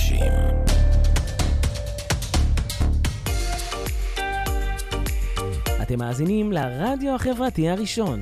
שורשים. 0.00 0.32
אתם 5.82 5.98
מאזינים 5.98 6.52
לרדיו 6.52 7.14
החברתי 7.14 7.68
הראשון. 7.68 8.20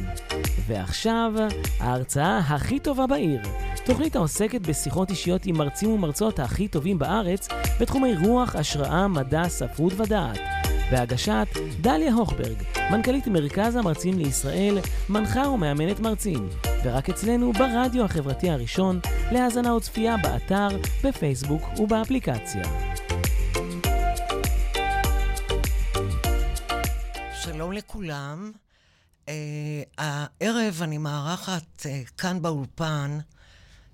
ועכשיו, 0.66 1.32
ההרצאה 1.80 2.38
הכי 2.38 2.78
טובה 2.78 3.06
בעיר. 3.06 3.42
תוכנית 3.84 4.16
העוסקת 4.16 4.60
בשיחות 4.60 5.10
אישיות 5.10 5.46
עם 5.46 5.56
מרצים 5.56 5.90
ומרצות 5.90 6.38
הכי 6.38 6.68
טובים 6.68 6.98
בארץ 6.98 7.48
בתחומי 7.80 8.14
רוח, 8.16 8.56
השראה, 8.56 9.08
מדע, 9.08 9.48
ספרות 9.48 9.92
ודעת. 9.96 10.57
בהגשת 10.90 11.48
דליה 11.80 12.12
הוכברג, 12.12 12.62
מנכ"לית 12.90 13.26
מרכז 13.26 13.76
המרצים 13.76 14.18
לישראל, 14.18 14.78
מנחה 15.08 15.48
ומאמנת 15.48 16.00
מרצים. 16.00 16.48
ורק 16.84 17.10
אצלנו 17.10 17.52
ברדיו 17.52 18.04
החברתי 18.04 18.50
הראשון, 18.50 19.00
להאזנה 19.32 19.74
וצפייה 19.74 20.16
באתר, 20.16 20.68
בפייסבוק 21.04 21.62
ובאפליקציה. 21.78 22.62
שלום 27.42 27.72
לכולם. 27.72 28.52
Uh, 29.26 29.30
הערב 29.98 30.82
אני 30.82 30.98
מארחת 30.98 31.80
uh, 31.80 32.10
כאן 32.18 32.42
באולפן 32.42 33.18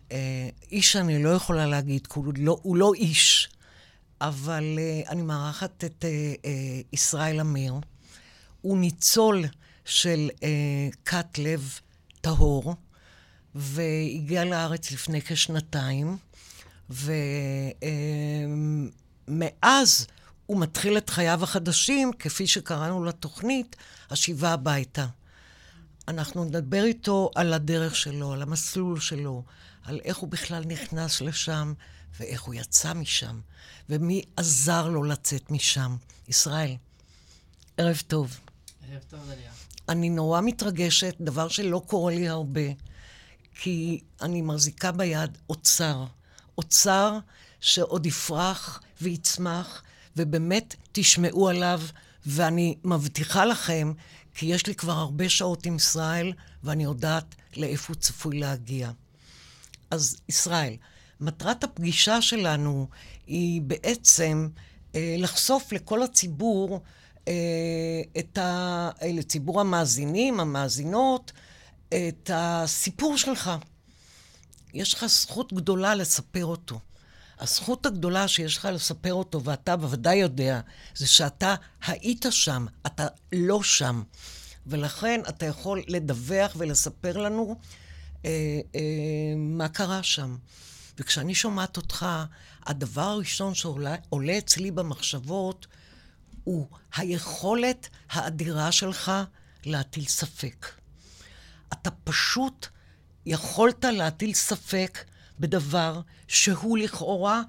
uh, 0.08 0.12
איש 0.72 0.92
שאני 0.92 1.22
לא 1.22 1.28
יכולה 1.28 1.66
להגיד, 1.66 2.08
הוא 2.14 2.32
לא, 2.38 2.58
הוא 2.62 2.76
לא 2.76 2.92
איש, 2.94 3.48
אבל 4.28 4.78
uh, 4.78 5.08
אני 5.10 5.22
מארחת 5.22 5.84
את 5.84 6.04
uh, 6.04 6.06
uh, 6.40 6.46
ישראל 6.92 7.40
אמיר. 7.40 7.74
הוא 8.60 8.78
ניצול 8.78 9.44
של 9.84 10.30
uh, 10.34 10.40
כת 11.04 11.38
לב 11.38 11.78
טהור, 12.20 12.74
והגיע 13.54 14.44
לארץ 14.44 14.90
לפני 14.92 15.22
כשנתיים, 15.22 16.16
ומאז 19.28 20.06
uh, 20.08 20.12
הוא 20.46 20.60
מתחיל 20.60 20.98
את 20.98 21.10
חייו 21.10 21.42
החדשים, 21.44 22.10
כפי 22.18 22.46
שקראנו 22.46 23.04
לתוכנית, 23.04 23.76
השיבה 24.10 24.52
הביתה. 24.52 25.06
אנחנו 26.08 26.44
נדבר 26.44 26.84
איתו 26.84 27.30
על 27.34 27.52
הדרך 27.52 27.96
שלו, 27.96 28.32
על 28.32 28.42
המסלול 28.42 29.00
שלו, 29.00 29.42
על 29.84 30.00
איך 30.04 30.16
הוא 30.16 30.28
בכלל 30.28 30.64
נכנס 30.64 31.20
לשם 31.20 31.72
ואיך 32.20 32.42
הוא 32.42 32.54
יצא 32.54 32.92
משם, 32.92 33.40
ומי 33.88 34.22
עזר 34.36 34.88
לו 34.88 35.04
לצאת 35.04 35.50
משם. 35.50 35.96
ישראל, 36.28 36.76
ערב 37.76 38.02
טוב. 38.06 38.40
ערב 38.90 39.02
טוב, 39.08 39.20
דליה. 39.24 39.52
אני 39.88 40.10
נורא 40.10 40.40
מתרגשת, 40.40 41.14
דבר 41.20 41.48
שלא 41.48 41.82
קורה 41.86 42.14
לי 42.14 42.28
הרבה, 42.28 42.60
כי 43.54 44.00
אני 44.22 44.42
מחזיקה 44.42 44.92
ביד 44.92 45.38
אוצר. 45.48 46.04
אוצר 46.58 47.18
שעוד 47.60 48.06
יפרח 48.06 48.80
ויצמח, 49.00 49.82
ובאמת 50.16 50.74
תשמעו 50.92 51.48
עליו, 51.48 51.80
ואני 52.26 52.76
מבטיחה 52.84 53.44
לכם, 53.44 53.92
כי 54.34 54.46
יש 54.46 54.66
לי 54.66 54.74
כבר 54.74 54.92
הרבה 54.92 55.28
שעות 55.28 55.66
עם 55.66 55.76
ישראל, 55.76 56.32
ואני 56.64 56.84
יודעת 56.84 57.34
לאיפה 57.56 57.92
הוא 57.92 58.00
צפוי 58.00 58.38
להגיע. 58.38 58.90
אז 59.90 60.16
ישראל, 60.28 60.76
מטרת 61.24 61.64
הפגישה 61.64 62.22
שלנו 62.22 62.88
היא 63.26 63.62
בעצם 63.62 64.48
אה, 64.94 65.16
לחשוף 65.18 65.72
לכל 65.72 66.02
הציבור, 66.02 66.80
אה, 67.28 67.32
את 68.18 68.38
ה, 68.38 68.90
אה, 69.02 69.12
לציבור 69.12 69.60
המאזינים, 69.60 70.40
המאזינות, 70.40 71.32
את 71.88 72.30
הסיפור 72.34 73.16
שלך. 73.16 73.50
יש 74.74 74.94
לך 74.94 75.06
זכות 75.06 75.52
גדולה 75.52 75.94
לספר 75.94 76.44
אותו. 76.44 76.80
הזכות 77.40 77.86
הגדולה 77.86 78.28
שיש 78.28 78.56
לך 78.56 78.68
לספר 78.72 79.14
אותו, 79.14 79.44
ואתה 79.44 79.76
בוודאי 79.76 80.16
יודע, 80.16 80.60
זה 80.94 81.06
שאתה 81.06 81.54
היית 81.86 82.26
שם, 82.30 82.66
אתה 82.86 83.06
לא 83.32 83.62
שם. 83.62 84.02
ולכן 84.66 85.20
אתה 85.28 85.46
יכול 85.46 85.82
לדווח 85.88 86.52
ולספר 86.56 87.16
לנו 87.16 87.56
אה, 88.24 88.30
אה, 88.74 88.80
מה 89.36 89.68
קרה 89.68 90.02
שם. 90.02 90.36
וכשאני 90.98 91.34
שומעת 91.34 91.76
אותך, 91.76 92.06
הדבר 92.66 93.02
הראשון 93.02 93.54
שעולה 93.54 94.38
אצלי 94.38 94.70
במחשבות 94.70 95.66
הוא 96.44 96.66
היכולת 96.96 97.88
האדירה 98.10 98.72
שלך 98.72 99.12
להטיל 99.64 100.04
ספק. 100.06 100.66
אתה 101.72 101.90
פשוט 101.90 102.66
יכולת 103.26 103.84
להטיל 103.84 104.34
ספק 104.34 105.04
בדבר 105.40 106.00
שהוא 106.28 106.78
לכאורה 106.78 107.42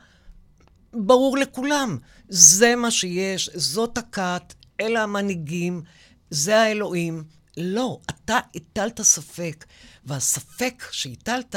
ברור 0.94 1.38
לכולם. 1.38 1.98
זה 2.30 2.76
מה 2.76 2.92
שיש, 2.92 3.50
זאת 3.54 3.98
הכת, 3.98 4.54
אלה 4.82 5.04
המנהיגים, 5.04 5.82
זה 6.30 6.62
האלוהים. 6.62 7.24
לא, 7.58 8.00
אתה 8.10 8.40
הטלת 8.56 9.02
ספק, 9.02 9.66
והספק 10.06 10.84
שהטלת, 10.92 11.56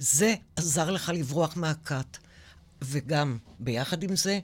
זה 0.00 0.34
עזר 0.56 0.90
לך 0.90 1.12
לברוח 1.14 1.56
מהכת. 1.56 2.16
וגם, 2.82 3.38
ביחד 3.58 4.02
עם 4.02 4.16
זה, 4.16 4.40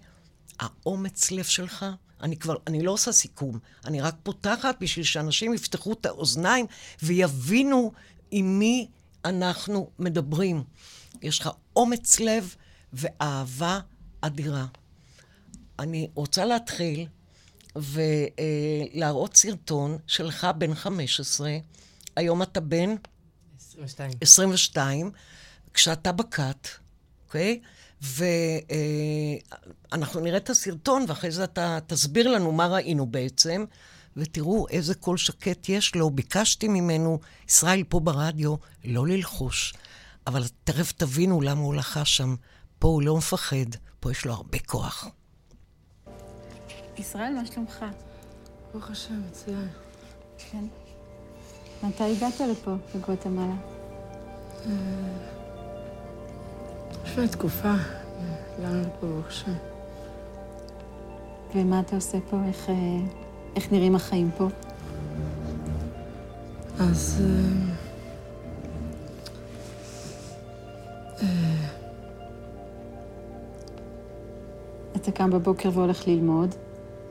האומץ 0.60 1.30
לב 1.30 1.44
שלך, 1.44 1.86
אני 2.22 2.36
כבר, 2.36 2.56
אני 2.66 2.82
לא 2.82 2.90
עושה 2.90 3.12
סיכום, 3.12 3.58
אני 3.84 4.00
רק 4.00 4.14
פותחת 4.22 4.76
בשביל 4.80 5.04
שאנשים 5.04 5.54
יפתחו 5.54 5.92
את 5.92 6.06
האוזניים 6.06 6.66
ויבינו 7.02 7.92
עם 8.30 8.58
מי 8.58 8.88
אנחנו 9.24 9.90
מדברים. 9.98 10.64
יש 11.22 11.40
לך 11.40 11.50
אומץ 11.76 12.20
לב 12.20 12.54
ואהבה 12.92 13.80
אדירה. 14.20 14.66
אני 15.78 16.10
רוצה 16.14 16.44
להתחיל 16.44 17.06
ולהראות 17.76 19.36
סרטון 19.36 19.98
שלך 20.06 20.46
בן 20.58 20.74
15, 20.74 21.56
היום 22.16 22.42
אתה 22.42 22.60
בן? 22.60 22.94
22. 23.58 24.10
22, 24.20 25.10
כשאתה 25.76 26.12
בכת, 26.12 26.68
אוקיי? 27.26 27.60
ואנחנו 29.92 30.20
נראה 30.20 30.36
את 30.36 30.50
הסרטון, 30.50 31.04
ואחרי 31.08 31.30
זה 31.30 31.44
אתה 31.44 31.78
תסביר 31.86 32.28
לנו 32.28 32.52
מה 32.52 32.66
ראינו 32.66 33.06
בעצם, 33.06 33.64
ותראו 34.16 34.68
איזה 34.68 34.94
קול 34.94 35.16
שקט 35.16 35.68
יש 35.68 35.94
לו. 35.94 36.10
ביקשתי 36.10 36.68
ממנו, 36.68 37.18
ישראל 37.48 37.84
פה 37.88 38.00
ברדיו, 38.00 38.54
לא 38.84 39.06
ללחוש. 39.06 39.74
אבל 40.26 40.42
תכף 40.64 40.92
תבינו 40.92 41.40
למה 41.40 41.60
הוא 41.60 41.74
לחש 41.74 42.16
שם. 42.16 42.34
פה 42.78 42.88
הוא 42.88 43.02
לא 43.02 43.16
מפחד, 43.16 43.76
פה 44.00 44.10
יש 44.10 44.24
לו 44.24 44.32
הרבה 44.32 44.58
כוח. 44.58 45.08
ישראל, 46.98 47.32
מה 47.34 47.46
שלומך? 47.46 47.84
ברוך 48.72 48.90
השם, 48.90 49.22
מצוין. 49.28 49.68
כן. 50.38 50.64
מתי 51.82 52.16
הגעת 52.16 52.40
לפה, 52.40 52.74
לגואטמלה? 52.94 53.54
לפני 57.06 57.28
תקופה, 57.28 57.74
הגענו 58.58 58.80
לפה, 58.80 59.06
ברוך 59.06 59.26
השם. 59.26 59.52
ומה 61.54 61.80
אתה 61.80 61.96
עושה 61.96 62.18
פה? 62.30 62.36
איך, 62.48 62.70
איך 63.56 63.72
נראים 63.72 63.94
החיים 63.94 64.30
פה? 64.36 64.48
אז... 66.80 67.22
אתה 74.96 75.12
קם 75.14 75.30
בבוקר 75.30 75.70
והולך 75.74 76.08
ללמוד, 76.08 76.54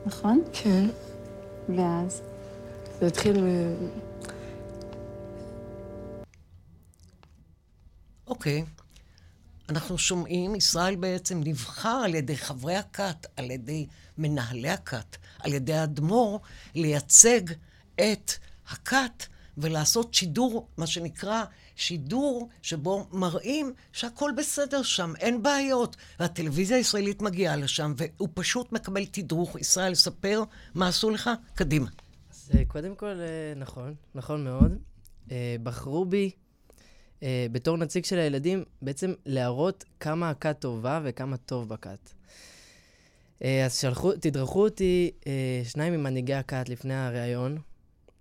נכון? 0.06 0.42
כן. 0.52 0.86
ואז? 1.76 2.22
זה 3.00 3.06
התחיל... 3.06 3.44
אוקיי. 8.26 8.64
אנחנו 9.68 9.98
שומעים, 9.98 10.54
ישראל 10.54 10.96
בעצם 10.96 11.40
נבחר 11.44 12.02
על 12.04 12.14
ידי 12.14 12.36
חברי 12.36 12.76
הכת, 12.76 13.26
על 13.36 13.50
ידי 13.50 13.86
מנהלי 14.18 14.70
הכת, 14.70 15.16
על 15.38 15.52
ידי 15.52 15.74
האדמו"ר, 15.74 16.40
לייצג 16.74 17.40
את 17.94 18.32
הכת 18.68 19.26
ולעשות 19.58 20.14
שידור, 20.14 20.68
מה 20.76 20.86
שנקרא 20.86 21.44
שידור 21.76 22.48
שבו 22.62 23.06
מראים 23.12 23.72
שהכל 23.92 24.32
בסדר 24.36 24.82
שם, 24.82 25.12
אין 25.18 25.42
בעיות. 25.42 25.96
והטלוויזיה 26.20 26.76
הישראלית 26.76 27.22
מגיעה 27.22 27.56
לשם, 27.56 27.94
והוא 27.96 28.28
פשוט 28.34 28.72
מקבל 28.72 29.04
תדרוך. 29.04 29.56
ישראל, 29.56 29.94
ספר 29.94 30.42
מה 30.74 30.88
עשו 30.88 31.10
לך? 31.10 31.30
קדימה. 31.54 31.88
אז 32.30 32.50
קודם 32.68 32.94
כל, 32.94 33.14
נכון, 33.56 33.94
נכון 34.14 34.44
מאוד. 34.44 34.78
בחרו 35.62 36.04
בי 36.04 36.30
בתור 37.24 37.76
נציג 37.76 38.04
של 38.04 38.18
הילדים, 38.18 38.64
בעצם 38.82 39.14
להראות 39.26 39.84
כמה 40.00 40.30
הכת 40.30 40.56
טובה 40.58 41.00
וכמה 41.04 41.36
טוב 41.36 41.68
בכת. 41.68 42.12
אז 43.40 43.78
שלחו, 43.80 44.12
תדרכו 44.12 44.64
אותי 44.64 45.10
שניים 45.64 45.92
ממנהיגי 45.92 46.34
הכת 46.34 46.68
לפני 46.68 46.94
הריאיון, 46.94 47.58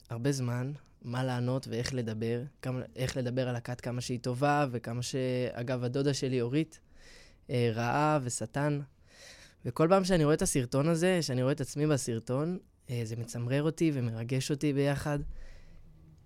הרבה 0.10 0.32
זמן, 0.32 0.72
מה 1.06 1.24
לענות 1.24 1.68
ואיך 1.68 1.94
לדבר, 1.94 2.42
כמה, 2.62 2.82
איך 2.96 3.18
לדבר 3.18 3.50
על 3.50 3.56
הכת, 3.56 3.82
כמה 3.82 4.02
שהיא 4.02 4.20
טובה, 4.20 4.66
וכמה 4.72 5.02
ש... 5.02 5.16
אגב, 5.52 5.84
הדודה 5.84 6.14
שלי, 6.14 6.42
אורית, 6.42 6.80
אה, 7.50 7.72
רעה 7.74 8.20
ושטן. 8.24 8.80
וכל 9.66 9.88
פעם 9.90 10.04
שאני 10.04 10.24
רואה 10.24 10.36
את 10.36 10.42
הסרטון 10.42 10.88
הזה, 10.88 11.22
שאני 11.22 11.42
רואה 11.42 11.54
את 11.54 11.62
עצמי 11.62 11.88
בסרטון, 11.88 12.58
אה, 12.90 13.02
זה 13.04 13.16
מצמרר 13.16 13.64
אותי 13.64 13.92
ומרגש 13.94 14.52
אותי 14.52 14.74
ביחד. 14.74 15.20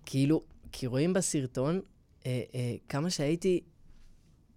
כאילו, 0.06 0.42
כי 0.72 0.86
רואים 0.86 1.12
בסרטון 1.12 1.80
אה, 2.26 2.42
אה, 2.54 2.74
כמה 2.88 3.10
שהייתי 3.10 3.60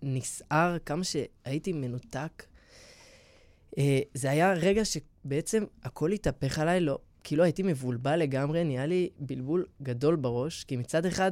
נסער, 0.02 0.78
כמה 0.86 1.04
שהייתי 1.04 1.74
מנותק. 1.74 2.46
אה, 3.78 4.00
זה 4.14 4.30
היה 4.30 4.54
רגע 4.54 4.82
שבעצם 4.86 5.64
הכל 5.84 6.12
התהפך 6.12 6.60
עליי, 6.60 6.80
לא, 6.80 7.00
כאילו 7.24 7.44
הייתי 7.44 7.64
מבולבל 7.64 8.16
לגמרי, 8.20 8.64
נהיה 8.64 8.86
לי 8.86 9.10
בלבול 9.20 9.66
גדול 9.82 10.16
בראש, 10.16 10.64
כי 10.64 10.76
מצד 10.76 11.06
אחד, 11.06 11.32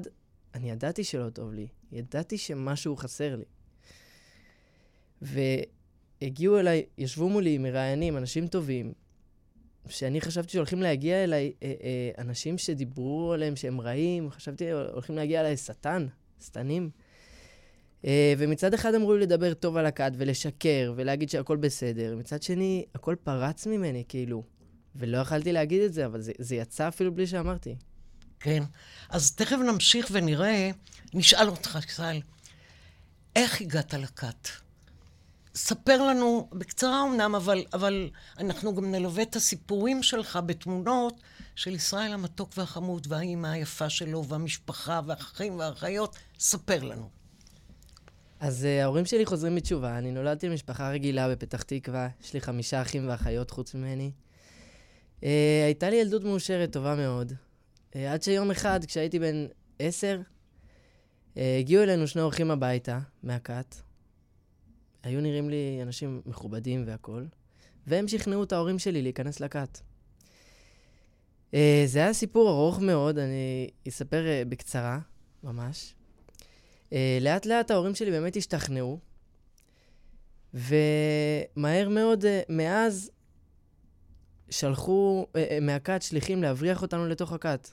אני 0.55 0.71
ידעתי 0.71 1.03
שלא 1.03 1.29
טוב 1.29 1.53
לי, 1.53 1.67
ידעתי 1.91 2.37
שמשהו 2.37 2.95
חסר 2.95 3.35
לי. 3.35 3.45
והגיעו 5.21 6.59
אליי, 6.59 6.85
ישבו 6.97 7.29
מולי 7.29 7.57
מראיינים, 7.57 8.17
אנשים 8.17 8.47
טובים, 8.47 8.93
שאני 9.87 10.21
חשבתי 10.21 10.51
שהולכים 10.51 10.81
להגיע 10.81 11.23
אליי 11.23 11.53
אה, 11.63 11.73
אה, 11.83 12.23
אנשים 12.23 12.57
שדיברו 12.57 13.33
עליהם 13.33 13.55
שהם 13.55 13.81
רעים, 13.81 14.31
חשבתי 14.31 14.71
הולכים 14.71 15.15
להגיע 15.15 15.39
אליי 15.41 15.57
שטן, 15.57 16.07
שטנים. 16.41 16.89
אה, 18.05 18.33
ומצד 18.37 18.73
אחד 18.73 18.95
אמרו 18.95 19.13
לי 19.13 19.19
לדבר 19.19 19.53
טוב 19.53 19.77
על 19.77 19.85
הכת 19.85 20.11
ולשקר 20.17 20.93
ולהגיד 20.95 21.29
שהכל 21.29 21.57
בסדר, 21.57 22.15
מצד 22.15 22.43
שני, 22.43 22.85
הכל 22.95 23.15
פרץ 23.23 23.67
ממני, 23.67 24.03
כאילו. 24.07 24.43
ולא 24.95 25.17
יכלתי 25.17 25.51
להגיד 25.51 25.81
את 25.81 25.93
זה, 25.93 26.05
אבל 26.05 26.21
זה, 26.21 26.31
זה 26.37 26.55
יצא 26.55 26.87
אפילו 26.87 27.15
בלי 27.15 27.27
שאמרתי. 27.27 27.75
כן. 28.39 28.63
אז 29.09 29.35
תכף 29.35 29.57
נמשיך 29.57 30.07
ונראה, 30.11 30.71
נשאל 31.13 31.49
אותך, 31.49 31.79
סל, 31.89 32.19
איך 33.35 33.61
הגעת 33.61 33.93
לכת? 33.93 34.49
ספר 35.55 36.07
לנו, 36.07 36.49
בקצרה 36.51 37.03
אמנם, 37.03 37.35
אבל, 37.35 37.63
אבל 37.73 38.09
אנחנו 38.37 38.75
גם 38.75 38.91
נלווה 38.91 39.23
את 39.23 39.35
הסיפורים 39.35 40.03
שלך 40.03 40.39
בתמונות 40.45 41.21
של 41.55 41.75
ישראל 41.75 42.13
המתוק 42.13 42.51
והחמוד, 42.57 43.07
והאימא 43.09 43.47
היפה 43.47 43.89
שלו, 43.89 44.25
והמשפחה, 44.25 45.01
והאחים 45.05 45.59
והאחיות. 45.59 46.15
ספר 46.39 46.83
לנו. 46.83 47.09
אז 48.39 48.63
uh, 48.63 48.83
ההורים 48.83 49.05
שלי 49.05 49.25
חוזרים 49.25 49.55
בתשובה. 49.55 49.97
אני 49.97 50.11
נולדתי 50.11 50.49
למשפחה 50.49 50.89
רגילה 50.91 51.29
בפתח 51.29 51.61
תקווה, 51.61 52.07
יש 52.23 52.33
לי 52.33 52.41
חמישה 52.41 52.81
אחים 52.81 53.09
ואחיות 53.09 53.51
חוץ 53.51 53.75
ממני. 53.75 54.11
Uh, 55.19 55.23
הייתה 55.65 55.89
לי 55.89 55.95
ילדות 55.95 56.23
מאושרת 56.23 56.73
טובה 56.73 56.95
מאוד. 56.95 57.33
Uh, 57.91 57.97
עד 58.09 58.23
שיום 58.23 58.51
אחד, 58.51 58.85
כשהייתי 58.85 59.19
בן 59.19 59.45
עשר, 59.79 60.21
uh, 61.35 61.39
הגיעו 61.59 61.83
אלינו 61.83 62.07
שני 62.07 62.21
אורחים 62.21 62.51
הביתה 62.51 62.99
מהכת. 63.23 63.90
היו 65.03 65.21
נראים 65.21 65.49
לי 65.49 65.79
אנשים 65.81 66.21
מכובדים 66.25 66.83
והכול, 66.87 67.27
והם 67.87 68.07
שכנעו 68.07 68.43
את 68.43 68.51
ההורים 68.51 68.79
שלי 68.79 69.01
להיכנס 69.01 69.39
לכת. 69.39 69.79
Uh, 71.51 71.55
זה 71.85 71.99
היה 71.99 72.13
סיפור 72.13 72.49
ארוך 72.49 72.79
מאוד, 72.79 73.17
אני 73.17 73.69
אספר 73.87 74.23
uh, 74.25 74.49
בקצרה, 74.49 74.99
ממש. 75.43 75.93
Uh, 76.89 76.93
לאט 77.21 77.45
לאט 77.45 77.71
ההורים 77.71 77.95
שלי 77.95 78.11
באמת 78.11 78.37
השתכנעו, 78.37 78.99
ומהר 80.53 81.89
מאוד, 81.89 82.23
uh, 82.23 82.27
מאז, 82.49 83.11
שלחו 84.49 85.25
uh, 85.25 85.35
uh, 85.35 85.37
מהכת 85.61 86.01
שליחים 86.01 86.41
להבריח 86.43 86.81
אותנו 86.81 87.07
לתוך 87.07 87.33
הכת. 87.33 87.69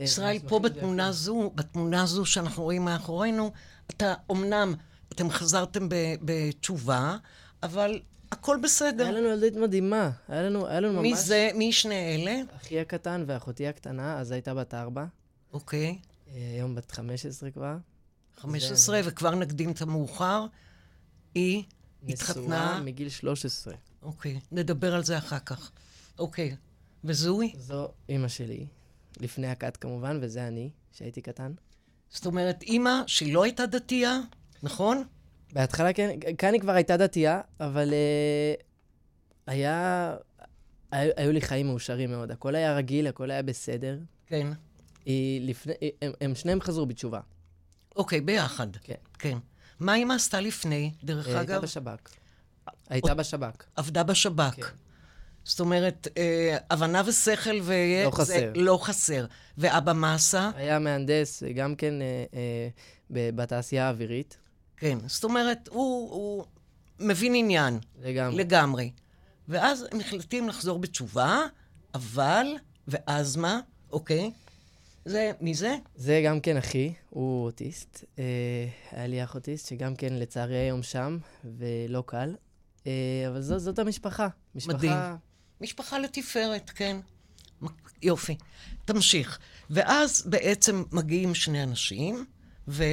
ישראל, 0.00 0.38
פה 0.48 0.58
בתמונה 0.58 1.12
זו, 1.12 1.50
בתמונה 1.54 2.06
זו 2.06 2.24
שאנחנו 2.24 2.62
רואים 2.62 2.84
מאחורינו, 2.84 3.50
אתה 3.86 4.14
אומנם, 4.28 4.74
אתם 5.12 5.30
חזרתם 5.30 5.88
ב- 5.88 6.14
בתשובה, 6.22 7.16
אבל 7.62 8.00
הכל 8.32 8.58
בסדר. 8.62 9.04
היה 9.04 9.12
לנו 9.12 9.28
ילדית 9.28 9.56
מדהימה, 9.56 10.10
היה 10.28 10.42
לנו, 10.42 10.66
היה 10.66 10.80
לנו 10.80 10.92
ממש... 10.92 11.02
מי 11.02 11.16
זה, 11.16 11.50
מי 11.54 11.72
שני 11.72 12.14
אלה? 12.14 12.40
אחי 12.56 12.80
הקטן 12.80 13.24
ואחותי 13.26 13.66
הקטנה, 13.66 14.18
אז 14.18 14.30
הייתה 14.30 14.54
בת 14.54 14.74
ארבע, 14.74 15.04
אוקיי. 15.52 15.98
uh, 15.98 16.30
היום 16.54 16.74
בת 16.74 16.90
חמש 16.90 17.26
עשרה 17.26 17.50
כבר. 17.50 17.76
15, 18.36 19.00
וכבר 19.04 19.34
נקדים 19.34 19.70
את 19.70 19.82
המאוחר. 19.82 20.46
היא 21.34 21.62
התחתנה. 22.08 22.42
נשואה 22.42 22.80
מגיל 22.80 23.08
13. 23.08 23.74
אוקיי, 24.02 24.40
נדבר 24.52 24.94
על 24.94 25.04
זה 25.04 25.18
אחר 25.18 25.38
כך. 25.38 25.70
אוקיי, 26.18 26.56
וזוהי? 27.04 27.52
זו 27.58 27.88
אימא 28.08 28.28
שלי, 28.28 28.66
לפני 29.20 29.46
הכת 29.46 29.76
כמובן, 29.76 30.18
וזה 30.22 30.48
אני, 30.48 30.70
שהייתי 30.92 31.20
קטן. 31.20 31.52
זאת 32.10 32.26
אומרת, 32.26 32.62
אימא 32.62 33.02
שהיא 33.06 33.34
לא 33.34 33.44
הייתה 33.44 33.66
דתייה, 33.66 34.18
נכון? 34.62 35.04
בהתחלה 35.52 35.92
כן, 35.92 36.18
כאן 36.38 36.52
היא 36.52 36.60
כבר 36.60 36.72
הייתה 36.72 36.96
דתייה, 36.96 37.40
אבל 37.60 37.88
uh, 37.90 38.62
היה... 39.46 40.16
היו, 40.90 41.12
היו 41.16 41.32
לי 41.32 41.40
חיים 41.40 41.66
מאושרים 41.66 42.10
מאוד. 42.10 42.30
הכל 42.30 42.54
היה 42.54 42.76
רגיל, 42.76 43.06
הכל 43.06 43.30
היה 43.30 43.42
בסדר. 43.42 43.98
כן. 44.26 44.46
היא 45.04 45.48
לפני... 45.48 45.72
הם, 46.02 46.12
הם 46.20 46.34
שניהם 46.34 46.60
חזרו 46.60 46.86
בתשובה. 46.86 47.20
אוקיי, 47.96 48.20
ביחד. 48.20 48.76
כן. 48.76 48.94
כן. 49.18 49.38
מה 49.80 49.94
אימא 49.94 50.12
עשתה 50.14 50.40
לפני, 50.40 50.92
דרך 51.04 51.28
אה, 51.28 51.38
הייתה 51.38 51.54
אגב? 51.54 51.62
בשב"כ. 51.62 52.10
הייתה 52.88 53.14
בשב"כ. 53.14 53.64
עבדה 53.76 54.02
בשב"כ. 54.02 54.54
כן. 54.54 54.62
זאת 55.44 55.60
אומרת, 55.60 56.08
אה, 56.16 56.56
הבנה 56.70 57.02
ושכל 57.06 57.60
ו... 57.62 57.72
לא 58.04 58.10
זה 58.10 58.16
חסר. 58.16 58.52
לא 58.54 58.78
חסר. 58.82 59.26
ואבא 59.58 59.92
מה 59.92 60.14
עשה? 60.14 60.50
היה 60.54 60.78
מהנדס, 60.78 61.42
גם 61.54 61.76
כן 61.76 61.94
אה, 62.02 62.24
אה, 62.34 62.68
בתעשייה 63.34 63.86
האווירית. 63.86 64.38
כן. 64.82 64.98
זאת 65.06 65.24
אומרת, 65.24 65.68
הוא, 65.68 66.10
הוא 66.10 66.44
מבין 66.98 67.34
עניין. 67.34 67.78
לגמרי. 68.00 68.36
לגמרי. 68.36 68.90
ואז 69.48 69.86
הם 69.92 69.98
מחליטים 69.98 70.48
לחזור 70.48 70.78
בתשובה, 70.78 71.40
אבל, 71.94 72.46
ואז 72.88 73.36
מה? 73.36 73.60
אוקיי. 73.90 74.30
זה, 75.04 75.32
מי 75.40 75.54
זה? 75.54 75.76
זה 75.96 76.22
גם 76.26 76.40
כן 76.40 76.56
אחי, 76.56 76.92
הוא 77.10 77.44
אוטיסט. 77.44 78.04
אה, 78.18 78.24
היה 78.90 79.06
לי 79.06 79.24
אח 79.24 79.34
אוטיסט, 79.34 79.68
שגם 79.68 79.96
כן 79.96 80.12
לצערי 80.12 80.56
היום 80.56 80.82
שם, 80.82 81.18
ולא 81.58 82.02
קל. 82.06 82.34
אה, 82.86 82.92
אבל 83.28 83.40
זאת, 83.40 83.60
זאת 83.60 83.78
המשפחה. 83.78 84.28
משפחה... 84.54 84.76
מדהים. 84.76 84.92
משפחה 85.60 85.98
לתפארת, 85.98 86.70
כן. 86.70 86.96
יופי. 88.02 88.36
תמשיך. 88.84 89.38
ואז 89.70 90.26
בעצם 90.26 90.84
מגיעים 90.92 91.34
שני 91.34 91.62
אנשים, 91.62 92.24
ו... 92.68 92.84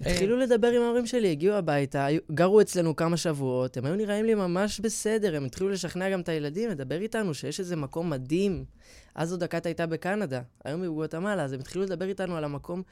התחילו 0.00 0.36
לדבר 0.36 0.68
עם 0.68 0.82
ההורים 0.82 1.06
שלי, 1.06 1.30
הגיעו 1.30 1.54
הביתה, 1.54 2.06
גרו 2.32 2.60
אצלנו 2.60 2.96
כמה 2.96 3.16
שבועות, 3.16 3.76
הם 3.76 3.84
היו 3.84 3.94
נראים 3.94 4.24
לי 4.24 4.34
ממש 4.34 4.80
בסדר, 4.80 5.36
הם 5.36 5.44
התחילו 5.44 5.70
לשכנע 5.70 6.10
גם 6.10 6.20
את 6.20 6.28
הילדים, 6.28 6.70
לדבר 6.70 7.00
איתנו 7.00 7.34
שיש 7.34 7.60
איזה 7.60 7.76
מקום 7.76 8.10
מדהים. 8.10 8.64
אז 9.14 9.32
עוד 9.32 9.40
דקת 9.40 9.66
הייתה 9.66 9.86
בקנדה, 9.86 10.40
היום 10.64 10.82
היא 10.82 10.90
בגואטמלה, 10.90 11.44
אז 11.44 11.52
הם 11.52 11.60
התחילו 11.60 11.84
לדבר 11.84 12.08
איתנו 12.08 12.36
על 12.36 12.44
המקום 12.44 12.82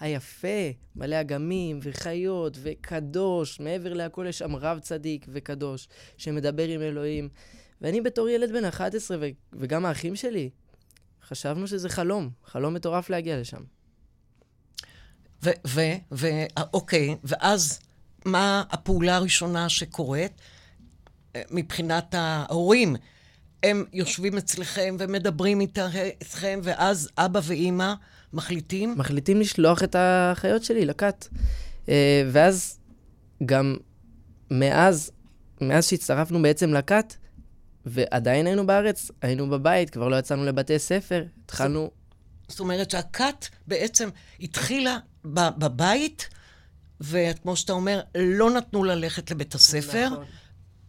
היפה, 0.00 0.70
מלא 0.96 1.20
אגמים 1.20 1.78
וחיות 1.82 2.58
וקדוש, 2.62 3.60
מעבר 3.60 3.94
להכל 3.94 4.26
יש 4.28 4.38
שם 4.38 4.56
רב 4.56 4.78
צדיק 4.78 5.26
וקדוש, 5.28 5.88
שמדבר 6.16 6.68
עם 6.68 6.80
אלוהים. 6.80 7.28
ואני 7.80 8.00
בתור 8.00 8.28
ילד 8.28 8.52
בן 8.52 8.64
11, 8.64 9.16
ו- 9.20 9.24
וגם 9.52 9.86
האחים 9.86 10.16
שלי, 10.16 10.50
חשבנו 11.22 11.66
שזה 11.66 11.88
חלום, 11.88 12.30
חלום 12.44 12.74
מטורף 12.74 13.10
להגיע 13.10 13.40
לשם. 13.40 13.62
ו... 15.44 15.50
ו... 15.66 15.80
ו... 16.12 16.26
אה, 16.58 16.62
אוקיי, 16.74 17.16
ואז 17.24 17.78
מה 18.24 18.62
הפעולה 18.70 19.16
הראשונה 19.16 19.68
שקורית 19.68 20.32
אה, 21.36 21.42
מבחינת 21.50 22.14
ההורים? 22.14 22.96
הם 23.62 23.84
יושבים 23.92 24.36
אצלכם 24.38 24.96
ומדברים 24.98 25.60
איתכם, 25.60 26.60
ואז 26.62 27.10
אבא 27.18 27.40
ואימא 27.42 27.94
מחליטים? 28.32 28.94
מחליטים 28.98 29.40
לשלוח 29.40 29.82
את 29.82 29.96
החיות 29.98 30.64
שלי 30.64 30.84
לכת. 30.84 31.28
אה, 31.88 32.22
ואז 32.32 32.78
גם 33.46 33.76
מאז, 34.50 35.10
מאז 35.60 35.88
שהצטרפנו 35.88 36.42
בעצם 36.42 36.74
לכת, 36.74 37.14
ועדיין 37.86 38.46
היינו 38.46 38.66
בארץ, 38.66 39.10
היינו 39.22 39.50
בבית, 39.50 39.90
כבר 39.90 40.08
לא 40.08 40.16
יצאנו 40.16 40.44
לבתי 40.44 40.78
ספר, 40.78 41.24
התחלנו... 41.44 41.90
זאת 42.48 42.60
אומרת 42.60 42.90
שהכת 42.90 43.46
בעצם 43.66 44.08
התחילה 44.40 44.98
בבית, 45.24 46.28
וכמו 47.00 47.56
שאתה 47.56 47.72
אומר, 47.72 48.00
לא 48.18 48.50
נתנו 48.50 48.84
ללכת 48.84 49.30
לבית 49.30 49.54
הספר. 49.54 50.08
נכון. 50.12 50.24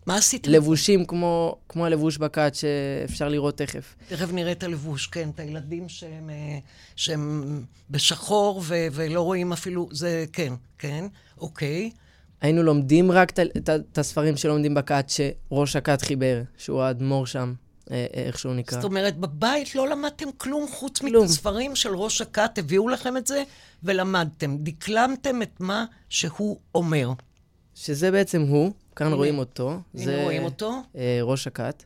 מה 0.05 0.15
עשיתם? 0.15 0.51
לבושים 0.51 1.05
כמו, 1.05 1.57
כמו 1.69 1.85
הלבוש 1.85 2.17
בכת 2.17 2.55
שאפשר 2.55 3.29
לראות 3.29 3.57
תכף. 3.57 3.95
תכף 4.07 4.31
נראה 4.31 4.51
את 4.51 4.63
הלבוש, 4.63 5.07
כן, 5.07 5.29
את 5.29 5.39
הילדים 5.39 5.89
שהם, 5.89 6.29
אה, 6.29 6.57
שהם 6.95 7.63
בשחור 7.89 8.61
ו- 8.65 8.87
ולא 8.91 9.21
רואים 9.21 9.53
אפילו, 9.53 9.89
זה, 9.91 10.25
כן, 10.33 10.53
כן, 10.77 11.05
אוקיי. 11.37 11.91
היינו 12.41 12.63
לומדים 12.63 13.11
רק 13.11 13.39
את 13.57 13.97
הספרים 13.97 14.37
שלומדים 14.37 14.73
בכת 14.73 15.05
שראש 15.09 15.75
הכת 15.75 16.01
חיבר, 16.01 16.41
שהוא 16.57 16.81
האדמו"ר 16.81 17.25
שם, 17.25 17.53
איך 17.91 18.39
שהוא 18.39 18.53
נקרא. 18.53 18.77
זאת 18.77 18.83
אומרת, 18.83 19.17
בבית 19.17 19.75
לא 19.75 19.87
למדתם 19.87 20.31
כלום 20.37 20.67
חוץ. 20.67 21.01
מספרים 21.01 21.75
של 21.75 21.95
ראש 21.95 22.21
הכת, 22.21 22.57
הביאו 22.57 22.89
לכם 22.89 23.17
את 23.17 23.27
זה 23.27 23.43
ולמדתם. 23.83 24.57
דקלמתם 24.57 25.41
את 25.41 25.59
מה 25.59 25.85
שהוא 26.09 26.57
אומר. 26.75 27.11
שזה 27.75 28.11
בעצם 28.11 28.41
הוא, 28.41 28.71
כאן 28.95 29.07
הנה. 29.07 29.15
רואים 29.15 29.37
אותו. 29.39 29.79
הנה 29.95 30.23
רואים 30.23 30.43
אותו. 30.43 30.81
אה, 30.95 31.19
ראש 31.21 31.47
הכת. 31.47 31.83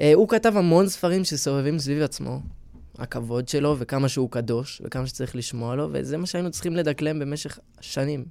אה, 0.00 0.12
הוא 0.14 0.28
כתב 0.28 0.56
המון 0.56 0.88
ספרים 0.88 1.24
שסובבים 1.24 1.78
סביב 1.78 2.02
עצמו. 2.02 2.40
הכבוד 2.98 3.48
שלו, 3.48 3.76
וכמה 3.78 4.08
שהוא 4.08 4.30
קדוש, 4.30 4.82
וכמה 4.84 5.06
שצריך 5.06 5.36
לשמוע 5.36 5.76
לו, 5.76 5.88
וזה 5.92 6.16
מה 6.16 6.26
שהיינו 6.26 6.50
צריכים 6.50 6.76
לדקלם 6.76 7.18
במשך 7.18 7.58
שנים. 7.80 8.24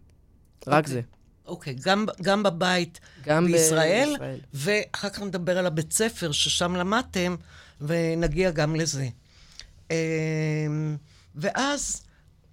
רק 0.68 0.84
אוקיי. 0.84 0.94
זה. 0.94 1.02
אוקיי, 1.46 1.76
גם, 1.86 2.06
גם 2.22 2.44
בבית 2.44 3.00
גם 3.26 3.46
בישראל, 3.46 4.10
בישראל. 4.10 4.40
ואחר 4.54 5.10
כך 5.10 5.22
נדבר 5.22 5.58
על 5.58 5.66
הבית 5.66 5.94
ספר 5.94 6.32
ששם 6.32 6.76
למדתם, 6.76 7.36
ונגיע 7.82 8.52
גם 8.52 8.76
לזה. 8.76 9.08
אמ, 9.92 9.96
ואז 11.36 12.04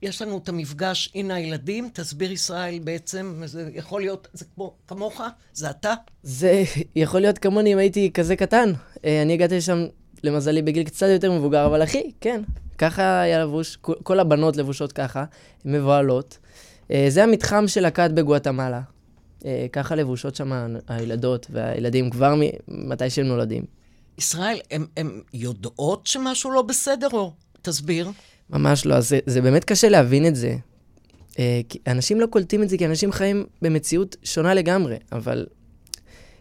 יש 0.03 0.23
לנו 0.23 0.39
את 0.39 0.49
המפגש, 0.49 1.13
הנה 1.15 1.35
הילדים, 1.35 1.89
תסביר 1.93 2.33
ישראל 2.33 2.79
בעצם, 2.85 3.43
זה 3.45 3.71
יכול 3.75 4.01
להיות, 4.01 4.29
זה 4.33 4.45
כמו, 4.55 4.75
כמוך, 4.89 5.21
זה 5.55 5.71
אתה? 5.71 5.95
זה 6.23 6.63
יכול 6.97 7.21
להיות 7.21 7.39
כמוני 7.39 7.73
אם 7.73 7.79
הייתי 7.79 8.11
כזה 8.15 8.37
קטן. 8.37 8.73
אה, 9.05 9.23
אני 9.23 9.33
הגעתי 9.33 9.57
לשם, 9.57 9.85
למזלי, 10.25 10.63
בגיל 10.63 10.85
קצת 10.85 11.07
יותר 11.13 11.33
מבוגר, 11.33 11.67
אבל 11.67 11.83
אחי, 11.85 12.11
כן. 12.21 12.43
ככה 12.79 13.21
היה 13.21 13.45
לבוש, 13.45 13.77
כל- 13.77 14.21
הבנות 14.21 14.57
לבושות 14.57 14.93
ככה, 14.93 15.25
מבוהלות. 15.65 16.39
אה, 16.91 17.07
זה 17.09 17.25
המתחם 17.25 17.69
של 17.69 17.85
הכת 17.85 18.11
בגואטמלה. 18.15 18.81
אה, 19.45 19.67
ככה 19.73 19.95
לבושות 19.95 20.35
שם 20.35 20.77
הילדות 20.89 21.47
והילדים 21.51 22.11
כבר 22.11 22.35
מתי 22.69 23.11
שהם 23.11 23.27
נולדים. 23.27 23.65
ישראל, 24.19 24.59
הן 24.97 25.21
יודעות 25.35 26.07
שמשהו 26.07 26.51
לא 26.51 26.63
בסדר, 26.63 27.09
או 27.13 27.33
תסביר? 27.63 28.11
ממש 28.51 28.87
לא, 28.87 28.95
אז 28.95 29.09
זה, 29.09 29.19
זה 29.27 29.41
באמת 29.41 29.65
קשה 29.65 29.89
להבין 29.89 30.27
את 30.27 30.37
זה. 30.37 30.57
אה, 31.39 31.61
אנשים 31.87 32.21
לא 32.21 32.27
קולטים 32.27 32.63
את 32.63 32.69
זה, 32.69 32.79
כי 32.79 32.87
אנשים 32.87 33.13
חיים 33.13 33.47
במציאות 33.63 34.17
שונה 34.23 34.55
לגמרי, 34.55 34.97
אבל 35.13 35.47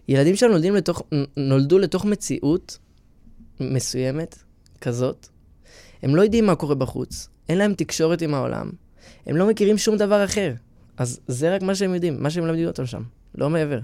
ילדים 0.08 0.36
שלנו 0.36 0.52
נולדים 0.52 0.76
לתוך, 0.76 1.02
נולדו 1.38 1.80
לתוך 1.80 2.06
מציאות 2.06 2.78
מסוימת, 3.60 4.38
כזאת. 4.82 5.28
הם 6.04 6.16
לא 6.16 6.22
יודעים 6.22 6.46
מה 6.46 6.56
קורה 6.56 6.76
בחוץ, 6.76 7.30
אין 7.50 7.58
להם 7.58 7.74
תקשורת 7.74 8.22
עם 8.22 8.34
העולם, 8.34 8.70
הם 9.28 9.36
לא 9.36 9.48
מכירים 9.48 9.78
שום 9.78 9.98
דבר 9.98 10.26
אחר. 10.26 10.54
אז 10.98 11.20
זה 11.28 11.56
רק 11.56 11.62
מה 11.62 11.76
שהם 11.76 11.94
יודעים, 11.94 12.24
מה 12.24 12.30
שהם 12.30 12.46
למדים 12.46 12.68
אותם 12.68 12.86
שם, 12.86 13.02
לא 13.36 13.50
מעבר. 13.50 13.80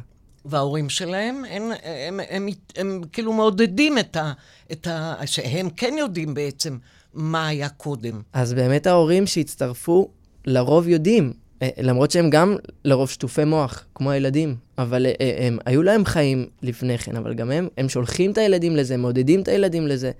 וההורים 0.46 0.90
שלהם, 0.90 1.44
הם, 1.50 1.64
הם, 1.84 2.20
הם, 2.20 2.20
הם, 2.30 2.48
הם 2.76 3.02
כאילו 3.12 3.34
מעודדים 3.34 3.98
את 3.98 4.16
ה, 4.16 4.34
את 4.72 4.88
ה... 4.88 5.16
שהם 5.26 5.70
כן 5.70 5.94
יודעים 5.98 6.34
בעצם 6.34 6.78
מה 7.14 7.48
היה 7.48 7.70
קודם. 7.70 8.22
אז 8.34 8.54
באמת 8.54 8.88
ההורים 8.88 9.28
שהצטרפו, 9.28 10.10
לרוב 10.46 10.88
יודעים, 10.88 11.34
אה, 11.62 11.70
למרות 11.78 12.12
שהם 12.12 12.30
גם 12.30 12.56
לרוב 12.86 13.10
שטופי 13.10 13.44
מוח, 13.44 13.86
כמו 13.96 14.12
הילדים, 14.12 14.56
אבל 14.78 15.06
אה, 15.06 15.12
אה, 15.22 15.48
הם, 15.48 15.58
היו 15.66 15.84
להם 15.84 16.06
חיים 16.06 16.46
לפני 16.62 16.98
כן, 16.98 17.16
אבל 17.16 17.34
גם 17.34 17.52
הם, 17.52 17.68
הם 17.78 17.90
שולחים 17.90 18.32
את 18.32 18.38
הילדים 18.38 18.76
לזה, 18.76 18.98
מעודדים 18.98 19.42
את 19.42 19.48
הילדים 19.48 19.88
לזה, 19.88 20.12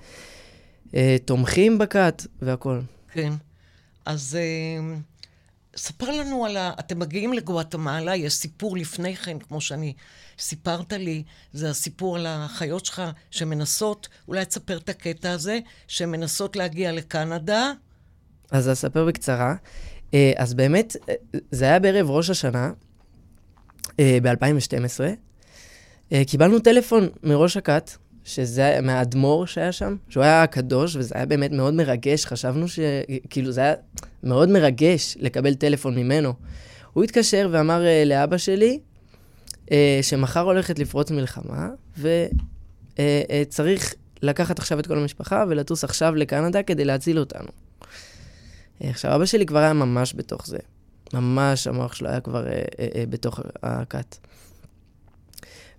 תומכים 1.26 1.78
בכת 1.78 2.24
והכול. 2.42 2.82
כן. 3.12 3.34
אז 4.06 4.38
ספר 5.76 6.12
לנו 6.12 6.46
על 6.46 6.58
ה... 6.58 6.74
אתם 6.80 7.00
מגיעים 7.00 7.34
לגואטמלה, 7.34 8.16
יש 8.16 8.34
סיפור 8.34 8.78
לפני 8.78 9.16
כן, 9.16 9.40
כמו 9.40 9.62
שאני 9.62 9.94
סיפרת 10.40 10.94
לי, 10.94 11.24
זה 11.54 11.70
הסיפור 11.70 12.16
על 12.16 12.26
החיות 12.30 12.86
שלך 12.86 13.02
שמנסות, 13.32 14.08
אולי 14.28 14.46
תספר 14.46 14.78
את 14.78 14.90
הקטע 14.90 15.32
הזה, 15.32 15.60
שמנסות 15.88 16.56
להגיע 16.56 16.92
לקנדה. 16.92 17.72
אז 18.52 18.72
אספר 18.72 19.06
בקצרה. 19.06 19.56
אה, 20.14 20.32
אז 20.38 20.54
באמת, 20.54 20.96
אה, 21.10 21.14
זה 21.52 21.66
היה 21.66 21.80
בערב 21.80 22.10
ראש 22.10 22.30
השנה, 22.30 22.72
ב-2012. 23.98 25.04
קיבלנו 26.28 26.60
טלפון 26.60 27.10
מראש 27.24 27.58
הכת, 27.58 27.92
שזה 28.24 28.80
מהאדמו"ר 28.82 29.46
שהיה 29.46 29.72
שם, 29.72 29.96
שהוא 30.10 30.24
היה 30.24 30.48
קדוש, 30.48 30.96
וזה 30.96 31.16
היה 31.16 31.26
באמת 31.26 31.52
מאוד 31.52 31.74
מרגש. 31.74 32.26
חשבנו 32.26 32.68
ש... 32.68 32.80
כאילו, 33.30 33.52
זה 33.52 33.62
היה 33.62 33.74
מאוד 34.24 34.50
מרגש 34.50 35.18
לקבל 35.20 35.54
טלפון 35.54 35.96
ממנו. 35.96 36.34
הוא 36.94 37.04
התקשר 37.04 37.50
ואמר 37.52 37.86
אה, 37.86 38.06
לאבא 38.06 38.38
שלי, 38.38 38.80
אה, 39.72 40.00
שמחר 40.02 40.40
הולכת 40.40 40.80
לפרוץ 40.80 41.12
מלחמה, 41.12 41.70
וצריך 41.98 43.94
לקחת 44.22 44.60
עכשיו 44.60 44.80
את 44.80 44.88
כל 44.88 44.98
המשפחה 44.98 45.46
ולטוס 45.50 45.84
עכשיו 45.84 46.16
לקנדה 46.16 46.64
כדי 46.64 46.86
להציל 46.86 47.20
אותנו. 47.20 47.48
אה, 48.84 48.90
עכשיו, 48.90 49.16
אבא 49.16 49.26
שלי 49.26 49.46
כבר 49.46 49.60
היה 49.60 49.74
ממש 49.74 50.14
בתוך 50.16 50.48
זה. 50.48 50.58
ממש 51.14 51.68
המוח 51.68 51.94
שלו 51.94 52.10
היה 52.10 52.20
כבר 52.20 52.48
אה, 52.48 52.52
אה, 52.52 52.88
אה, 52.96 53.04
בתוך 53.10 53.40
הכת. 53.64 54.18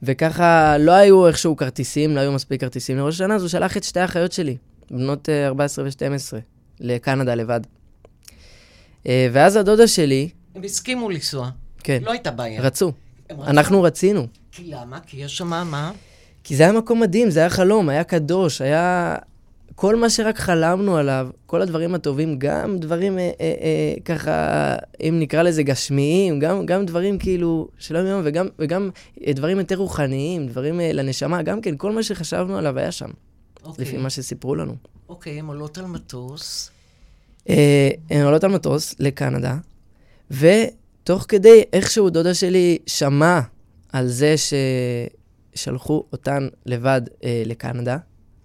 וככה 0.04 0.78
לא 0.78 0.92
היו 0.92 1.26
איכשהו 1.26 1.56
כרטיסים, 1.56 2.14
לא 2.14 2.20
היו 2.20 2.32
מספיק 2.32 2.60
כרטיסים 2.60 2.96
לראש 2.96 3.14
השנה, 3.14 3.34
אז 3.34 3.42
הוא 3.42 3.48
שלח 3.48 3.76
את 3.76 3.84
שתי 3.84 4.00
האחיות 4.00 4.32
שלי, 4.32 4.56
בנות 4.90 5.28
אה, 5.28 5.46
14 5.46 5.84
ו-12, 5.84 6.40
לקנדה 6.80 7.34
לבד. 7.34 7.60
אה, 9.06 9.28
ואז 9.32 9.56
הדודה 9.56 9.86
שלי, 9.86 10.28
הם 10.54 10.62
הסכימו 10.62 11.10
לנסוע. 11.10 11.50
כן, 11.84 12.02
לא 12.02 12.10
הייתה 12.10 12.30
בעיה. 12.30 12.62
רצו? 12.62 12.92
אנחנו 13.30 13.82
רצינו. 13.82 14.26
כי 14.52 14.64
למה? 14.64 15.00
כי 15.06 15.16
יש 15.16 15.36
שם 15.36 15.46
מה? 15.46 15.92
כי 16.44 16.56
זה 16.56 16.62
היה 16.62 16.72
מקום 16.72 17.00
מדהים, 17.00 17.30
זה 17.30 17.40
היה 17.40 17.50
חלום, 17.50 17.88
היה 17.88 18.04
קדוש, 18.04 18.60
היה... 18.60 19.16
כל 19.74 19.96
מה 19.96 20.10
שרק 20.10 20.38
חלמנו 20.38 20.96
עליו, 20.96 21.28
כל 21.46 21.62
הדברים 21.62 21.94
הטובים, 21.94 22.38
גם 22.38 22.78
דברים 22.78 23.18
אה, 23.18 23.30
אה, 23.40 23.54
אה, 23.60 23.94
ככה, 24.04 24.76
אם 25.00 25.16
נקרא 25.20 25.42
לזה 25.42 25.62
גשמיים, 25.62 26.38
גם, 26.38 26.66
גם 26.66 26.86
דברים 26.86 27.18
כאילו 27.18 27.68
שלא 27.78 27.98
יום, 27.98 28.20
וגם, 28.24 28.48
וגם 28.58 28.90
אה, 29.26 29.32
דברים 29.32 29.58
יותר 29.58 29.76
רוחניים, 29.76 30.46
דברים 30.46 30.80
אה, 30.80 30.92
לנשמה, 30.92 31.42
גם 31.42 31.60
כן, 31.60 31.76
כל 31.76 31.92
מה 31.92 32.02
שחשבנו 32.02 32.58
עליו 32.58 32.78
היה 32.78 32.92
שם, 32.92 33.10
אוקיי. 33.64 33.84
לפי 33.84 33.96
מה 33.96 34.10
שסיפרו 34.10 34.54
לנו. 34.54 34.74
אוקיי, 35.08 35.38
הן 35.38 35.46
עולות 35.46 35.78
על 35.78 35.86
מטוס. 35.86 36.70
אה, 37.48 37.90
הן 38.10 38.24
עולות 38.24 38.44
על 38.44 38.50
מטוס 38.50 38.94
לקנדה, 38.98 39.56
ותוך 40.30 41.26
כדי, 41.28 41.62
איכשהו 41.72 42.10
דודה 42.10 42.34
שלי 42.34 42.78
שמעה 42.86 43.40
על 43.92 44.08
זה 44.08 44.34
ששלחו 45.54 46.04
אותן 46.12 46.48
לבד 46.66 47.02
אה, 47.24 47.42
לקנדה, 47.46 47.96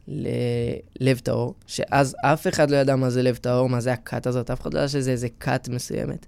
ללב 0.10 1.20
טהור, 1.20 1.56
שאז 1.68 2.16
אף 2.26 2.48
אחד 2.48 2.72
לא 2.72 2.78
ידע 2.78 2.96
מה 2.96 3.10
זה 3.10 3.24
לב 3.24 3.36
טהור, 3.36 3.70
מה 3.70 3.82
זה 3.82 3.94
הכת 3.94 4.28
הזאת, 4.28 4.52
אף 4.52 4.62
אחד 4.62 4.74
לא 4.74 4.80
ידע 4.80 4.88
שזה 4.88 5.12
איזה 5.12 5.28
כת 5.40 5.70
מסוימת. 5.72 6.26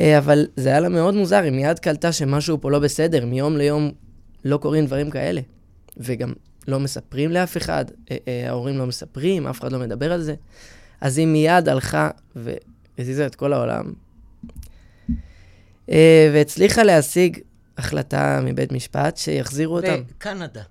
אה, 0.00 0.18
אבל 0.18 0.46
זה 0.56 0.68
היה 0.68 0.80
לה 0.80 0.88
מאוד 0.88 1.14
מוזר, 1.14 1.42
היא 1.42 1.52
מיד 1.52 1.78
קלטה 1.78 2.12
שמשהו 2.12 2.60
פה 2.60 2.70
לא 2.70 2.78
בסדר, 2.78 3.26
מיום 3.26 3.56
ליום 3.56 3.90
לא 4.44 4.56
קורים 4.56 4.86
דברים 4.86 5.10
כאלה. 5.10 5.40
וגם 5.96 6.32
לא 6.68 6.80
מספרים 6.80 7.30
לאף 7.30 7.56
אחד, 7.56 7.84
אה, 8.10 8.16
אה, 8.28 8.48
ההורים 8.48 8.78
לא 8.78 8.86
מספרים, 8.86 9.46
אף 9.46 9.60
אחד 9.60 9.72
לא 9.72 9.78
מדבר 9.78 10.12
על 10.12 10.22
זה. 10.22 10.34
אז 11.00 11.18
היא 11.18 11.26
מיד 11.26 11.68
הלכה 11.68 12.10
והזיזה 12.36 13.26
את 13.26 13.34
כל 13.34 13.52
העולם, 13.52 13.92
והצליחה 16.32 16.82
להשיג 16.82 17.38
החלטה 17.78 18.40
מבית 18.44 18.72
משפט 18.72 19.16
שיחזירו 19.16 19.76
אותם. 19.76 20.02
בקנדה. 20.08 20.62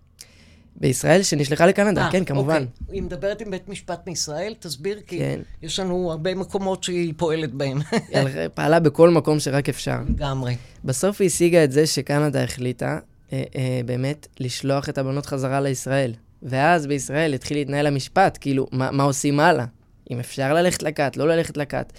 בישראל, 0.75 1.23
שנשלחה 1.23 1.65
לקנדה, 1.65 2.05
אה, 2.05 2.11
כן, 2.11 2.25
כמובן. 2.25 2.53
אוקיי. 2.53 2.95
היא 2.95 3.01
מדברת 3.03 3.41
עם 3.41 3.51
בית 3.51 3.69
משפט 3.69 4.07
מישראל, 4.07 4.53
תסביר, 4.59 4.99
כי 5.07 5.19
כן. 5.19 5.39
יש 5.61 5.79
לנו 5.79 6.11
הרבה 6.11 6.35
מקומות 6.35 6.83
שהיא 6.83 7.13
פועלת 7.17 7.53
בהם. 7.53 7.79
היא 8.09 8.47
פעלה 8.53 8.79
בכל 8.79 9.09
מקום 9.09 9.39
שרק 9.39 9.69
אפשר. 9.69 9.97
לגמרי. 10.09 10.55
בסוף 10.85 11.21
היא 11.21 11.27
השיגה 11.27 11.63
את 11.63 11.71
זה 11.71 11.87
שקנדה 11.87 12.43
החליטה 12.43 12.99
אה, 13.33 13.43
אה, 13.55 13.81
באמת 13.85 14.27
לשלוח 14.39 14.89
את 14.89 14.97
הבנות 14.97 15.25
חזרה 15.25 15.61
לישראל. 15.61 16.13
ואז 16.43 16.87
בישראל 16.87 17.33
התחיל 17.33 17.57
להתנהל 17.57 17.87
המשפט, 17.87 18.37
כאילו, 18.41 18.67
מה, 18.71 18.91
מה 18.91 19.03
עושים 19.03 19.39
הלאה? 19.39 19.65
אם 20.11 20.19
אפשר 20.19 20.53
ללכת 20.53 20.83
לכת, 20.83 21.17
לא 21.17 21.27
ללכת 21.27 21.57
לכת. 21.57 21.93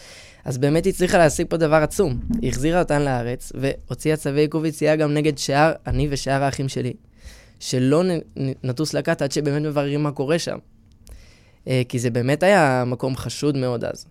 אז 0.45 0.59
באמת 0.59 0.85
היא 0.85 0.93
הצליחה 0.93 1.19
להשיג 1.19 1.47
פה 1.51 1.57
דבר 1.57 1.77
עצום. 1.77 2.21
היא 2.43 2.51
החזירה 2.51 2.79
אותן 2.79 3.03
לארץ, 3.03 3.53
והוציאה 3.55 4.17
צווי 4.17 4.41
עיכוב 4.41 4.65
יציאה 4.65 4.97
גם 4.97 5.15
נגד 5.15 5.39
שאר, 5.39 5.73
אני 5.87 6.09
ושאר 6.11 6.43
האחים 6.43 6.69
שלי, 6.69 6.93
שלא 7.63 8.03
נטוס 8.65 8.95
לכת 8.95 9.23
עד 9.23 9.33
שבאמת 9.33 9.63
מבררים 9.63 10.03
מה 10.03 10.11
קורה 10.13 10.39
שם. 10.39 10.59
אה, 11.69 11.83
כי 11.89 11.99
זה 11.99 12.11
באמת 12.11 12.43
היה 12.43 12.85
מקום 12.87 13.17
חשוד 13.17 13.57
מאוד 13.57 13.85
אז. 13.85 14.07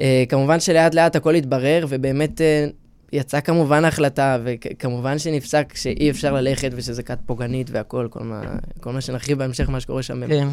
אה, 0.00 0.24
כמובן 0.28 0.60
שלאט 0.60 0.94
לאט 0.94 1.16
הכל 1.16 1.34
התברר, 1.34 1.86
ובאמת 1.88 2.40
אה, 2.40 2.66
יצאה 3.12 3.40
כמובן 3.40 3.84
ההחלטה, 3.84 4.38
וכמובן 4.44 5.18
שנפסק 5.18 5.72
שאי 5.76 6.10
אפשר 6.10 6.32
ללכת 6.32 6.70
ושזה 6.72 7.02
כת 7.02 7.18
פוגענית 7.26 7.70
והכל, 7.70 8.08
כל 8.10 8.22
מה, 8.22 8.42
כל 8.80 8.92
מה 8.92 9.00
שנרחיב 9.00 9.38
בהמשך, 9.38 9.68
מה 9.68 9.80
שקורה 9.80 10.02
שם. 10.02 10.26
כן. 10.26 10.48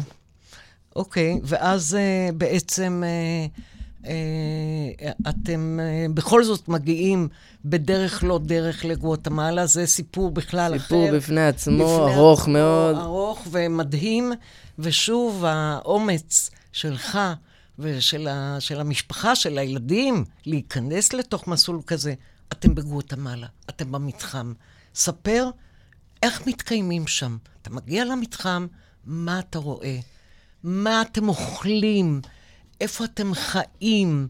אוקיי, 0.96 1.40
ואז 1.44 1.96
בעצם 2.34 3.02
uh, 3.04 3.60
אתם 5.28 5.80
uh, 5.80 6.12
בכל 6.12 6.44
זאת 6.44 6.68
מגיעים 6.68 7.28
בדרך 7.64 8.24
לא 8.24 8.38
דרך 8.38 8.84
לגואטמלה, 8.84 9.66
זה 9.66 9.86
סיפור 9.86 10.30
בכלל 10.30 10.78
סיפור 10.78 11.08
אחר. 11.08 11.16
בפני 11.16 11.46
עצמו, 11.46 11.84
בפני 11.84 12.14
ארוך 12.14 12.42
עצמו, 12.42 12.52
מאוד. 12.52 12.96
ארוך 12.96 13.46
ומדהים, 13.50 14.32
ושוב, 14.78 15.44
האומץ 15.44 16.50
שלך 16.72 17.18
ושל 17.78 18.28
ה, 18.28 18.56
של 18.60 18.80
המשפחה, 18.80 19.36
של 19.36 19.58
הילדים, 19.58 20.24
להיכנס 20.46 21.12
לתוך 21.12 21.48
מסלול 21.48 21.80
כזה, 21.86 22.14
אתם 22.52 22.74
בגואטמלה, 22.74 23.46
אתם 23.70 23.92
במתחם. 23.92 24.52
ספר 24.94 25.50
איך 26.22 26.46
מתקיימים 26.46 27.06
שם. 27.06 27.36
אתה 27.62 27.70
מגיע 27.70 28.04
למתחם, 28.04 28.66
מה 29.06 29.38
אתה 29.38 29.58
רואה? 29.58 29.98
מה 30.64 31.02
אתם 31.02 31.28
אוכלים? 31.28 32.20
איפה 32.82 33.04
אתם 33.04 33.34
חיים? 33.34 34.28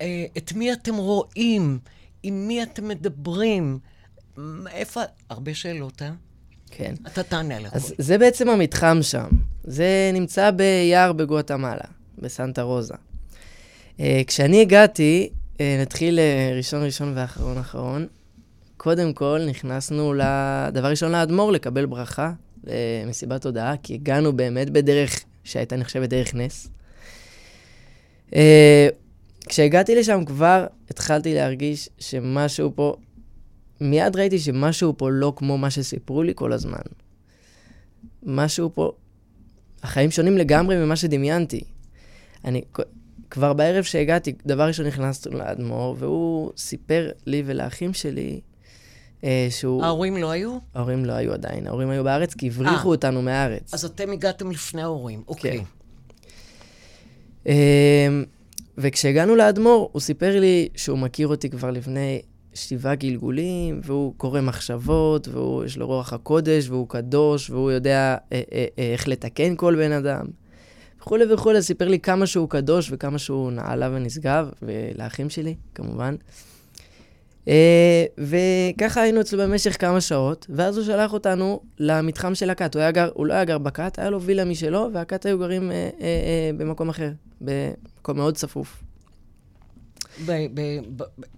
אה, 0.00 0.24
את 0.36 0.52
מי 0.52 0.72
אתם 0.72 0.96
רואים? 0.96 1.78
עם 2.22 2.48
מי 2.48 2.62
אתם 2.62 2.88
מדברים? 2.88 3.78
איפה... 4.70 5.00
הרבה 5.30 5.54
שאלות, 5.54 6.02
אה? 6.02 6.10
כן. 6.70 6.94
אתה 7.06 7.22
תענה 7.22 7.56
על 7.56 7.66
אז 7.72 7.94
זה 7.98 8.18
בעצם 8.18 8.48
המתחם 8.48 8.98
שם. 9.02 9.28
זה 9.64 10.10
נמצא 10.12 10.50
ביער 10.50 11.12
בגואטמלה, 11.12 11.84
בסנטה 12.18 12.62
רוזה. 12.62 12.94
אה, 14.00 14.22
כשאני 14.26 14.60
הגעתי, 14.60 15.30
אה, 15.60 15.78
נתחיל 15.82 16.18
ראשון 16.56 16.84
ראשון 16.84 17.12
ואחרון 17.16 17.58
אחרון. 17.58 18.06
קודם 18.76 19.12
כל, 19.12 19.40
נכנסנו 19.48 20.14
לדבר 20.14 20.90
ראשון 20.90 21.12
לאדמו"ר 21.12 21.50
לקבל 21.50 21.86
ברכה 21.86 22.32
למסיבת 22.64 23.46
הודעה, 23.46 23.76
כי 23.76 23.94
הגענו 23.94 24.32
באמת 24.32 24.70
בדרך 24.70 25.24
שהייתה 25.44 25.76
נחשבת 25.76 26.08
דרך 26.08 26.34
נס. 26.34 26.68
כשהגעתי 29.48 29.94
לשם 29.94 30.24
כבר 30.24 30.66
התחלתי 30.90 31.34
להרגיש 31.34 31.88
שמשהו 31.98 32.72
פה, 32.74 32.94
מיד 33.80 34.16
ראיתי 34.16 34.38
שמשהו 34.38 34.94
פה 34.96 35.10
לא 35.10 35.32
כמו 35.36 35.58
מה 35.58 35.70
שסיפרו 35.70 36.22
לי 36.22 36.32
כל 36.34 36.52
הזמן. 36.52 36.78
משהו 38.22 38.70
פה, 38.74 38.92
החיים 39.82 40.10
שונים 40.10 40.38
לגמרי 40.38 40.76
ממה 40.76 40.96
שדמיינתי. 40.96 41.60
אני, 42.44 42.62
כבר 43.30 43.52
בערב 43.52 43.84
שהגעתי, 43.84 44.32
דבר 44.46 44.66
ראשון 44.66 44.86
נכנסנו 44.86 45.38
לאדמו"ר, 45.38 45.96
והוא 45.98 46.52
סיפר 46.56 47.10
לי 47.26 47.42
ולאחים 47.46 47.94
שלי 47.94 48.40
אה, 49.24 49.48
שהוא... 49.50 49.84
ההורים 49.84 50.16
לא 50.16 50.30
היו? 50.30 50.58
ההורים 50.74 51.04
לא 51.04 51.12
היו 51.12 51.32
עדיין. 51.32 51.66
ההורים 51.66 51.90
היו 51.90 52.04
בארץ 52.04 52.34
כי 52.34 52.46
הבריחו 52.46 52.88
아, 52.88 52.94
אותנו 52.94 53.22
מהארץ. 53.22 53.74
אז 53.74 53.84
אתם 53.84 54.10
הגעתם 54.12 54.50
לפני 54.50 54.82
ההורים, 54.82 55.22
אוקיי. 55.28 55.58
כן. 55.58 55.64
אה, 57.46 58.08
וכשהגענו 58.78 59.36
לאדמו"ר, 59.36 59.88
הוא 59.92 60.00
סיפר 60.00 60.40
לי 60.40 60.68
שהוא 60.76 60.98
מכיר 60.98 61.28
אותי 61.28 61.50
כבר 61.50 61.70
לפני 61.70 62.20
שבעה 62.54 62.94
גלגולים, 62.94 63.80
והוא 63.84 64.14
קורא 64.16 64.40
מחשבות, 64.40 65.28
ויש 65.28 65.76
לו 65.76 65.86
רוח 65.86 66.12
הקודש, 66.12 66.68
והוא 66.68 66.88
קדוש, 66.88 67.50
והוא 67.50 67.70
יודע 67.70 68.16
אה, 68.32 68.42
אה, 68.52 68.66
אה, 68.78 68.92
איך 68.92 69.08
לתקן 69.08 69.56
כל 69.56 69.76
בן 69.76 69.92
אדם. 69.92 70.26
וכולי 71.00 71.32
וכולי, 71.34 71.62
סיפר 71.62 71.88
לי 71.88 71.98
כמה 71.98 72.26
שהוא 72.26 72.48
קדוש 72.48 72.88
וכמה 72.92 73.18
שהוא 73.18 73.52
נעלה 73.52 73.90
ונשגב, 73.92 74.50
ולאחים 74.62 75.30
שלי, 75.30 75.54
כמובן. 75.74 76.14
אה, 77.48 78.04
וככה 78.18 79.00
היינו 79.00 79.20
אצלו 79.20 79.42
במשך 79.42 79.80
כמה 79.80 80.00
שעות, 80.00 80.46
ואז 80.50 80.76
הוא 80.76 80.86
שלח 80.86 81.12
אותנו 81.12 81.60
למתחם 81.78 82.34
של 82.34 82.50
הכת. 82.50 82.76
הוא, 82.76 82.90
גר, 82.90 83.10
הוא 83.14 83.26
לא 83.26 83.34
היה 83.34 83.44
גר 83.44 83.58
בכת, 83.58 83.98
היה 83.98 84.10
לו 84.10 84.22
וילה 84.22 84.44
משלו, 84.44 84.88
והכת 84.92 85.26
היו 85.26 85.38
גרים 85.38 85.70
אה, 85.70 85.76
אה, 85.76 85.90
אה, 86.00 86.50
במקום 86.56 86.88
אחר, 86.88 87.10
במקום 87.40 88.16
מאוד 88.16 88.36
צפוף. 88.36 88.82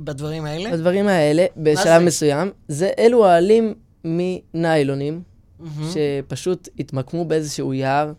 בדברים 0.00 0.44
האלה? 0.44 0.72
בדברים 0.72 1.06
האלה, 1.06 1.46
בשלב 1.56 2.02
מסוים. 2.02 2.50
זה 2.68 2.90
אלו 2.98 3.26
העלים 3.26 3.74
מניילונים, 4.04 5.22
mm-hmm. 5.22 5.66
שפשוט 5.92 6.68
התמקמו 6.78 7.24
באיזשהו 7.24 7.74
יער, 7.74 8.12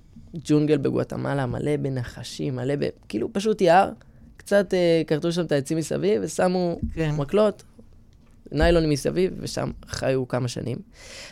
ג'ונגל 0.45 0.77
בגואטמלה, 0.77 1.45
מלא 1.45 1.77
בנחשים, 1.77 2.55
מלא 2.55 2.75
ב... 2.79 2.89
כאילו, 3.07 3.33
פשוט 3.33 3.61
יער. 3.61 3.89
קצת 4.37 4.73
אה, 4.73 5.01
כרתו 5.07 5.31
שם 5.31 5.45
את 5.45 5.51
העצים 5.51 5.77
מסביב, 5.77 6.21
ושמו 6.23 6.79
כן. 6.93 7.15
מקלות, 7.17 7.63
ניילונים 8.51 8.89
מסביב, 8.89 9.33
ושם 9.39 9.71
חיו 9.87 10.27
כמה 10.27 10.47
שנים. 10.47 10.77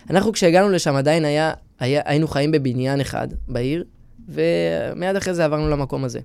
אנחנו, 0.10 0.32
כשהגענו 0.32 0.70
לשם, 0.70 0.96
עדיין 0.96 1.26
היה, 1.26 1.54
היה, 1.80 2.02
היינו 2.06 2.28
חיים 2.28 2.52
בבניין 2.52 3.02
אחד 3.02 3.28
בעיר, 3.48 3.84
ומיד 4.30 5.16
אחרי 5.16 5.34
זה 5.34 5.46
עברנו 5.46 5.70
למקום 5.70 6.04
הזה. 6.04 6.20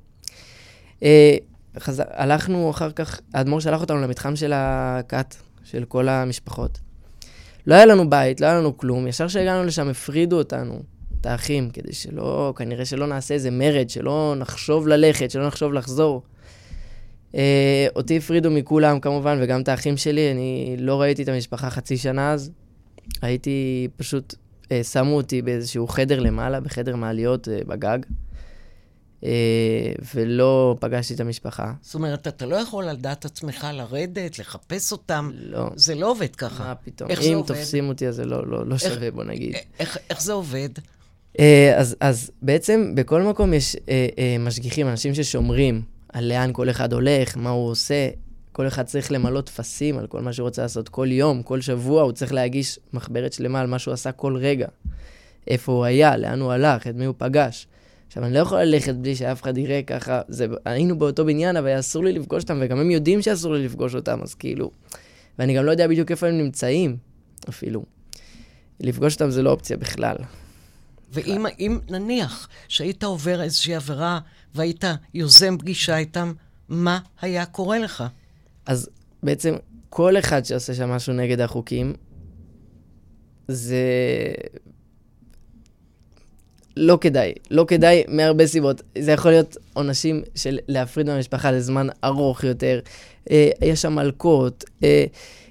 אה, 1.02 1.36
חזר, 1.78 2.04
הלכנו 2.08 2.70
אחר 2.70 2.90
כך, 2.90 3.20
האדמו"ר 3.34 3.60
שלח 3.60 3.80
אותנו 3.80 4.00
למתחם 4.00 4.36
של 4.36 4.52
הכת, 4.54 5.34
של 5.64 5.84
כל 5.84 6.08
המשפחות. 6.08 6.78
לא 7.66 7.74
היה 7.74 7.86
לנו 7.86 8.10
בית, 8.10 8.40
לא 8.40 8.46
היה 8.46 8.54
לנו 8.54 8.76
כלום, 8.76 9.06
ישר 9.06 9.28
כשהגענו 9.28 9.64
לשם 9.64 9.88
הפרידו 9.88 10.38
אותנו, 10.38 10.82
את 11.20 11.26
האחים, 11.26 11.70
כדי 11.70 11.92
שלא, 11.92 12.52
כנראה 12.56 12.84
שלא 12.84 13.06
נעשה 13.06 13.34
איזה 13.34 13.50
מרד, 13.50 13.90
שלא 13.90 14.34
נחשוב 14.38 14.88
ללכת, 14.88 15.30
שלא 15.30 15.46
נחשוב 15.46 15.72
לחזור. 15.72 16.22
אה, 17.34 17.86
אותי 17.96 18.16
הפרידו 18.16 18.50
מכולם 18.50 19.00
כמובן, 19.00 19.38
וגם 19.42 19.60
את 19.60 19.68
האחים 19.68 19.96
שלי, 19.96 20.32
אני 20.32 20.76
לא 20.78 21.00
ראיתי 21.00 21.22
את 21.22 21.28
המשפחה 21.28 21.70
חצי 21.70 21.96
שנה 21.96 22.32
אז. 22.32 22.50
הייתי 23.22 23.88
פשוט, 23.96 24.34
אה, 24.72 24.84
שמו 24.84 25.16
אותי 25.16 25.42
באיזשהו 25.42 25.88
חדר 25.88 26.20
למעלה, 26.20 26.60
בחדר 26.60 26.96
מעליות 26.96 27.48
אה, 27.48 27.58
בגג. 27.66 27.98
אה, 29.24 29.92
ולא 30.14 30.76
פגשתי 30.80 31.14
את 31.14 31.20
המשפחה. 31.20 31.72
זאת 31.82 31.94
אומרת, 31.94 32.28
אתה 32.28 32.46
לא 32.46 32.56
יכול 32.56 32.88
על 32.88 32.96
דעת 32.96 33.24
עצמך 33.24 33.66
לרדת, 33.72 34.38
לחפש 34.38 34.92
אותם? 34.92 35.30
לא. 35.34 35.70
זה 35.74 35.94
לא 35.94 36.10
עובד 36.10 36.36
ככה. 36.36 36.64
מה 36.64 36.74
פתאום? 36.74 37.10
איך 37.10 37.22
אם 37.22 37.40
תופסים 37.46 37.88
אותי, 37.88 38.08
אז 38.08 38.16
זה 38.16 38.24
לא, 38.24 38.46
לא, 38.46 38.66
לא 38.66 38.78
שווה, 38.78 39.10
בוא 39.10 39.24
נגיד. 39.24 39.54
איך, 39.54 39.64
איך, 39.78 39.98
איך 40.10 40.22
זה 40.22 40.32
עובד? 40.32 40.68
אה, 41.40 41.74
אז, 41.76 41.96
אז 42.00 42.30
בעצם 42.42 42.92
בכל 42.94 43.22
מקום 43.22 43.54
יש 43.54 43.76
אה, 43.88 44.08
אה, 44.18 44.36
משגיחים, 44.38 44.88
אנשים 44.88 45.14
ששומרים 45.14 45.82
על 46.16 46.24
לאן 46.24 46.50
כל 46.52 46.70
אחד 46.70 46.92
הולך, 46.92 47.36
מה 47.36 47.50
הוא 47.50 47.70
עושה. 47.70 48.08
כל 48.52 48.66
אחד 48.66 48.82
צריך 48.82 49.12
למלא 49.12 49.40
טפסים 49.40 49.98
על 49.98 50.06
כל 50.06 50.20
מה 50.20 50.32
שהוא 50.32 50.44
רוצה 50.44 50.62
לעשות 50.62 50.88
כל 50.88 51.12
יום, 51.12 51.42
כל 51.42 51.60
שבוע, 51.60 52.02
הוא 52.02 52.12
צריך 52.12 52.32
להגיש 52.32 52.78
מחברת 52.92 53.32
שלמה 53.32 53.60
על 53.60 53.66
מה 53.66 53.78
שהוא 53.78 53.94
עשה 53.94 54.12
כל 54.12 54.36
רגע. 54.36 54.66
איפה 55.46 55.72
הוא 55.72 55.84
היה, 55.84 56.16
לאן 56.16 56.40
הוא 56.40 56.52
הלך, 56.52 56.86
את 56.86 56.94
מי 56.94 57.04
הוא 57.04 57.14
פגש. 57.18 57.66
עכשיו, 58.06 58.24
אני 58.24 58.34
לא 58.34 58.38
יכול 58.38 58.58
ללכת 58.58 58.94
בלי 58.94 59.16
שאף 59.16 59.42
אחד 59.42 59.58
יראה 59.58 59.82
ככה, 59.82 60.20
זה, 60.28 60.46
היינו 60.64 60.98
באותו 60.98 61.24
בניין, 61.24 61.56
אבל 61.56 61.78
אסור 61.78 62.04
לי 62.04 62.12
לפגוש 62.12 62.42
אותם, 62.42 62.58
וגם 62.60 62.78
הם 62.78 62.90
יודעים 62.90 63.22
שאסור 63.22 63.54
לי 63.54 63.64
לפגוש 63.64 63.94
אותם, 63.94 64.18
אז 64.22 64.34
כאילו... 64.34 64.70
ואני 65.38 65.54
גם 65.56 65.64
לא 65.64 65.70
יודע 65.70 65.88
בדיוק 65.88 66.10
איפה 66.10 66.26
הם 66.26 66.38
נמצאים, 66.38 66.96
אפילו. 67.48 67.84
לפגוש 68.80 69.14
אותם 69.14 69.30
זה 69.30 69.42
לא 69.42 69.50
אופציה 69.50 69.76
בכלל. 69.76 70.16
ואם 71.12 71.46
אם, 71.58 71.78
נניח 71.90 72.48
שהיית 72.68 73.04
עובר 73.04 73.42
איזושהי 73.42 73.74
עבירה 73.74 74.18
והיית 74.54 74.84
יוזם 75.14 75.58
פגישה 75.58 75.96
איתם, 75.96 76.32
מה 76.68 76.98
היה 77.20 77.46
קורה 77.46 77.78
לך? 77.78 78.04
אז 78.66 78.88
בעצם 79.22 79.54
כל 79.90 80.18
אחד 80.18 80.44
שעושה 80.44 80.74
שם 80.74 80.90
משהו 80.90 81.14
נגד 81.14 81.40
החוקים, 81.40 81.92
זה 83.48 83.76
לא 86.76 86.98
כדאי. 87.00 87.32
לא 87.50 87.64
כדאי 87.68 88.04
מהרבה 88.08 88.46
סיבות. 88.46 88.82
זה 88.98 89.12
יכול 89.12 89.30
להיות 89.30 89.56
עונשים 89.72 90.22
של 90.34 90.58
להפריד 90.68 91.06
מהמשפחה 91.06 91.50
לזמן 91.50 91.86
ארוך 92.04 92.44
יותר. 92.44 92.80
אה, 93.30 93.50
יש 93.62 93.82
שם 93.82 93.94
מלקות, 93.94 94.64
אה, 94.82 95.04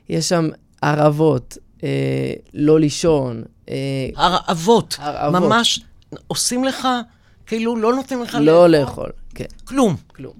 יש 0.09 0.29
שם 0.29 0.49
ערבות, 0.81 1.57
אה, 1.83 2.33
לא 2.53 2.79
לישון. 2.79 3.43
אה, 3.69 3.75
הרעבות. 4.15 4.95
הרעבות. 4.99 5.41
ממש 5.41 5.79
עושים 6.27 6.63
לך, 6.63 6.87
כאילו 7.45 7.75
לא 7.75 7.93
נותנים 7.93 8.21
לך 8.21 8.37
לא 8.41 8.69
לאכול. 8.69 8.69
לאכול, 8.69 9.09
כן. 9.35 9.45
כלום. 9.65 9.95
כלום. 10.07 10.33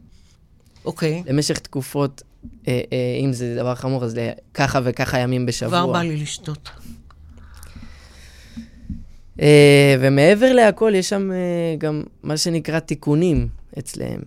אוקיי. 0.86 1.24
למשך 1.28 1.60
תקופות, 1.60 2.22
אה, 2.68 2.82
אה, 2.94 3.18
אם 3.24 3.34
זה 3.34 3.56
דבר 3.56 3.76
חמור, 3.76 4.04
אז 4.04 4.20
ככה 4.54 4.80
וככה 4.84 5.20
ימים 5.20 5.46
בשבוע. 5.46 5.70
כבר 5.80 5.94
בא 5.94 6.02
לי 6.02 6.18
לשתות. 6.18 6.70
Uh, 9.38 9.42
ומעבר 10.00 10.54
להכל, 10.54 10.92
יש 10.96 11.10
שם 11.10 11.32
uh, 11.32 11.80
גם 11.80 12.04
מה 12.24 12.38
שנקרא 12.38 12.80
תיקונים 12.80 13.48
אצלהם. 13.80 14.22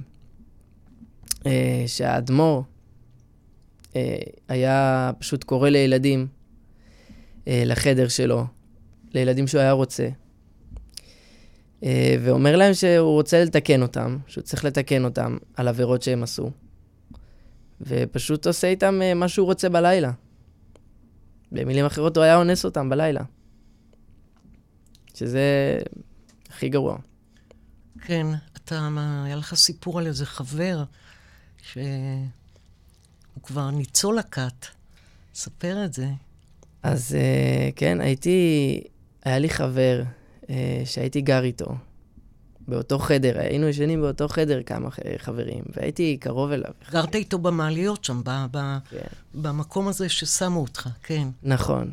Uh, 1.38 1.44
שהאדמו"ר 1.86 2.62
uh, 3.82 3.96
היה 4.48 5.10
פשוט 5.18 5.44
קורא 5.44 5.68
לילדים 5.68 6.26
לחדר 7.48 8.08
שלו, 8.08 8.44
לילדים 9.14 9.46
שהוא 9.46 9.61
היה 9.61 9.72
רוצה, 9.72 10.08
uh, 11.80 11.84
ואומר 12.20 12.56
להם 12.56 12.74
שהוא 12.74 13.12
רוצה 13.12 13.44
לתקן 13.44 13.82
אותם, 13.82 14.18
שהוא 14.26 14.42
צריך 14.42 14.64
לתקן 14.64 15.04
אותם 15.04 15.37
על 15.56 15.68
עבירות 15.68 16.02
שהם 16.02 16.22
עשו, 16.22 16.50
ופשוט 17.80 18.46
עושה 18.46 18.66
איתם 18.66 19.00
uh, 19.00 19.14
מה 19.14 19.28
שהוא 19.28 19.46
רוצה 19.46 19.68
בלילה. 19.68 20.12
במילים 21.52 21.84
אחרות, 21.84 22.16
הוא 22.16 22.24
היה 22.24 22.37
אונס 22.37 22.64
אותם 22.64 22.88
בלילה. 22.88 23.22
שזה 25.14 25.78
הכי 26.48 26.68
גרוע. 26.68 26.98
כן, 28.00 28.26
אתה, 28.52 28.88
היה 29.24 29.37
לך 29.37 29.54
סיפור 29.54 29.98
על 29.98 30.06
איזה 30.06 30.26
חבר 30.26 30.84
שהוא 31.62 31.82
כבר 33.42 33.70
ניצול 33.70 34.18
הכת. 34.18 34.66
ספר 35.34 35.84
את 35.84 35.92
זה. 35.92 36.08
אז 36.92 37.16
uh, 37.16 37.72
כן, 37.77 38.01
הייתי, 38.01 38.81
היה 39.24 39.38
לי 39.38 39.48
חבר 39.48 40.03
uh, 40.42 40.46
שהייתי 40.85 41.20
גר 41.20 41.42
איתו 41.42 41.74
באותו 42.68 42.98
חדר, 42.98 43.38
היינו 43.38 43.68
ישנים 43.68 44.01
באותו 44.01 44.29
חדר 44.29 44.62
כמה 44.62 44.88
חברים, 45.18 45.62
והייתי 45.77 46.16
קרוב 46.20 46.53
אליו. 46.53 46.70
גרת 46.90 47.14
איתו 47.14 47.38
במעליות 47.38 48.05
שם, 48.05 48.20
ב- 48.24 48.46
ב- 48.51 48.79
כן. 48.90 49.07
במקום 49.35 49.88
הזה 49.88 50.09
ששמו 50.09 50.61
אותך, 50.61 50.88
כן. 51.03 51.29
נכון. 51.42 51.90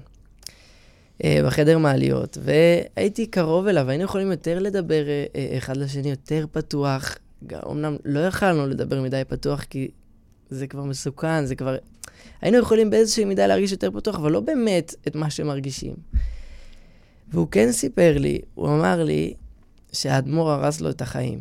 אה, 1.24 1.42
בחדר 1.46 1.78
מעליות, 1.78 2.38
והייתי 2.42 3.28
קרוב 3.28 3.68
אליו, 3.68 3.90
היינו 3.90 4.04
יכולים 4.04 4.32
יותר 4.32 4.60
לדבר 4.60 5.08
אה, 5.08 5.26
אה, 5.36 5.58
אחד 5.58 5.78
לשני, 5.78 6.10
יותר 6.10 6.46
פתוח. 6.52 7.18
אמנם 7.72 7.96
לא 8.06 8.20
יכלנו 8.20 8.68
לדבר 8.68 9.02
מדי 9.02 9.22
פתוח, 9.28 9.64
כי 9.64 9.88
זה 10.50 10.68
כבר 10.68 10.84
מסוכן, 10.84 11.46
זה 11.46 11.56
כבר... 11.56 11.76
היינו 12.42 12.58
יכולים 12.58 12.90
באיזושהי 12.90 13.26
מידה 13.26 13.48
להרגיש 13.48 13.72
יותר 13.72 13.92
פתוח, 13.92 14.16
אבל 14.16 14.32
לא 14.32 14.40
באמת 14.40 14.96
את 15.08 15.16
מה 15.16 15.30
שמרגישים. 15.30 15.96
והוא 17.28 17.48
כן 17.52 17.72
סיפר 17.72 18.18
לי, 18.18 18.42
הוא 18.56 18.68
אמר 18.68 19.04
לי 19.04 19.34
שהאדמו"ר 19.92 20.52
הרס 20.52 20.82
לו 20.82 20.90
את 20.90 21.02
החיים. 21.02 21.40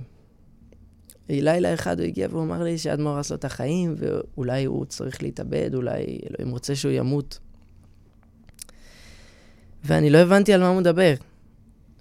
לילה 1.29 1.75
אחד 1.75 2.01
הוא 2.01 2.07
הגיע 2.07 2.29
והוא 2.31 2.43
אמר 2.43 2.63
לי 2.63 2.79
שהאדמו"ר 2.79 3.13
הרס 3.13 3.31
לו 3.31 3.37
את 3.37 3.45
החיים, 3.45 3.95
ואולי 3.99 4.65
הוא 4.65 4.85
צריך 4.85 5.23
להתאבד, 5.23 5.75
אולי 5.75 6.19
אלוהים 6.31 6.53
רוצה 6.53 6.77
שהוא 6.77 6.93
ימות. 6.93 7.39
ואני 9.85 10.11
לא 10.11 10.19
הבנתי 10.19 10.53
על 10.53 10.61
מה 10.61 10.69
הוא 10.69 10.81
מדבר. 10.81 11.15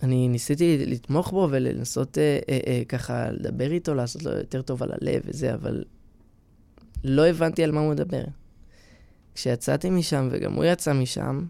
אני 0.04 0.28
ניסיתי 0.28 0.86
לתמוך 0.86 1.32
בו 1.32 1.48
ולנסות 1.52 2.18
אה, 2.18 2.40
אה, 2.50 2.60
אה, 2.68 2.82
ככה 2.88 3.32
לדבר 3.32 3.72
איתו, 3.72 3.94
לעשות 3.94 4.24
לו 4.24 4.32
יותר 4.32 4.62
טוב 4.62 4.84
על 4.84 4.92
הלב 4.92 5.22
וזה, 5.26 5.54
אבל 5.54 5.84
לא 7.04 7.28
הבנתי 7.28 7.64
על 7.64 7.72
מה 7.72 7.80
הוא 7.80 7.92
מדבר. 7.92 8.24
כשיצאתי 9.36 9.90
משם, 9.90 10.28
וגם 10.32 10.54
הוא 10.54 10.66
יצא 10.66 10.94
משם, 10.94 11.46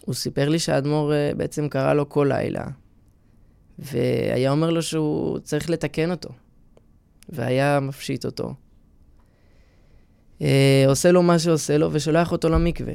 הוא 0.00 0.14
סיפר 0.14 0.48
לי 0.48 0.58
שהאדמו"ר 0.58 1.12
אה, 1.12 1.32
בעצם 1.36 1.68
קרא 1.68 1.94
לו 1.94 2.08
כל 2.08 2.26
לילה, 2.30 2.64
והיה 3.78 4.50
אומר 4.50 4.70
לו 4.70 4.82
שהוא 4.82 5.38
צריך 5.38 5.70
לתקן 5.70 6.10
אותו, 6.10 6.28
והיה 7.28 7.80
מפשיט 7.80 8.24
אותו. 8.24 8.54
אה, 10.42 10.84
עושה 10.86 11.12
לו 11.12 11.22
מה 11.22 11.38
שעושה 11.38 11.78
לו 11.78 11.88
ושולח 11.92 12.32
אותו 12.32 12.48
למקווה. 12.48 12.94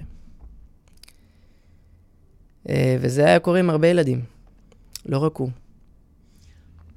אה, 2.69 2.97
וזה 3.01 3.25
היה 3.25 3.39
קורה 3.39 3.59
עם 3.59 3.69
הרבה 3.69 3.87
ילדים, 3.87 4.21
לא 5.05 5.17
רק 5.17 5.37
הוא. 5.37 5.49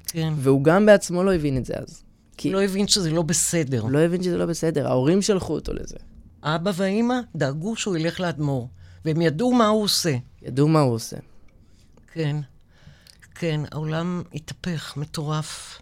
כן. 0.07 0.33
והוא 0.37 0.65
גם 0.65 0.87
בעצמו 0.87 1.25
לא 1.25 1.35
הבין 1.35 1.57
את 1.57 1.65
זה 1.65 1.75
אז. 1.77 2.03
כי 2.37 2.51
לא 2.51 2.63
הבין 2.63 2.89
שזה 2.89 3.11
לא 3.11 3.23
בסדר. 3.23 3.85
לא 3.85 3.99
הבין 3.99 4.23
שזה 4.23 4.39
לא 4.39 4.47
בסדר, 4.47 4.89
ההורים 4.89 5.23
שלחו 5.23 5.55
אותו 5.55 5.73
לזה. 5.73 5.97
אבא 6.43 6.71
ואימא 6.75 7.15
דאגו 7.37 7.77
שהוא 7.77 7.97
ילך 7.97 8.21
לאדמו"ר, 8.21 8.69
והם 9.05 9.21
ידעו 9.21 9.53
מה 9.53 9.67
הוא 9.67 9.83
עושה. 9.83 10.17
ידעו 10.43 10.69
מה 10.69 10.81
הוא 10.81 10.95
עושה. 10.95 11.17
כן, 12.13 12.37
כן, 13.35 13.61
העולם 13.73 14.23
התהפך, 14.35 14.97
מטורף. 14.97 15.81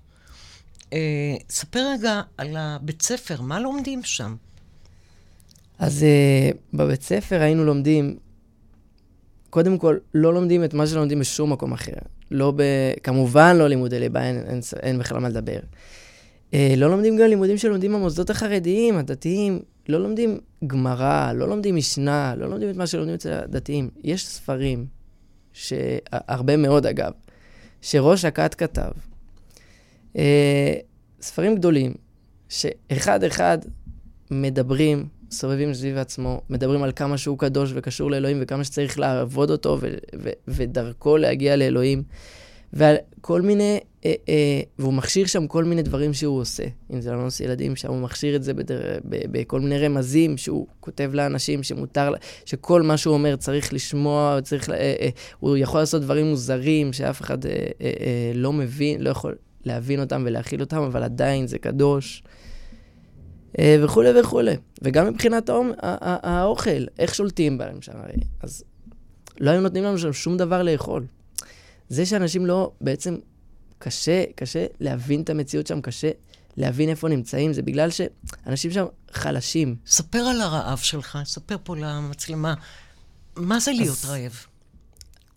אה, 0.92 0.98
ספר 1.50 1.80
רגע 1.92 2.20
על 2.38 2.56
הבית 2.56 3.02
ספר, 3.02 3.40
מה 3.40 3.60
לומדים 3.60 4.02
שם? 4.02 4.36
אז 5.78 6.04
uh, 6.04 6.56
בבית 6.74 7.02
ספר 7.02 7.40
היינו 7.40 7.64
לומדים, 7.64 8.16
קודם 9.50 9.78
כל, 9.78 9.96
לא 10.14 10.34
לומדים 10.34 10.64
את 10.64 10.74
מה 10.74 10.86
שלומדים 10.86 11.18
בשום 11.18 11.52
מקום 11.52 11.72
אחר. 11.72 11.92
לא 12.30 12.52
ב... 12.56 12.62
כמובן 13.02 13.56
לא 13.56 13.68
לימודי 13.68 14.00
ליבה, 14.00 14.22
אין, 14.22 14.36
אין, 14.46 14.60
אין 14.82 14.98
בכלל 14.98 15.18
מה 15.18 15.28
לדבר. 15.28 15.58
Uh, 16.52 16.56
לא 16.76 16.90
לומדים 16.90 17.16
גם 17.16 17.26
לימודים 17.26 17.58
שלומדים 17.58 17.92
במוסדות 17.92 18.30
החרדיים, 18.30 18.96
הדתיים. 18.96 19.60
לא 19.88 20.00
לומדים 20.00 20.38
גמרא, 20.66 21.32
לא 21.32 21.48
לומדים 21.48 21.76
משנה, 21.76 22.34
לא 22.36 22.50
לומדים 22.50 22.70
את 22.70 22.76
מה 22.76 22.86
שלומדים 22.86 23.14
אצל 23.14 23.32
הדתיים. 23.32 23.90
יש 24.04 24.26
ספרים, 24.26 24.86
ש... 25.52 25.72
הרבה 26.12 26.56
מאוד 26.56 26.86
אגב, 26.86 27.12
שראש 27.82 28.24
הכת 28.24 28.54
כתב. 28.54 28.90
Uh, 30.14 30.18
ספרים 31.20 31.54
גדולים, 31.54 31.94
שאחד-אחד 32.48 33.58
מדברים, 34.30 35.08
סובבים 35.30 35.74
סביב 35.74 35.96
עצמו, 35.96 36.40
מדברים 36.50 36.82
על 36.82 36.92
כמה 36.96 37.18
שהוא 37.18 37.38
קדוש 37.38 37.72
וקשור 37.74 38.10
לאלוהים 38.10 38.38
וכמה 38.40 38.64
שצריך 38.64 38.98
לעבוד 38.98 39.50
אותו 39.50 39.78
ו- 39.80 39.94
ו- 40.22 40.30
ודרכו 40.48 41.16
להגיע 41.16 41.56
לאלוהים. 41.56 42.02
ועל 42.72 42.96
כל 43.20 43.42
מיני, 43.42 43.78
אה, 44.04 44.14
אה, 44.28 44.60
והוא 44.78 44.92
מכשיר 44.92 45.26
שם 45.26 45.46
כל 45.46 45.64
מיני 45.64 45.82
דברים 45.82 46.14
שהוא 46.14 46.40
עושה. 46.40 46.62
אם 46.92 47.00
זה 47.00 47.12
לנוס 47.12 47.40
ילדים, 47.40 47.76
שם 47.76 47.88
הוא 47.88 48.00
מכשיר 48.00 48.36
את 48.36 48.42
זה 48.42 48.54
בדר, 48.54 48.98
ב, 49.08 49.16
בכל 49.30 49.60
מיני 49.60 49.78
רמזים 49.78 50.36
שהוא 50.36 50.66
כותב 50.80 51.10
לאנשים 51.14 51.62
שמותר, 51.62 52.12
שכל 52.44 52.82
מה 52.82 52.96
שהוא 52.96 53.14
אומר 53.14 53.36
צריך 53.36 53.72
לשמוע, 53.72 54.38
צריך, 54.42 54.70
אה, 54.70 54.74
אה, 54.76 55.08
הוא 55.38 55.56
יכול 55.56 55.80
לעשות 55.80 56.02
דברים 56.02 56.26
מוזרים 56.26 56.92
שאף 56.92 57.20
אחד 57.20 57.46
אה, 57.46 57.50
אה, 57.50 57.66
אה, 57.80 58.32
לא 58.34 58.52
מבין, 58.52 59.00
לא 59.00 59.10
יכול 59.10 59.34
להבין 59.64 60.00
אותם 60.00 60.22
ולהכיל 60.26 60.60
אותם, 60.60 60.82
אבל 60.82 61.02
עדיין 61.02 61.46
זה 61.46 61.58
קדוש. 61.58 62.22
אה, 63.58 63.76
וכולי 63.84 64.20
וכולי. 64.20 64.56
וגם 64.82 65.06
מבחינת 65.06 65.48
האומ, 65.48 65.70
האוכל, 65.82 66.84
איך 66.98 67.14
שולטים 67.14 67.58
בהם 67.58 67.82
שם. 67.82 67.92
אז 68.42 68.64
לא 69.40 69.50
היו 69.50 69.60
נותנים 69.60 69.84
לנו 69.84 69.98
שם 69.98 70.12
שום 70.12 70.36
דבר 70.36 70.62
לאכול. 70.62 71.06
זה 71.88 72.06
שאנשים 72.06 72.46
לא, 72.46 72.72
בעצם 72.80 73.16
קשה, 73.78 74.24
קשה 74.34 74.66
להבין 74.80 75.20
את 75.20 75.30
המציאות 75.30 75.66
שם, 75.66 75.80
קשה 75.80 76.10
להבין 76.56 76.88
איפה 76.88 77.08
נמצאים, 77.08 77.52
זה 77.52 77.62
בגלל 77.62 77.88
שאנשים 77.90 78.70
שם 78.70 78.86
חלשים. 79.12 79.76
ספר 79.86 80.18
על 80.18 80.40
הרעב 80.40 80.78
שלך, 80.78 81.18
ספר 81.24 81.56
פה 81.64 81.76
למצלמה. 81.76 82.54
מה 83.36 83.60
זה 83.60 83.72
להיות 83.72 83.98
אז, 84.04 84.04
רעב? 84.04 84.46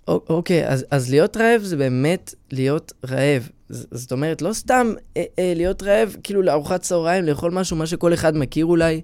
אוקיי, 0.08 0.68
אז, 0.68 0.86
אז 0.92 1.10
להיות 1.10 1.38
רעב 1.38 1.62
זה 1.62 1.78
באמת 1.78 2.34
להיות 2.52 2.94
רעב. 3.10 3.50
זאת 3.70 4.12
אומרת, 4.12 4.42
לא 4.42 4.54
סתם 4.54 4.94
אה, 5.18 5.24
אה, 5.40 5.54
להיות 5.56 5.84
רעב, 5.84 6.16
כאילו 6.24 6.42
לארוחת 6.42 6.82
צהריים, 6.82 7.26
לאכול 7.26 7.52
משהו, 7.52 7.78
מה 7.78 7.88
שכל 7.88 8.14
אחד 8.14 8.38
מכיר 8.38 8.66
אולי, 8.66 9.02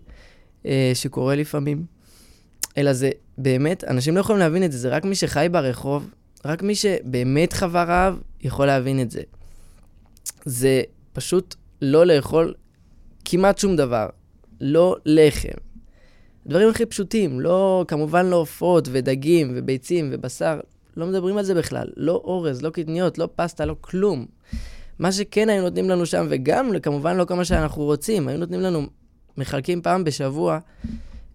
אה, 0.66 0.92
שקורה 0.94 1.36
לפעמים, 1.36 1.86
אלא 2.78 2.94
זה 2.94 3.10
באמת, 3.38 3.84
אנשים 3.84 4.16
לא 4.16 4.20
יכולים 4.20 4.40
להבין 4.40 4.64
את 4.64 4.72
זה, 4.72 4.78
זה 4.78 4.90
רק 4.90 5.06
מי 5.06 5.16
שחי 5.16 5.48
ברחוב, 5.52 6.10
רק 6.48 6.64
מי 6.64 6.76
שבאמת 6.76 7.54
חווה 7.54 7.84
רעב 7.84 8.20
יכול 8.42 8.66
להבין 8.66 9.02
את 9.02 9.12
זה. 9.12 9.22
זה 10.46 10.82
פשוט 11.14 11.56
לא 11.82 12.06
לאכול 12.06 12.54
כמעט 13.26 13.58
שום 13.58 13.76
דבר. 13.76 14.08
לא 14.62 14.96
לחם. 15.06 15.58
הדברים 16.46 16.70
הכי 16.70 16.86
פשוטים, 16.86 17.40
לא, 17.40 17.86
כמובן 17.88 18.26
לא 18.26 18.36
עופות 18.36 18.88
ודגים 18.92 19.52
וביצים 19.56 20.10
ובשר, 20.12 20.60
לא 20.98 21.06
מדברים 21.06 21.38
על 21.38 21.44
זה 21.44 21.54
בכלל. 21.54 21.88
לא 21.98 22.22
אורז, 22.24 22.62
לא 22.62 22.70
קטניות, 22.70 23.18
לא 23.18 23.30
פסטה, 23.36 23.66
לא 23.66 23.76
כלום. 23.82 24.26
מה 25.00 25.12
שכן 25.12 25.50
היו 25.50 25.62
נותנים 25.62 25.90
לנו 25.90 26.06
שם, 26.06 26.28
וגם 26.30 26.80
כמובן 26.84 27.18
לא 27.18 27.26
כמה 27.26 27.46
שאנחנו 27.46 27.84
רוצים, 27.84 28.28
היו 28.28 28.38
נותנים 28.38 28.62
לנו, 28.62 28.82
מחלקים 29.38 29.82
פעם 29.82 30.04
בשבוע, 30.04 30.60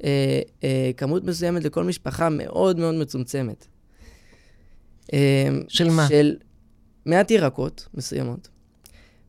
אה, 0.04 0.40
אה, 0.64 0.90
כמות 0.96 1.24
מסוימת 1.24 1.64
לכל 1.64 1.84
משפחה 1.84 2.28
מאוד 2.28 2.78
מאוד 2.78 2.94
מצומצמת. 2.94 3.66
אה, 5.12 5.18
של 5.68 5.90
מה? 5.90 6.08
של 6.08 6.36
מעט 7.06 7.30
ירקות 7.30 7.88
מסוימות, 7.94 8.48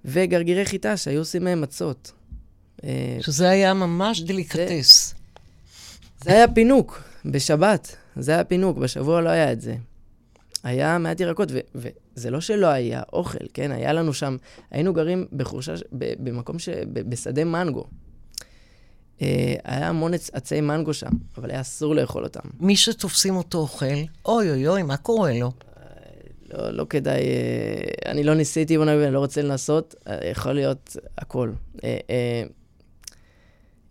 וגרגירי 0.05 0.65
חיטה 0.65 0.97
שהיו 0.97 1.21
עושים 1.21 1.43
מהם 1.43 1.61
מצות. 1.61 2.11
אה, 2.83 3.17
שזה 3.21 3.49
היה 3.49 3.73
ממש 3.73 4.21
דליקטס. 4.21 5.09
זה, 5.09 5.15
זה 6.23 6.31
היה 6.31 6.47
פינוק 6.47 7.03
בשבת, 7.25 7.95
זה 8.15 8.31
היה 8.31 8.43
פינוק, 8.43 8.77
בשבוע 8.77 9.21
לא 9.21 9.29
היה 9.29 9.51
את 9.51 9.61
זה. 9.61 9.75
היה 10.63 10.97
מעט 10.97 11.19
ירקות, 11.19 11.49
ו- 11.51 11.59
וזה 12.15 12.29
לא 12.31 12.41
שלא 12.41 12.67
היה 12.67 13.01
אוכל, 13.13 13.45
כן? 13.53 13.71
היה 13.71 13.93
לנו 13.93 14.13
שם, 14.13 14.37
היינו 14.71 14.93
גרים 14.93 15.25
בחורשה, 15.33 15.73
ב- 15.97 16.13
במקום 16.29 16.59
ש... 16.59 16.69
ב- 16.69 17.09
בשדה 17.09 17.43
מנגו. 17.43 17.87
אה, 19.23 19.55
היה 19.63 19.89
המון 19.89 20.13
עצי 20.13 20.61
מנגו 20.61 20.93
שם, 20.93 21.09
אבל 21.37 21.51
היה 21.51 21.61
אסור 21.61 21.95
לאכול 21.95 22.23
אותם. 22.23 22.49
מי 22.59 22.75
שתופסים 22.75 23.35
אותו 23.35 23.57
אוכל, 23.57 23.85
אוי 24.25 24.49
אוי 24.51 24.67
אוי, 24.67 24.83
מה 24.83 24.97
קורה 24.97 25.33
לו? 25.39 25.51
לא, 26.53 26.69
לא 26.71 26.85
כדאי, 26.89 27.21
אה, 27.21 28.11
אני 28.11 28.23
לא 28.23 28.33
ניסיתי, 28.33 28.77
אני 28.77 29.13
לא 29.13 29.19
רוצה 29.19 29.41
לנסות, 29.41 29.95
אה, 30.07 30.29
יכול 30.29 30.53
להיות 30.53 30.97
הכל. 31.17 31.51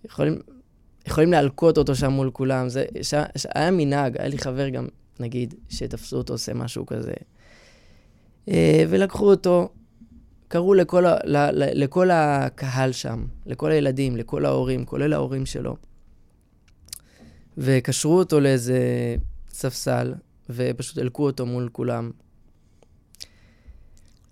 יכולים, 0.05 0.41
יכולים 1.07 1.33
להלקות 1.33 1.79
אותו 1.79 1.95
שם 1.95 2.13
מול 2.13 2.31
כולם. 2.31 2.69
זה, 2.69 2.85
ש, 3.03 3.15
ש, 3.37 3.47
היה 3.55 3.71
מנהג, 3.71 4.17
היה 4.19 4.29
לי 4.29 4.39
חבר 4.39 4.69
גם, 4.69 4.87
נגיד, 5.21 5.55
שתפסו 5.69 6.17
אותו 6.17 6.35
עושה 6.35 6.55
משהו 6.55 6.87
כזה. 6.87 7.13
ולקחו 8.89 9.31
אותו, 9.31 9.69
קראו 10.53 10.75
לכל, 10.75 11.07
ה, 11.07 11.17
ל, 11.25 11.37
ל, 11.37 11.83
לכל 11.85 12.11
הקהל 12.13 12.93
שם, 12.93 13.25
לכל 13.47 13.71
הילדים, 13.71 14.17
לכל 14.17 14.45
ההורים, 14.45 14.85
כולל 14.85 15.13
ההורים 15.13 15.47
שלו, 15.47 15.77
וקשרו 17.59 18.19
אותו 18.19 18.41
לאיזה 18.41 18.79
ספסל, 19.51 20.15
ופשוט 20.51 20.99
הלקו 20.99 21.27
אותו 21.27 21.47
מול 21.47 21.69
כולם. 21.73 22.11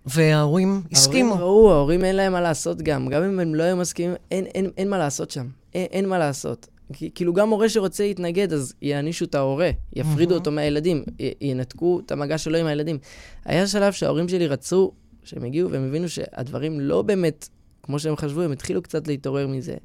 וההורים 0.06 0.82
הסכימו. 0.92 1.34
ההורים 1.34 1.44
ראו, 1.44 1.72
ההורים 1.72 2.04
אין 2.04 2.16
להם 2.16 2.32
מה 2.32 2.40
לעשות 2.40 2.82
גם. 2.82 3.08
גם 3.08 3.22
אם 3.22 3.40
הם 3.40 3.54
לא 3.54 3.62
היו 3.62 3.76
מסכימים, 3.76 4.14
אין, 4.30 4.44
אין, 4.44 4.70
אין 4.76 4.90
מה 4.90 4.98
לעשות 4.98 5.30
שם. 5.30 5.46
אין, 5.74 5.86
אין 5.90 6.08
מה 6.08 6.18
לעשות. 6.18 6.68
כאילו 7.14 7.32
גם 7.32 7.50
הורה 7.50 7.68
שרוצה 7.68 8.02
להתנגד, 8.02 8.52
אז 8.52 8.74
יענישו 8.82 9.24
את 9.24 9.34
ההורה, 9.34 9.70
יפרידו 9.92 10.34
mm-hmm. 10.34 10.38
אותו 10.38 10.50
מהילדים, 10.50 11.04
י, 11.20 11.32
ינתקו 11.40 12.00
את 12.06 12.12
המגע 12.12 12.38
שלו 12.38 12.58
עם 12.58 12.66
הילדים. 12.66 12.98
היה 13.44 13.66
שלב 13.66 13.92
שההורים 13.92 14.28
שלי 14.28 14.46
רצו 14.46 14.92
שהם 15.24 15.44
הגיעו 15.44 15.70
והם 15.70 15.88
הבינו 15.88 16.08
שהדברים 16.08 16.80
לא 16.80 17.02
באמת 17.02 17.48
כמו 17.82 17.98
שהם 17.98 18.16
חשבו, 18.16 18.42
הם 18.42 18.52
התחילו 18.52 18.82
קצת 18.82 19.08
להתעורר 19.08 19.46
מזה. 19.46 19.76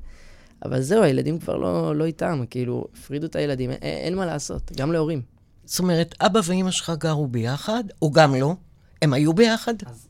אבל 0.66 0.82
זהו, 0.82 1.04
הילדים 1.04 1.40
כבר 1.40 1.58
לא, 1.58 1.96
לא 1.96 2.06
איתם, 2.06 2.44
כאילו, 2.50 2.88
הפרידו 2.94 3.26
את 3.26 3.36
הילדים, 3.36 3.72
אין, 3.72 3.82
אין 3.82 4.16
מה 4.16 4.26
לעשות, 4.26 4.72
גם 4.78 4.92
להורים. 4.92 5.22
זאת 5.66 5.80
אומרת, 5.80 6.16
אבא 6.22 6.40
ואימא 6.44 6.72
שלך 6.72 6.92
גרו 6.98 7.28
ביחד, 7.28 7.84
או 8.02 8.12
גם 8.12 8.36
לא? 8.36 8.56
הם 9.02 9.14
היו 9.14 9.34
ביחד? 9.34 9.74
אז 9.86 10.08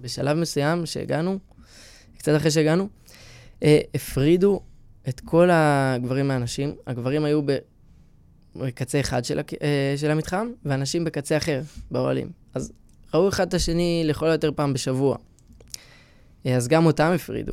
בשלב 0.00 0.36
מסוים 0.36 0.86
שהגענו, 0.86 1.38
קצת 2.18 2.36
אחרי 2.36 2.50
שהגענו, 2.50 2.88
אה, 3.62 3.80
הפרידו 3.94 4.60
את 5.08 5.20
כל 5.20 5.48
הגברים 5.52 6.28
מהנשים. 6.28 6.74
הגברים 6.86 7.24
היו 7.24 7.40
בקצה 8.56 9.00
אחד 9.00 9.24
של, 9.24 9.40
אה, 9.62 9.94
של 9.96 10.10
המתחם, 10.10 10.48
והנשים 10.64 11.04
בקצה 11.04 11.36
אחר, 11.36 11.62
באוהלים. 11.90 12.30
אז 12.54 12.72
ראו 13.14 13.28
אחד 13.28 13.46
את 13.48 13.54
השני 13.54 14.02
לכל 14.04 14.26
היותר 14.26 14.50
פעם 14.56 14.72
בשבוע. 14.72 15.16
אה, 16.46 16.56
אז 16.56 16.68
גם 16.68 16.86
אותם 16.86 17.12
הפרידו, 17.14 17.52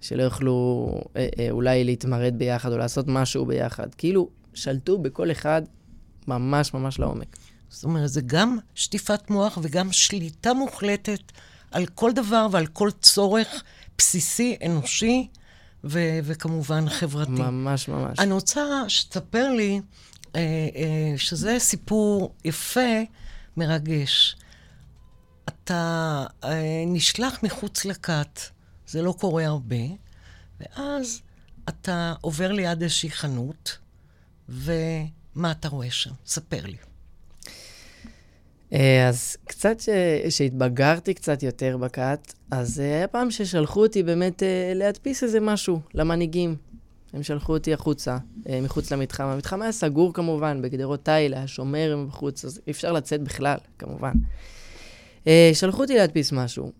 שלא 0.00 0.22
יוכלו 0.22 0.88
אה, 1.16 1.28
אה, 1.38 1.50
אולי 1.50 1.84
להתמרד 1.84 2.34
ביחד 2.36 2.72
או 2.72 2.78
לעשות 2.78 3.04
משהו 3.08 3.46
ביחד. 3.46 3.94
כאילו, 3.94 4.28
שלטו 4.54 4.98
בכל 4.98 5.30
אחד 5.30 5.62
ממש 6.28 6.74
ממש 6.74 6.98
לעומק. 6.98 7.36
זאת 7.68 7.84
אומרת, 7.84 8.08
זה 8.08 8.20
גם 8.26 8.58
שטיפת 8.74 9.30
מוח 9.30 9.58
וגם 9.62 9.92
שליטה 9.92 10.54
מוחלטת 10.54 11.32
על 11.70 11.86
כל 11.86 12.12
דבר 12.12 12.46
ועל 12.50 12.66
כל 12.66 12.90
צורך 13.00 13.62
בסיסי, 13.98 14.56
אנושי 14.66 15.28
ו- 15.84 16.18
וכמובן 16.24 16.88
חברתי. 16.88 17.30
ממש 17.30 17.88
ממש. 17.88 18.18
אני 18.18 18.32
רוצה 18.32 18.84
שתספר 18.88 19.52
לי 19.52 19.80
אה, 20.36 20.40
אה, 20.76 21.18
שזה 21.18 21.56
סיפור 21.58 22.34
יפה, 22.44 23.02
מרגש. 23.56 24.36
אתה 25.48 26.24
אה, 26.44 26.84
נשלח 26.86 27.42
מחוץ 27.42 27.84
לכת, 27.84 28.40
זה 28.86 29.02
לא 29.02 29.12
קורה 29.12 29.46
הרבה, 29.46 29.76
ואז 30.60 31.20
אתה 31.68 32.14
עובר 32.20 32.52
ליד 32.52 32.82
איזושהי 32.82 33.10
חנות, 33.10 33.78
ומה 34.48 35.50
אתה 35.50 35.68
רואה 35.68 35.90
שם? 35.90 36.10
ספר 36.26 36.66
לי. 36.66 36.76
אה, 38.72 39.08
אז 39.08 39.36
קצת 39.44 39.76
שהתבגרתי 40.30 41.14
קצת 41.14 41.42
יותר 41.42 41.76
בכת, 41.76 42.32
אז 42.50 42.80
אה, 42.80 42.84
היה 42.84 43.08
פעם 43.08 43.30
ששלחו 43.30 43.82
אותי 43.82 44.02
באמת 44.02 44.42
להדפיס 44.74 45.22
איזה 45.22 45.40
משהו 45.40 45.80
למנהיגים. 45.94 46.56
הם 47.12 47.22
שלחו 47.22 47.52
אותי 47.52 47.74
החוצה, 47.74 48.18
מחוץ 48.62 48.92
למתחם. 48.92 49.24
המתחם 49.24 49.62
היה 49.62 49.72
סגור 49.72 50.14
כמובן, 50.14 50.62
בגדרות 50.62 51.04
תיל, 51.04 51.34
היה 51.34 51.46
שומר 51.46 52.04
בחוץ, 52.08 52.44
אז 52.44 52.60
אי 52.66 52.72
אפשר 52.72 52.92
לצאת 52.92 53.22
בכלל, 53.22 53.58
כמובן. 53.78 54.12
אה, 55.26 55.50
שלחו 55.54 55.82
אותי 55.82 55.94
להדפיס 55.96 56.32
משהו, 56.32 56.72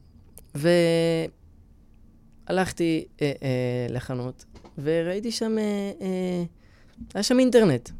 והלכתי 2.48 3.04
אה, 3.22 3.32
אה, 3.42 3.86
לחנות, 3.90 4.44
וראיתי 4.78 5.30
שם, 5.30 5.58
אה, 5.58 5.92
אה, 6.00 6.44
היה 7.14 7.22
שם 7.22 7.38
אינטרנט. 7.38 7.90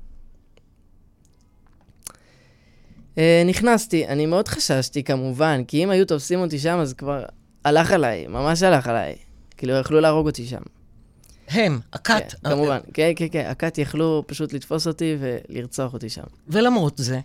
אה, 3.18 3.42
נכנסתי, 3.46 4.06
אני 4.06 4.26
מאוד 4.26 4.48
חששתי 4.48 5.04
כמובן, 5.04 5.64
כי 5.68 5.84
אם 5.84 5.90
היו 5.90 6.06
תופסים 6.06 6.40
אותי 6.40 6.58
שם, 6.58 6.78
אז 6.78 6.92
כבר 6.92 7.24
הלך 7.64 7.92
עליי, 7.92 8.26
ממש 8.26 8.62
הלך 8.62 8.86
עליי. 8.86 9.16
כאילו, 9.56 9.74
יכלו 9.74 10.00
להרוג 10.00 10.26
אותי 10.26 10.46
שם. 10.46 10.62
הם, 11.48 11.80
הכת. 11.92 12.34
כן, 12.42 12.50
כמובן, 12.50 12.78
כן, 12.94 13.12
כן, 13.16 13.26
כן, 13.30 13.46
הכת 13.46 13.78
יכלו 13.78 14.24
פשוט 14.26 14.52
לתפוס 14.52 14.86
אותי 14.86 15.16
ולרצוח 15.20 15.92
אותי 15.92 16.08
שם. 16.08 16.22
ולמרות 16.48 16.98
זה? 16.98 17.20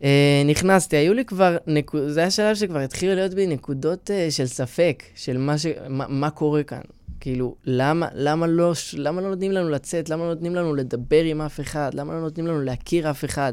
Uh, 0.00 0.04
נכנסתי, 0.46 0.96
היו 0.96 1.14
לי 1.14 1.24
כבר, 1.24 1.56
נקוד... 1.66 2.08
זה 2.08 2.20
היה 2.20 2.30
שלב 2.30 2.56
שכבר 2.56 2.78
התחילו 2.78 3.14
להיות 3.14 3.34
בי 3.34 3.46
נקודות 3.46 4.10
uh, 4.10 4.32
של 4.32 4.46
ספק, 4.46 5.02
של 5.14 5.38
מה, 5.38 5.58
ש... 5.58 5.66
מה, 5.88 6.04
מה 6.08 6.30
קורה 6.30 6.62
כאן. 6.62 6.80
כאילו, 7.20 7.54
למה, 7.64 8.08
למה, 8.14 8.46
לא, 8.46 8.72
למה 8.96 9.20
לא 9.20 9.28
נותנים 9.28 9.52
לנו 9.52 9.70
לצאת? 9.70 10.08
למה 10.08 10.24
לא 10.24 10.34
נותנים 10.34 10.54
לנו 10.54 10.74
לדבר 10.74 11.24
עם 11.24 11.40
אף 11.40 11.60
אחד? 11.60 11.90
למה 11.94 12.12
לא 12.12 12.20
נותנים 12.20 12.46
לנו 12.46 12.62
להכיר 12.62 13.10
אף 13.10 13.24
אחד? 13.24 13.52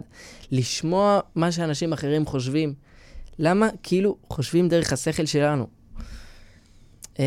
לשמוע 0.52 1.20
מה 1.36 1.52
שאנשים 1.52 1.94
אחרים 1.94 2.26
חושבים? 2.26 2.74
למה 3.40 3.70
כאילו 3.84 4.18
חושבים 4.30 4.70
דרך 4.70 4.94
השכל 4.94 5.26
שלנו? 5.26 5.68
Uh, 7.16 7.20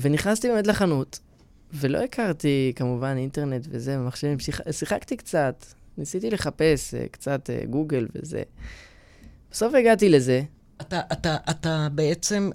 ונכנסתי 0.00 0.48
באמת 0.48 0.66
לחנות, 0.66 1.18
ולא 1.72 1.98
הכרתי 1.98 2.72
כמובן 2.76 3.14
אינטרנט 3.16 3.66
וזה, 3.70 4.00
ומחשבים, 4.00 4.38
שיחקתי 4.70 5.16
קצת, 5.16 5.64
ניסיתי 5.98 6.30
לחפש 6.30 6.94
uh, 6.94 7.08
קצת 7.10 7.50
uh, 7.50 7.66
גוגל 7.66 8.06
וזה. 8.14 8.42
בסוף 9.50 9.74
הגעתי 9.74 10.08
לזה. 10.08 10.42
אתה, 10.80 11.00
אתה, 11.12 11.36
אתה 11.50 11.88
בעצם, 11.92 12.50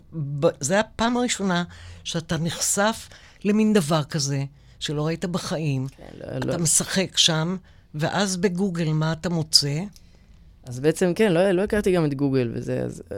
זו 0.60 0.76
הפעם 0.76 1.18
הראשונה 1.18 1.64
שאתה 2.04 2.38
נחשף 2.38 3.10
למין 3.44 3.74
דבר 3.74 4.04
כזה, 4.04 4.44
שלא 4.80 5.08
ראית 5.08 5.26
בחיים. 5.26 5.88
כן, 5.88 6.04
לא, 6.20 6.38
אתה 6.38 6.48
לא. 6.48 6.58
משחק 6.58 7.18
שם, 7.18 7.58
ואז 7.96 8.38
בגוגל 8.38 8.90
מה 8.94 9.12
אתה 9.12 9.30
מוצא? 9.30 9.80
אז 10.64 10.80
בעצם, 10.80 11.14
כן, 11.16 11.34
לא, 11.34 11.52
לא 11.52 11.62
הכרתי 11.62 11.92
גם 11.92 12.06
את 12.06 12.14
גוגל 12.14 12.52
וזה, 12.54 12.82
אז 12.84 13.04
uh, 13.10 13.12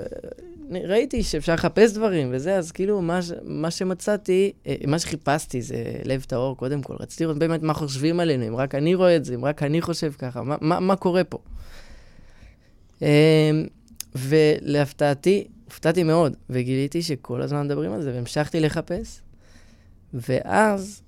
ראיתי 0.88 1.24
שאפשר 1.24 1.54
לחפש 1.54 1.94
דברים 1.94 2.30
וזה, 2.32 2.56
אז 2.56 2.72
כאילו, 2.72 3.02
מה, 3.02 3.20
מה 3.44 3.72
שמצאתי, 3.72 4.54
uh, 4.64 4.68
מה 4.88 5.00
שחיפשתי 5.00 5.62
זה 5.62 5.84
לב 6.06 6.24
טהור, 6.28 6.58
קודם 6.58 6.82
כל. 6.82 6.96
רציתי 7.00 7.24
לראות 7.24 7.38
באמת 7.38 7.64
מה 7.64 7.74
חושבים 7.74 8.20
עלינו, 8.20 8.48
אם 8.48 8.56
רק 8.56 8.76
אני 8.76 8.96
רואה 8.96 9.16
את 9.16 9.26
זה, 9.26 9.36
אם 9.36 9.46
רק 9.46 9.64
אני 9.64 9.82
חושב 9.82 10.12
ככה, 10.18 10.44
מה, 10.44 10.56
מה, 10.62 10.80
מה 10.80 10.96
קורה 10.96 11.24
פה. 11.24 11.38
Uh, 13.00 13.04
ולהפתעתי, 14.16 15.48
הופתעתי 15.66 16.04
מאוד, 16.04 16.36
וגיליתי 16.50 17.02
שכל 17.02 17.42
הזמן 17.42 17.66
מדברים 17.66 17.94
על 17.94 18.02
זה, 18.02 18.14
והמשכתי 18.14 18.60
לחפש. 18.60 19.22
ואז 20.14 21.02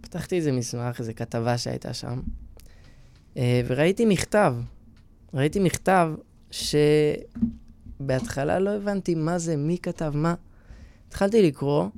פתחתי 0.00 0.36
איזה 0.36 0.52
מסמך, 0.52 1.00
איזה 1.00 1.12
כתבה 1.12 1.58
שהייתה 1.58 1.94
שם, 1.94 2.20
uh, 3.34 3.38
וראיתי 3.66 4.04
מכתב 4.04 4.54
ראיתי 5.34 5.60
מכתב 5.60 6.12
שבהתחלה 7.98 8.58
לא 8.58 8.70
הבנתי 8.70 9.14
מה 9.14 9.38
זה, 9.38 9.56
מי 9.56 9.78
כתב 9.82 10.12
מה. 10.14 10.34
התחלתי 11.08 11.42
לקרוא, 11.42 11.88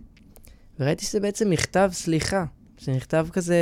וראיתי 0.81 1.05
שזה 1.05 1.21
בעצם 1.21 1.51
מכתב 1.51 1.91
סליחה, 1.93 2.45
שנכתב 2.79 3.27
כזה 3.33 3.57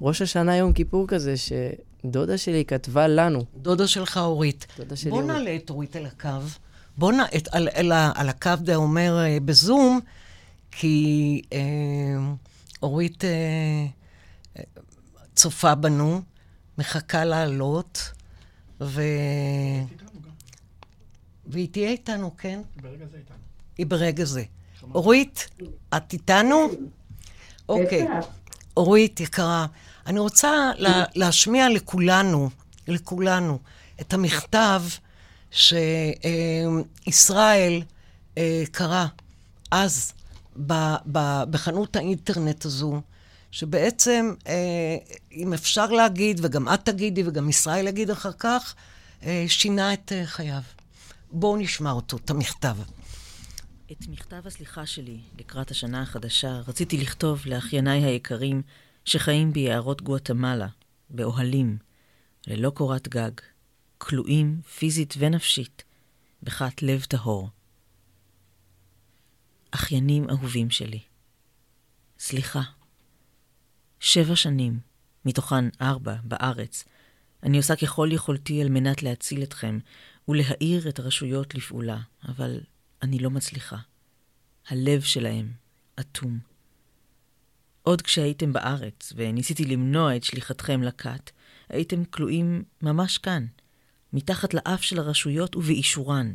בראש 0.00 0.22
השנה 0.22 0.56
יום 0.56 0.72
כיפור 0.72 1.06
כזה, 1.08 1.34
שדודה 1.36 2.38
שלי 2.38 2.64
כתבה 2.64 3.08
לנו. 3.08 3.44
דודה 3.56 3.86
שלך 3.86 4.16
אורית. 4.16 4.66
דודה 4.78 4.96
שלי 4.96 5.10
אורית. 5.10 5.26
בוא 5.26 5.32
נעלה 5.32 5.56
את 5.56 5.70
אורית 5.70 5.96
על 5.96 6.06
הקו. 6.06 6.28
בוא 6.98 7.12
נעלה 7.12 7.28
את, 7.36 7.48
על, 7.52 7.68
על, 7.74 7.92
על 8.14 8.28
הקו, 8.28 8.50
זה 8.66 8.74
אומר 8.74 9.18
אה, 9.18 9.38
בזום, 9.44 10.00
כי 10.70 11.42
אה, 11.52 11.58
אורית 12.82 13.24
אה, 13.24 13.30
אה 14.58 14.62
צופה 15.34 15.74
בנו. 15.74 16.20
מחכה 16.78 17.24
לעלות, 17.24 18.12
ו... 18.80 19.02
והיא 21.46 21.68
תהיה 21.70 21.90
איתנו, 21.90 22.36
כן? 22.36 22.60
היא 22.74 22.82
ברגע 22.82 23.06
זה 23.10 23.16
איתנו. 23.16 23.36
היא 23.78 23.86
ברגע 23.86 24.24
זה. 24.24 24.44
אורית, 24.94 25.48
את 25.96 26.12
איתנו? 26.12 26.68
אוקיי. 27.68 28.06
אורית, 28.76 29.20
יקרה, 29.20 29.66
אני 30.06 30.18
רוצה 30.18 30.70
לה, 30.76 31.04
להשמיע 31.14 31.68
לכולנו, 31.68 32.50
לכולנו, 32.88 33.58
את 34.00 34.14
המכתב 34.14 34.82
שישראל 35.50 37.02
אה, 38.38 38.62
קרא 38.72 39.06
אז 39.70 40.12
בחנות 41.50 41.96
האינטרנט 41.96 42.64
הזו. 42.64 43.00
שבעצם, 43.50 44.34
אה, 44.46 44.96
אם 45.32 45.52
אפשר 45.52 45.86
להגיד, 45.86 46.40
וגם 46.42 46.68
את 46.74 46.84
תגידי, 46.84 47.22
וגם 47.26 47.48
ישראל 47.48 47.86
יגיד 47.86 48.10
אחר 48.10 48.32
כך, 48.32 48.74
אה, 49.22 49.44
שינה 49.48 49.92
את 49.92 50.12
אה, 50.12 50.26
חייו. 50.26 50.62
בואו 51.38 51.56
נשמע 51.56 51.90
אותו, 51.90 52.16
את 52.16 52.30
המכתב. 52.30 52.76
את 53.92 54.08
מכתב 54.08 54.46
הסליחה 54.46 54.86
שלי 54.86 55.20
לקראת 55.38 55.70
השנה 55.70 56.02
החדשה 56.02 56.60
רציתי 56.68 56.98
לכתוב 56.98 57.42
לאחייניי 57.46 58.04
היקרים 58.04 58.62
שחיים 59.04 59.52
ביערות 59.52 60.02
גואטמלה, 60.02 60.68
באוהלים, 61.10 61.78
ללא 62.46 62.70
קורת 62.70 63.08
גג, 63.08 63.30
כלואים 63.98 64.60
פיזית 64.78 65.14
ונפשית, 65.18 65.84
בכת 66.42 66.82
לב 66.82 67.04
טהור. 67.04 67.48
אחיינים 69.70 70.30
אהובים 70.30 70.70
שלי, 70.70 71.00
סליחה. 72.18 72.62
שבע 74.00 74.36
שנים, 74.36 74.78
מתוכן 75.24 75.64
ארבע 75.80 76.14
בארץ, 76.24 76.84
אני 77.42 77.56
עושה 77.56 77.76
ככל 77.76 78.08
יכולתי 78.12 78.62
על 78.62 78.68
מנת 78.68 79.02
להציל 79.02 79.42
אתכם 79.42 79.78
ולהאיר 80.28 80.88
את 80.88 80.98
הרשויות 80.98 81.54
לפעולה, 81.54 81.98
אבל 82.28 82.60
אני 83.02 83.18
לא 83.18 83.30
מצליחה. 83.30 83.76
הלב 84.68 85.02
שלהם 85.02 85.52
אטום. 86.00 86.38
עוד 87.82 88.02
כשהייתם 88.02 88.52
בארץ 88.52 89.12
וניסיתי 89.16 89.64
למנוע 89.64 90.16
את 90.16 90.24
שליחתכם 90.24 90.82
לכת, 90.82 91.30
הייתם 91.68 92.04
כלואים 92.04 92.64
ממש 92.82 93.18
כאן, 93.18 93.46
מתחת 94.12 94.54
לאף 94.54 94.82
של 94.82 94.98
הרשויות 94.98 95.56
ובאישורן, 95.56 96.34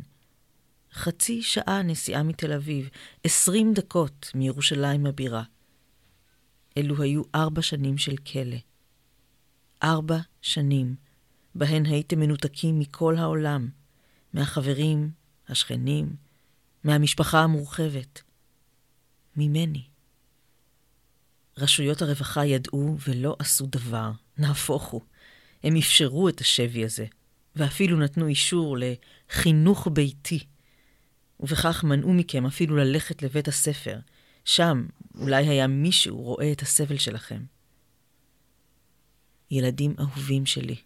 חצי 0.92 1.42
שעה 1.42 1.82
נסיעה 1.82 2.22
מתל 2.22 2.52
אביב, 2.52 2.88
עשרים 3.24 3.74
דקות 3.74 4.30
מירושלים 4.34 5.06
הבירה. 5.06 5.42
אלו 6.76 7.02
היו 7.02 7.22
ארבע 7.34 7.62
שנים 7.62 7.98
של 7.98 8.16
כלא. 8.16 8.56
ארבע 9.82 10.18
שנים, 10.42 10.94
בהן 11.54 11.86
הייתם 11.86 12.20
מנותקים 12.20 12.78
מכל 12.78 13.16
העולם, 13.16 13.68
מהחברים, 14.32 15.10
השכנים, 15.48 16.16
מהמשפחה 16.84 17.40
המורחבת. 17.40 18.22
ממני. 19.36 19.84
רשויות 21.58 22.02
הרווחה 22.02 22.44
ידעו 22.44 22.96
ולא 23.08 23.36
עשו 23.38 23.66
דבר, 23.66 24.10
נהפוך 24.38 24.84
הוא. 24.84 25.00
הם 25.62 25.76
אפשרו 25.76 26.28
את 26.28 26.40
השבי 26.40 26.84
הזה, 26.84 27.06
ואפילו 27.56 27.98
נתנו 27.98 28.26
אישור 28.26 28.76
לחינוך 28.78 29.88
ביתי. 29.92 30.46
ובכך 31.40 31.84
מנעו 31.84 32.12
מכם 32.12 32.46
אפילו 32.46 32.76
ללכת 32.76 33.22
לבית 33.22 33.48
הספר. 33.48 33.98
שם 34.44 34.86
אולי 35.14 35.48
היה 35.48 35.66
מישהו 35.66 36.22
רואה 36.22 36.52
את 36.52 36.62
הסבל 36.62 36.98
שלכם. 36.98 37.44
ילדים 39.50 39.94
אהובים 39.98 40.46
שלי, 40.46 40.76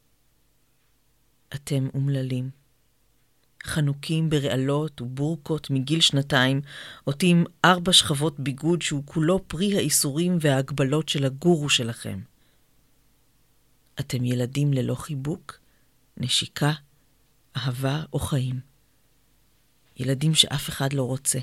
אתם 1.54 1.88
אומללים. 1.94 2.50
חנוקים 3.66 4.30
ברעלות 4.30 5.00
ובורקות 5.00 5.70
מגיל 5.70 6.00
שנתיים, 6.00 6.60
עוטים 7.04 7.44
ארבע 7.64 7.92
שכבות 7.92 8.40
ביגוד 8.40 8.82
שהוא 8.82 9.02
כולו 9.04 9.48
פרי 9.48 9.76
האיסורים 9.76 10.38
וההגבלות 10.40 11.08
של 11.08 11.24
הגורו 11.24 11.68
שלכם. 11.68 12.20
אתם 14.00 14.24
ילדים 14.24 14.72
ללא 14.72 14.94
חיבוק, 14.94 15.58
נשיקה, 16.16 16.72
אהבה 17.56 18.02
או 18.12 18.18
חיים. 18.18 18.60
ילדים 19.96 20.34
שאף 20.34 20.68
אחד 20.68 20.92
לא 20.92 21.02
רוצה. 21.02 21.38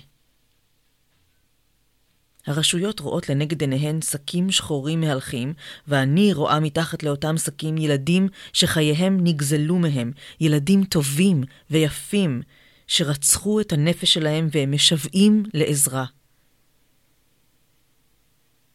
הרשויות 2.46 3.00
רואות 3.00 3.30
לנגד 3.30 3.62
עיניהן 3.62 4.02
שקים 4.02 4.52
שחורים 4.52 5.02
מהלכים, 5.02 5.54
ואני 5.88 6.34
רואה 6.34 6.60
מתחת 6.60 7.04
לאותם 7.04 7.38
שקים 7.38 7.78
ילדים 7.78 8.28
שחייהם 8.54 9.18
נגזלו 9.24 9.76
מהם, 9.76 10.12
ילדים 10.40 10.84
טובים 10.84 11.44
ויפים, 11.72 12.42
שרצחו 12.88 13.62
את 13.62 13.74
הנפש 13.74 14.14
שלהם 14.14 14.48
והם 14.52 14.72
משוועים 14.72 15.44
לעזרה. 15.54 16.06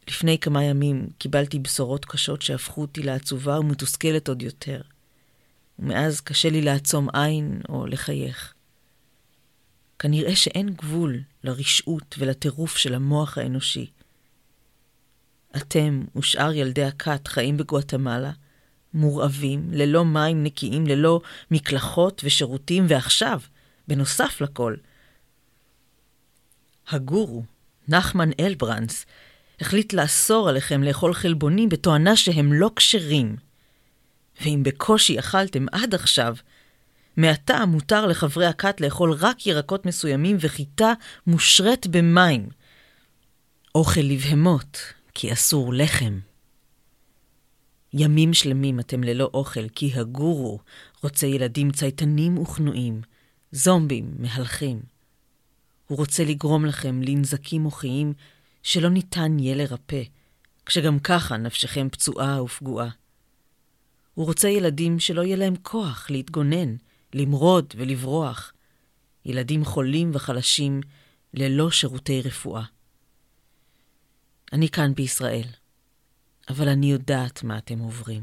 לפני 0.08 0.38
כמה 0.38 0.64
ימים 0.64 1.08
קיבלתי 1.18 1.58
בשורות 1.58 2.04
קשות 2.04 2.42
שהפכו 2.42 2.80
אותי 2.80 3.02
לעצובה 3.02 3.60
ומתוסכלת 3.60 4.28
עוד 4.28 4.42
יותר. 4.42 4.80
ומאז 5.78 6.20
קשה 6.20 6.50
לי 6.50 6.62
לעצום 6.62 7.08
עין 7.12 7.60
או 7.68 7.86
לחייך. 7.86 8.54
כנראה 9.98 10.36
שאין 10.36 10.68
גבול 10.68 11.20
לרשעות 11.44 12.14
ולטירוף 12.18 12.76
של 12.76 12.94
המוח 12.94 13.38
האנושי. 13.38 13.90
אתם 15.56 16.04
ושאר 16.16 16.52
ילדי 16.52 16.84
הכת 16.84 17.28
חיים 17.28 17.56
בגואטמלה, 17.56 18.32
מורעבים, 18.94 19.68
ללא 19.72 20.04
מים 20.04 20.42
נקיים, 20.42 20.86
ללא 20.86 21.20
מקלחות 21.50 22.20
ושירותים, 22.24 22.86
ועכשיו, 22.88 23.40
בנוסף 23.88 24.40
לכל, 24.40 24.76
הגורו, 26.88 27.44
נחמן 27.88 28.30
אלברנס, 28.40 29.06
החליט 29.60 29.92
לאסור 29.92 30.48
עליכם 30.48 30.82
לאכול 30.82 31.14
חלבונים 31.14 31.68
בתואנה 31.68 32.16
שהם 32.16 32.52
לא 32.52 32.70
כשרים. 32.76 33.36
ואם 34.40 34.62
בקושי 34.62 35.18
אכלתם 35.18 35.66
עד 35.72 35.94
עכשיו, 35.94 36.36
מעתה 37.18 37.66
מותר 37.66 38.06
לחברי 38.06 38.46
הכת 38.46 38.80
לאכול 38.80 39.12
רק 39.12 39.46
ירקות 39.46 39.86
מסוימים 39.86 40.36
וחיטה 40.40 40.92
מושרת 41.26 41.86
במים. 41.86 42.48
אוכל 43.74 44.00
לבהמות, 44.00 44.78
כי 45.14 45.32
אסור 45.32 45.74
לחם. 45.74 46.18
ימים 47.92 48.34
שלמים 48.34 48.80
אתם 48.80 49.04
ללא 49.04 49.30
אוכל, 49.34 49.68
כי 49.68 49.92
הגורו 49.94 50.58
רוצה 51.02 51.26
ילדים 51.26 51.70
צייתנים 51.70 52.38
וכנועים, 52.38 53.00
זומבים 53.52 54.14
מהלכים. 54.18 54.82
הוא 55.86 55.98
רוצה 55.98 56.24
לגרום 56.24 56.66
לכם 56.66 57.02
לנזקים 57.02 57.62
מוחיים 57.62 58.12
שלא 58.62 58.88
ניתן 58.88 59.38
יהיה 59.38 59.54
לרפא, 59.54 60.02
כשגם 60.66 60.98
ככה 60.98 61.36
נפשכם 61.36 61.88
פצועה 61.92 62.42
ופגועה. 62.42 62.88
הוא 64.14 64.26
רוצה 64.26 64.48
ילדים 64.48 64.98
שלא 64.98 65.22
יהיה 65.22 65.36
להם 65.36 65.54
כוח 65.62 66.06
להתגונן, 66.10 66.76
למרוד 67.14 67.74
ולברוח. 67.76 68.52
ילדים 69.24 69.64
חולים 69.64 70.10
וחלשים 70.14 70.80
ללא 71.34 71.70
שירותי 71.70 72.22
רפואה. 72.22 72.64
אני 74.52 74.68
כאן 74.68 74.94
בישראל, 74.94 75.48
אבל 76.48 76.68
אני 76.68 76.92
יודעת 76.92 77.42
מה 77.42 77.58
אתם 77.58 77.78
עוברים. 77.78 78.22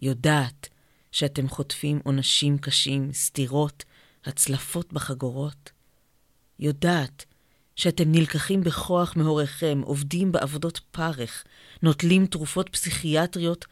יודעת 0.00 0.68
שאתם 1.12 1.48
חוטפים 1.48 2.00
עונשים 2.04 2.58
קשים, 2.58 3.12
סתירות, 3.12 3.84
הצלפות 4.24 4.92
בחגורות. 4.92 5.70
יודעת 6.58 7.24
שאתם 7.76 8.12
נלקחים 8.12 8.60
בכוח 8.60 9.16
מהוריכם, 9.16 9.80
עובדים 9.84 10.32
בעבודות 10.32 10.80
פרך, 10.90 11.44
נוטלים 11.82 12.26
תרופות 12.26 12.68
פסיכיאטריות 12.68 13.64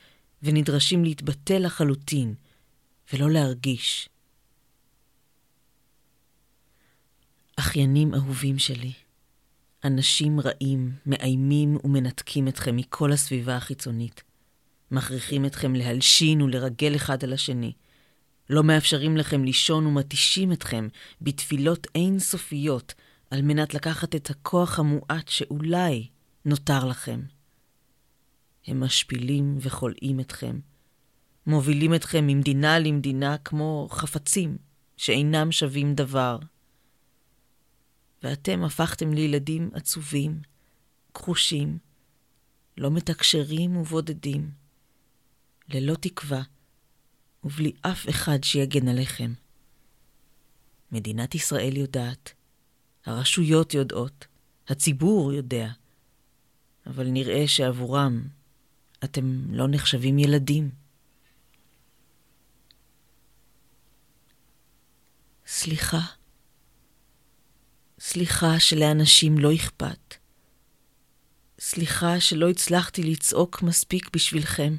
ונדרשים 0.43 1.05
להתבטל 1.05 1.59
לחלוטין 1.67 2.35
ולא 3.13 3.31
להרגיש. 3.31 4.09
אחיינים 7.63 8.15
אהובים 8.15 8.59
שלי, 8.59 8.93
אנשים 9.85 10.41
רעים 10.41 10.93
מאיימים 11.07 11.79
ומנתקים 11.85 12.49
אתכם 12.49 12.77
מכל 12.77 13.13
הסביבה 13.13 13.57
החיצונית. 13.57 14.23
מכריחים 14.91 15.47
אתכם 15.47 15.75
להלשין 15.75 16.43
ולרגל 16.43 16.97
אחד 16.97 17.25
על 17.25 17.33
השני. 17.33 17.73
לא 18.51 18.63
מאפשרים 18.63 19.17
לכם 19.17 19.45
לישון 19.45 19.87
ומתישים 19.87 20.53
אתכם 20.53 20.89
בתפילות 21.21 21.87
אינסופיות 21.95 22.95
על 23.31 23.43
מנת 23.43 23.75
לקחת 23.75 24.15
את 24.15 24.31
הכוח 24.31 24.79
המועט 24.79 25.29
שאולי 25.29 26.09
נותר 26.45 26.85
לכם. 26.85 27.21
הם 28.67 28.81
משפילים 28.81 29.59
וכולאים 29.61 30.21
אתכם, 30.21 30.59
מובילים 31.47 31.95
אתכם 31.95 32.27
ממדינה 32.27 32.79
למדינה 32.79 33.39
כמו 33.39 33.89
חפצים 33.91 34.57
שאינם 34.97 35.53
שווים 35.53 35.95
דבר. 35.95 36.39
ואתם 38.23 38.65
הפכתם 38.65 39.13
לילדים 39.13 39.71
עצובים, 39.75 40.41
כחושים, 41.15 41.79
לא 42.79 42.91
מתקשרים 42.91 43.77
ובודדים, 43.77 44.51
ללא 45.69 45.95
תקווה 45.95 46.43
ובלי 47.45 47.73
אף 47.81 48.09
אחד 48.09 48.45
שיגן 48.45 48.89
עליכם. 48.89 49.33
מדינת 50.93 51.35
ישראל 51.35 51.77
יודעת, 51.77 52.33
הרשויות 53.05 53.75
יודעות, 53.75 54.27
הציבור 54.69 55.33
יודע, 55.33 55.73
אבל 56.87 57.07
נראה 57.07 57.49
שעבורם 57.49 58.23
אתם 59.05 59.55
לא 59.55 59.69
נחשבים 59.69 60.19
ילדים. 60.19 60.71
סליחה. 65.47 66.22
סליחה 68.05 68.61
שלאנשים 68.61 69.39
לא 69.39 69.55
אכפת. 69.55 70.15
סליחה 71.61 72.21
שלא 72.21 72.51
הצלחתי 72.51 73.03
לצעוק 73.03 73.63
מספיק 73.63 74.11
בשבילכם. 74.17 74.77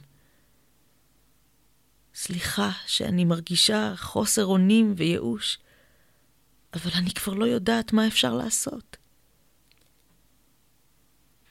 סליחה 2.15 2.71
שאני 2.87 3.25
מרגישה 3.25 3.93
חוסר 3.95 4.45
אונים 4.45 4.93
וייאוש, 4.97 5.59
אבל 6.73 6.91
אני 6.95 7.13
כבר 7.13 7.33
לא 7.33 7.45
יודעת 7.45 7.93
מה 7.93 8.07
אפשר 8.07 8.33
לעשות. 8.35 8.97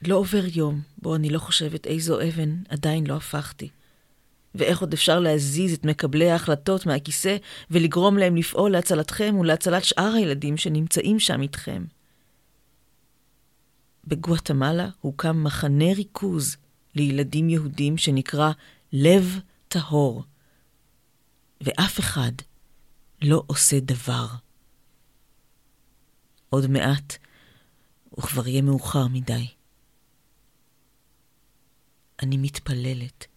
לא 0.07 0.15
עובר 0.15 0.43
יום 0.55 0.81
בו 0.97 1.15
אני 1.15 1.29
לא 1.29 1.39
חושבת 1.39 1.87
איזו 1.87 2.21
אבן 2.21 2.63
עדיין 2.69 3.07
לא 3.07 3.15
הפכתי. 3.15 3.69
ואיך 4.55 4.81
עוד 4.81 4.93
אפשר 4.93 5.19
להזיז 5.19 5.73
את 5.73 5.85
מקבלי 5.85 6.31
ההחלטות 6.31 6.85
מהכיסא 6.85 7.37
ולגרום 7.71 8.17
להם 8.17 8.35
לפעול 8.35 8.71
להצלתכם 8.71 9.35
ולהצלת 9.39 9.83
שאר 9.83 10.13
הילדים 10.13 10.57
שנמצאים 10.57 11.19
שם 11.19 11.41
איתכם. 11.41 11.85
בגואטמלה 14.07 14.89
הוקם 15.01 15.43
מחנה 15.43 15.93
ריכוז 15.95 16.57
לילדים 16.95 17.49
יהודים 17.49 17.97
שנקרא 17.97 18.51
לב 18.93 19.39
טהור, 19.67 20.23
ואף 21.61 21.99
אחד 21.99 22.31
לא 23.21 23.43
עושה 23.47 23.79
דבר. 23.79 24.27
עוד 26.49 26.67
מעט, 26.67 27.17
וכבר 28.17 28.47
יהיה 28.47 28.61
מאוחר 28.61 29.07
מדי. 29.07 29.47
אני 32.23 32.37
מתפללת 32.37 33.27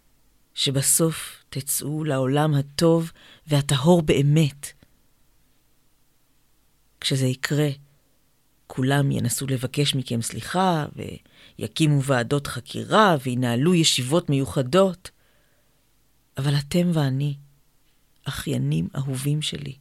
שבסוף 0.57 1.45
תצאו 1.49 2.05
לעולם 2.05 2.55
הטוב 2.55 3.13
והטהור 3.47 4.03
באמת. 4.03 4.73
כשזה 7.01 7.27
יקרה, 7.27 7.69
כולם 8.67 9.11
ינסו 9.11 9.47
לבקש 9.47 9.95
מכם 9.95 10.23
סליחה, 10.23 10.87
ויקימו 11.59 12.03
ועדות 12.03 12.47
חקירה, 12.47 13.17
וינהלו 13.23 13.75
ישיבות 13.75 14.31
מיוחדות. 14.31 15.11
אבל 16.39 16.55
אתם 16.55 16.91
ואני, 16.93 17.37
אחיינים 18.25 18.89
אהובים 18.97 19.43
שלי, 19.43 19.77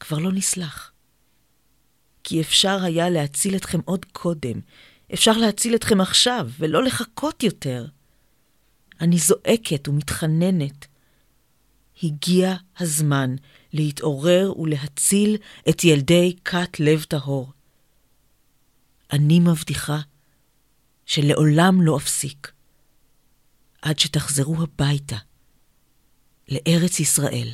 כבר 0.00 0.18
לא 0.18 0.32
נסלח. 0.32 0.92
כי 2.24 2.40
אפשר 2.40 2.84
היה 2.84 3.10
להציל 3.10 3.56
אתכם 3.56 3.80
עוד 3.84 4.04
קודם, 4.04 4.60
אפשר 5.14 5.32
להציל 5.32 5.74
אתכם 5.74 6.00
עכשיו, 6.00 6.50
ולא 6.58 6.84
לחכות 6.84 7.42
יותר. 7.42 7.86
אני 9.00 9.18
זועקת 9.18 9.88
ומתחננת. 9.88 10.86
הגיע 12.02 12.54
הזמן 12.78 13.36
להתעורר 13.72 14.58
ולהציל 14.58 15.36
את 15.68 15.84
ילדי 15.84 16.36
כת 16.44 16.80
לב 16.80 17.02
טהור. 17.02 17.52
אני 19.12 19.40
מבטיחה 19.40 20.00
שלעולם 21.06 21.82
לא 21.82 21.96
אפסיק, 21.96 22.52
עד 23.82 23.98
שתחזרו 23.98 24.56
הביתה, 24.62 25.16
לארץ 26.48 27.00
ישראל. 27.00 27.48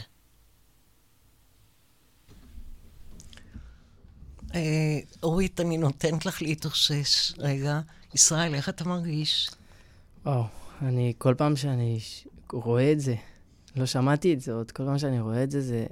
אה, 4.55 4.99
אורית, 5.23 5.61
אני 5.61 5.79
נותנת 5.79 6.27
לך 6.27 6.43
להתאושש. 6.43 7.33
רגע, 7.39 7.81
ישראל, 8.15 8.55
איך 8.55 8.69
אתה 8.69 8.85
מרגיש? 8.85 9.51
וואו, 10.25 10.45
אני, 10.83 11.13
כל 11.19 11.35
פעם 11.35 11.57
שאני 11.57 11.99
רואה 12.53 12.93
את 12.93 13.01
זה, 13.01 13.15
לא 13.77 13.87
שמעתי 13.87 14.35
את 14.35 14.41
זה 14.41 14.53
עוד, 14.53 14.71
כל 14.71 14.85
פעם 14.85 14.99
שאני 14.99 15.21
רואה 15.21 15.43
את 15.43 15.51
זה, 15.51 15.61
זה 15.61 15.87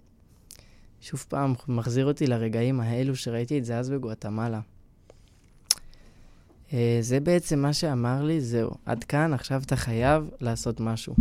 שוב 1.00 1.24
פעם 1.28 1.54
מחזיר 1.68 2.06
אותי 2.06 2.26
לרגעים 2.26 2.80
האלו 2.80 3.16
שראיתי 3.16 3.58
את 3.58 3.64
זה 3.64 3.78
אז 3.78 3.90
בגואטמלה. 3.90 4.60
אה, 6.72 6.98
זה 7.00 7.20
בעצם 7.20 7.58
מה 7.58 7.72
שאמר 7.72 8.22
לי, 8.22 8.40
זהו, 8.40 8.70
עד 8.86 9.04
כאן, 9.04 9.34
עכשיו 9.34 9.62
אתה 9.62 9.76
חייב 9.76 10.30
לעשות 10.40 10.80
משהו. 10.80 11.14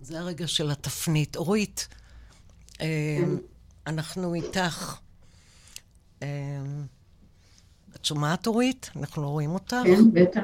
זה 0.00 0.20
הרגע 0.20 0.46
של 0.46 0.70
התפנית. 0.70 1.36
אורית, 1.36 1.88
אה, 2.80 3.18
אנחנו 3.86 4.34
איתך. 4.34 4.96
אה, 6.22 6.28
את 7.96 8.04
שומעת, 8.04 8.46
אורית? 8.46 8.90
אנחנו 8.96 9.22
לא 9.22 9.28
רואים 9.28 9.50
אותך? 9.50 9.76
כן, 9.84 10.12
בטח. 10.12 10.40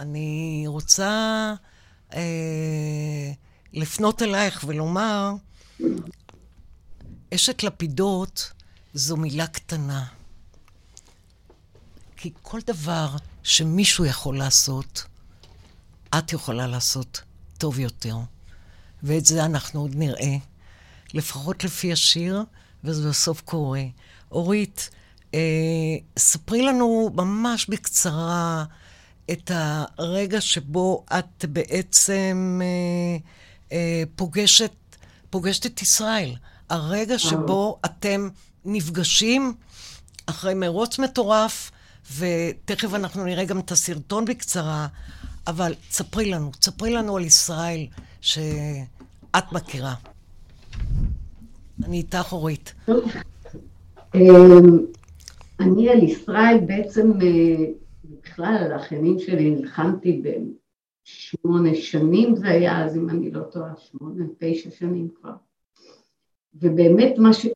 אני 0.00 0.64
רוצה 0.66 1.54
לפנות 3.72 4.22
אלייך 4.22 4.64
ולומר, 4.66 5.32
אשת 7.34 7.62
לפידות 7.62 8.52
זו 8.94 9.16
מילה 9.16 9.46
קטנה. 9.46 10.06
כי 12.16 12.30
כל 12.42 12.60
דבר 12.66 13.16
שמישהו 13.42 14.04
יכול 14.04 14.38
לעשות, 14.38 15.04
את 16.18 16.32
יכולה 16.32 16.66
לעשות 16.66 17.22
טוב 17.58 17.78
יותר. 17.78 18.16
ואת 19.02 19.26
זה 19.26 19.44
אנחנו 19.44 19.80
עוד 19.80 19.94
נראה. 19.94 20.36
לפחות 21.14 21.64
לפי 21.64 21.92
השיר, 21.92 22.42
וזה 22.84 23.08
בסוף 23.08 23.40
קורה. 23.40 23.82
אורית, 24.30 24.90
אה, 25.34 25.40
ספרי 26.18 26.62
לנו 26.62 27.10
ממש 27.14 27.66
בקצרה 27.70 28.64
את 29.30 29.50
הרגע 29.54 30.40
שבו 30.40 31.04
את 31.18 31.44
בעצם 31.44 32.60
אה, 32.62 33.16
אה, 33.72 34.02
פוגשת, 34.16 34.72
פוגשת 35.30 35.66
את 35.66 35.82
ישראל. 35.82 36.34
הרגע 36.70 37.18
שבו 37.18 37.78
אתם 37.84 38.28
נפגשים 38.64 39.54
אחרי 40.26 40.54
מרוץ 40.54 40.98
מטורף, 40.98 41.70
ותכף 42.18 42.94
אנחנו 42.94 43.24
נראה 43.24 43.44
גם 43.44 43.58
את 43.58 43.70
הסרטון 43.70 44.24
בקצרה, 44.24 44.86
אבל 45.46 45.74
תספרי 45.88 46.30
לנו, 46.30 46.50
תספרי 46.50 46.90
לנו 46.90 47.16
על 47.16 47.24
ישראל 47.24 47.86
שאת 48.20 49.52
מכירה. 49.52 49.94
אני 51.84 51.96
איתך, 51.96 52.32
אורית. 52.32 52.74
אמ, 54.14 54.20
אני 55.60 55.88
על 55.88 56.02
ישראל 56.02 56.58
בעצם, 56.66 57.12
אה, 57.22 57.64
בכלל 58.40 58.56
על 58.64 58.72
האחיינים 58.72 59.18
שלי 59.18 59.50
נלחמתי 59.50 60.22
בשמונה 60.22 61.74
שנים 61.74 62.36
זה 62.36 62.48
היה, 62.48 62.84
אז 62.84 62.96
אם 62.96 63.10
אני 63.10 63.30
לא 63.30 63.42
טועה, 63.42 63.76
שמונה, 63.76 64.24
תשע 64.38 64.70
שנים 64.70 65.08
כבר. 65.14 65.32
ובאמת 66.54 67.18
מה 67.18 67.32
ש... 67.32 67.46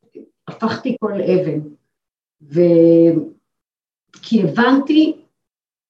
הפכתי 0.49 0.97
כל 1.01 1.13
אבן. 1.13 1.61
ו... 2.43 2.61
כי 4.23 4.43
הבנתי 4.43 5.17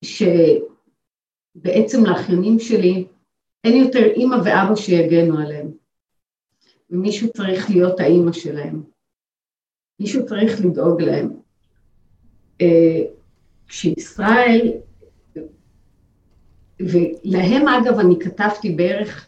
שבעצם 0.04 2.04
לאחיינים 2.06 2.58
שלי 2.58 3.06
אין 3.64 3.84
יותר 3.84 4.04
אימא 4.04 4.36
ואבא 4.44 4.76
שיגנו 4.76 5.38
עליהם, 5.38 5.70
ומישהו 6.90 7.32
צריך 7.32 7.70
להיות 7.70 8.00
האימא 8.00 8.32
שלהם. 8.32 8.82
מישהו 10.00 10.26
צריך 10.26 10.64
לדאוג 10.64 11.02
להם. 11.02 11.30
אה, 12.60 13.04
כשישראל, 13.68 14.83
ולהם 16.80 17.68
אגב 17.68 17.98
אני 17.98 18.18
כתבתי 18.20 18.70
בערך 18.70 19.26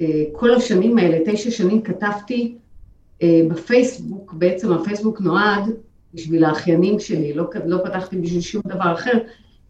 אה, 0.00 0.24
כל 0.32 0.54
השנים 0.54 0.98
האלה, 0.98 1.18
תשע 1.26 1.50
שנים 1.50 1.82
כתבתי 1.82 2.54
אה, 3.22 3.40
בפייסבוק, 3.50 4.32
בעצם 4.32 4.72
הפייסבוק 4.72 5.20
נועד 5.20 5.70
בשביל 6.14 6.44
האחיינים 6.44 7.00
שלי, 7.00 7.32
לא, 7.32 7.44
לא 7.64 7.78
פתחתי 7.84 8.16
בשביל 8.16 8.40
שום 8.40 8.62
דבר 8.66 8.94
אחר, 8.94 9.18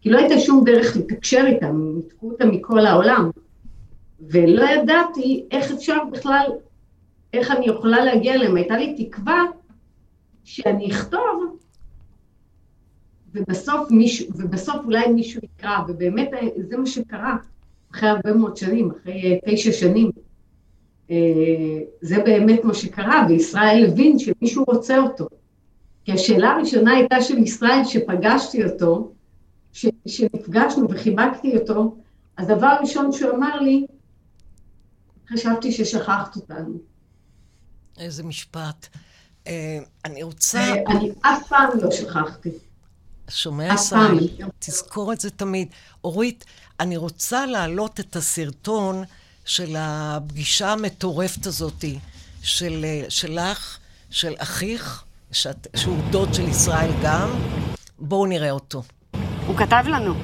כי 0.01 0.11
לא 0.11 0.19
הייתה 0.19 0.39
שום 0.39 0.65
דרך 0.65 0.97
לתקשר 0.97 1.45
איתם, 1.47 1.93
ניתקו 1.97 2.31
אותם 2.31 2.51
מכל 2.51 2.87
העולם. 2.87 3.31
ולא 4.21 4.65
ידעתי 4.65 5.45
איך 5.51 5.71
אפשר 5.73 5.97
בכלל, 6.13 6.47
איך 7.33 7.51
אני 7.51 7.67
יכולה 7.67 8.05
להגיע 8.05 8.35
אליהם. 8.35 8.57
הייתה 8.57 8.77
לי 8.77 9.05
תקווה 9.05 9.45
שאני 10.45 10.91
אכתוב, 10.91 11.57
ובסוף, 13.35 13.91
מישהו, 13.91 14.27
ובסוף 14.35 14.77
אולי 14.85 15.09
מישהו 15.09 15.41
יקרא, 15.45 15.79
ובאמת 15.89 16.31
זה 16.69 16.77
מה 16.77 16.87
שקרה 16.87 17.37
אחרי 17.93 18.09
הרבה 18.09 18.33
מאוד 18.33 18.57
שנים, 18.57 18.91
אחרי 18.91 19.41
תשע 19.47 19.73
שנים. 19.73 20.11
אה, 21.11 21.17
זה 22.01 22.23
באמת 22.25 22.65
מה 22.65 22.75
שקרה, 22.75 23.27
וישראל 23.29 23.87
הבין 23.89 24.19
שמישהו 24.19 24.65
רוצה 24.69 24.99
אותו. 24.99 25.29
כי 26.05 26.13
השאלה 26.13 26.51
הראשונה 26.51 26.93
הייתה 26.93 27.23
של 27.23 27.39
ישראל, 27.39 27.85
שפגשתי 27.85 28.65
אותו, 28.65 29.13
ש, 29.73 29.87
שנפגשנו 30.07 30.91
וחיבקתי 30.91 31.57
אותו, 31.57 31.97
הדבר 32.39 32.67
הראשון 32.67 33.13
שהוא 33.13 33.31
אמר 33.31 33.61
לי, 33.61 33.87
חשבתי 35.33 35.73
ששכחת 35.73 36.37
אותנו. 36.37 36.79
איזה 37.99 38.23
משפט. 38.23 38.87
אני 40.05 40.23
רוצה... 40.23 40.61
אני 40.87 41.11
אף 41.21 41.49
פעם 41.49 41.69
לא 41.83 41.91
שכחתי. 41.91 42.51
שומע, 43.31 43.75
ישראל? 43.75 44.29
תזכור 44.59 45.13
את 45.13 45.21
זה 45.21 45.31
תמיד. 45.31 45.69
אורית, 46.05 46.45
אני 46.81 46.97
רוצה 46.97 47.47
להעלות 47.47 48.01
את 48.01 48.17
הסרטון 48.17 49.05
של 49.45 49.77
הפגישה 49.79 50.73
המטורפת 50.73 51.47
הזאת, 51.47 51.85
של, 52.43 52.85
שלך, 53.09 53.79
של 54.11 54.35
אחיך, 54.39 55.03
שאת, 55.33 55.67
שהוא 55.77 55.99
דוד 56.11 56.35
של 56.35 56.49
ישראל 56.49 56.91
גם. 57.03 57.31
בואו 57.99 58.27
נראה 58.27 58.51
אותו. 58.51 58.83
הוא 59.47 59.57
כתב 59.57 59.85
לנו. 59.87 60.15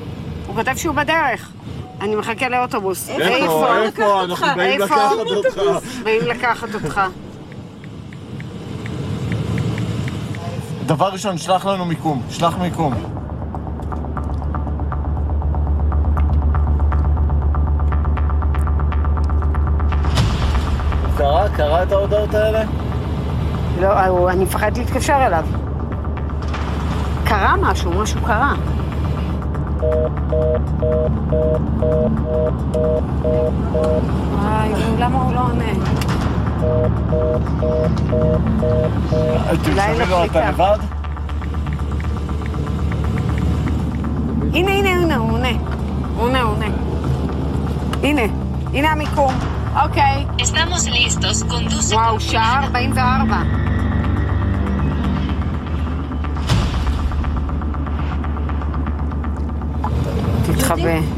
הוא 0.46 0.56
כתב 0.56 0.76
שהוא 0.76 0.94
בדרך. 0.94 1.52
אני 2.00 2.16
מחכה 2.16 2.48
לאוטובוס. 2.48 3.08
איפה? 3.08 3.82
איפה? 3.82 4.24
אנחנו 4.24 4.46
באים 4.56 4.80
לקחת 4.80 5.12
אותך. 5.18 5.58
באים 6.04 6.22
לקחת 6.22 6.74
אותך. 6.74 7.00
דבר 10.86 11.08
ראשון, 11.08 11.38
שלח 11.38 11.66
לנו 11.66 11.84
מיקום. 11.84 12.22
שלח 12.30 12.58
מיקום. 12.58 12.94
קרא? 21.16 21.48
קרא 21.48 21.82
את 21.82 21.92
ההודעות 21.92 22.34
האלה? 22.34 22.62
לא, 23.80 24.30
אני 24.30 24.44
מפחדת 24.44 24.78
להתקשר 24.78 25.26
אליו. 25.26 25.44
קרה 27.24 27.56
משהו, 27.56 27.90
משהו 27.90 28.20
קרה. 28.20 28.54
וואי, 34.32 34.72
למה 34.98 35.22
הוא 35.22 35.34
לא 35.34 35.40
עונה? 35.40 36.15
אתם 39.52 39.64
שומעים 39.64 40.10
לו 40.10 40.24
אתה 40.24 40.48
לבד? 40.50 40.78
הנה, 44.54 44.70
הנה, 44.72 44.88
הנה, 44.90 45.16
הוא 45.16 45.32
עונה. 45.32 45.48
הוא 46.16 46.24
עונה, 46.24 46.42
הוא 46.42 46.52
עונה. 46.52 46.66
הנה, 48.02 48.22
הנה 48.74 48.92
המיקום. 48.92 49.34
אוקיי. 49.82 50.26
Estamos 50.38 50.88
listos, 50.88 51.52
conduce... 51.52 51.94
וואו, 51.94 52.20
שעה 52.20 52.64
44. 52.64 53.42
תתחבא. 60.46 61.15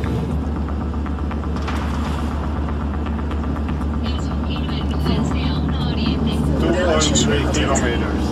2.3 6.98 7.54
kilometers. 7.54 8.24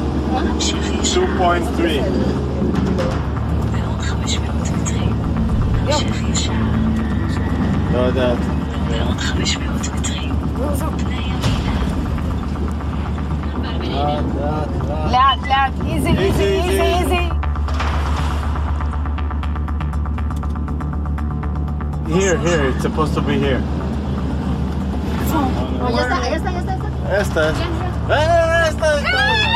2.3. 1.14 2.02
No, 7.92 8.10
that. 8.10 8.56
Easy, 15.86 16.10
easy, 16.10 16.44
easy, 16.44 16.74
easy. 16.74 16.76
ايزي 16.76 16.82
ايزي 16.82 17.24
Here, 22.08 22.38
here, 22.38 22.62
it's 22.70 22.82
supposed 22.82 23.14
to 23.14 23.20
be 23.20 23.38
here. 23.38 23.62
Esta, 25.88 26.16
esta, 26.34 26.50
esta, 26.58 26.72
esta. 26.72 26.86
Esta. 27.20 27.44
Ah! 28.08 28.45
Từ. 28.80 29.55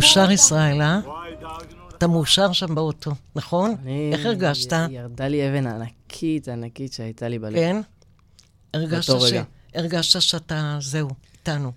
מאושר, 0.00 0.30
ישראל, 0.30 0.82
אה? 0.82 1.00
אתה 1.98 2.06
מאושר 2.06 2.52
שם 2.52 2.74
באוטו, 2.74 3.10
נכון? 3.34 3.76
איך 4.12 4.26
הרגשת? 4.26 4.72
ירדה 4.90 5.28
לי 5.28 5.48
אבן 5.48 5.66
ענקית, 5.66 6.48
ענקית 6.48 6.92
שהייתה 6.92 7.28
לי 7.28 7.38
בלב. 7.38 7.54
כן? 7.54 7.80
הרגשת 9.74 10.20
שאתה, 10.20 10.78
זהו, 10.80 11.08
איתנו. 11.32 11.72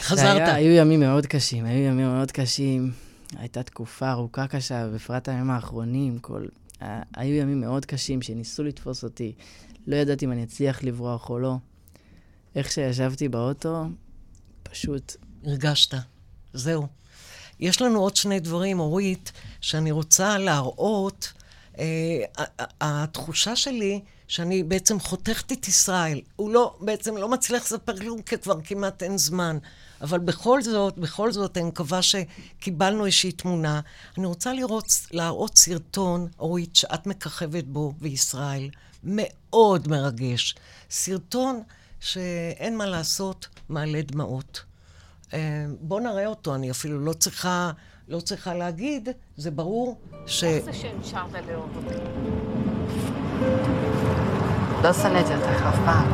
חזרת. 0.00 0.48
היו 0.48 0.72
ימים 0.72 1.00
מאוד 1.00 1.26
קשים, 1.26 1.64
היו 1.64 1.84
ימים 1.84 2.06
מאוד 2.06 2.30
קשים. 2.30 2.92
הייתה 3.36 3.62
תקופה 3.62 4.10
ארוכה 4.10 4.46
קשה, 4.46 4.88
בפרט 4.88 5.28
הימים 5.28 5.50
האחרונים, 5.50 6.18
כל... 6.18 6.46
היו 7.16 7.36
ימים 7.36 7.60
מאוד 7.60 7.86
קשים 7.86 8.22
שניסו 8.22 8.62
לתפוס 8.62 9.04
אותי. 9.04 9.32
לא 9.86 9.96
ידעתי 9.96 10.24
אם 10.24 10.32
אני 10.32 10.44
אצליח 10.44 10.82
לברוח 10.82 11.30
או 11.30 11.38
לא. 11.38 11.56
איך 12.54 12.72
שישבתי 12.72 13.28
באוטו, 13.28 13.84
פשוט... 14.62 15.16
הרגשת. 15.44 15.94
זהו. 16.54 16.86
יש 17.60 17.82
לנו 17.82 18.00
עוד 18.00 18.16
שני 18.16 18.40
דברים, 18.40 18.80
אורית, 18.80 19.32
שאני 19.60 19.90
רוצה 19.90 20.38
להראות. 20.38 21.32
אה, 21.78 22.24
התחושה 22.80 23.56
שלי 23.56 24.00
שאני 24.28 24.62
בעצם 24.62 25.00
חותכת 25.00 25.52
את 25.52 25.68
ישראל. 25.68 26.20
הוא 26.36 26.50
לא, 26.50 26.76
בעצם 26.80 27.16
לא 27.16 27.28
מצליח 27.28 27.62
לספר 27.62 27.96
כלום, 27.98 28.22
כי 28.22 28.38
כבר 28.38 28.60
כמעט 28.64 29.02
אין 29.02 29.18
זמן. 29.18 29.58
אבל 30.00 30.18
בכל 30.18 30.62
זאת, 30.62 30.98
בכל 30.98 31.32
זאת, 31.32 31.56
אני 31.56 31.64
מקווה 31.64 32.00
שקיבלנו 32.02 33.06
איזושהי 33.06 33.32
תמונה. 33.32 33.80
אני 34.18 34.26
רוצה 34.26 34.52
לראות, 34.52 34.84
להראות 35.10 35.56
סרטון, 35.56 36.28
אורית, 36.38 36.76
שאת 36.76 37.06
מככבת 37.06 37.64
בו, 37.64 37.92
וישראל. 38.00 38.70
מאוד 39.04 39.88
מרגש. 39.88 40.54
סרטון 40.90 41.62
שאין 42.00 42.76
מה 42.76 42.86
לעשות, 42.86 43.48
מעלה 43.68 44.02
דמעות. 44.02 44.62
אה, 45.34 45.64
בוא 45.80 46.00
נראה 46.00 46.26
אותו, 46.26 46.54
אני 46.54 46.70
אפילו 46.70 47.00
לא 47.00 47.12
צריכה, 47.12 47.70
לא 48.08 48.20
צריכה 48.20 48.54
להגיד, 48.54 49.08
זה 49.36 49.50
ברור 49.50 49.96
ש... 50.26 50.44
איך 50.44 50.64
זה 50.64 50.72
שנשארת 50.72 51.32
לאהוב 51.48 51.70
אותי? 51.76 51.94
לא 54.82 54.92
שנאתי 54.92 55.34
אותך 55.34 55.62
אף 55.68 55.78
פעם, 55.84 56.06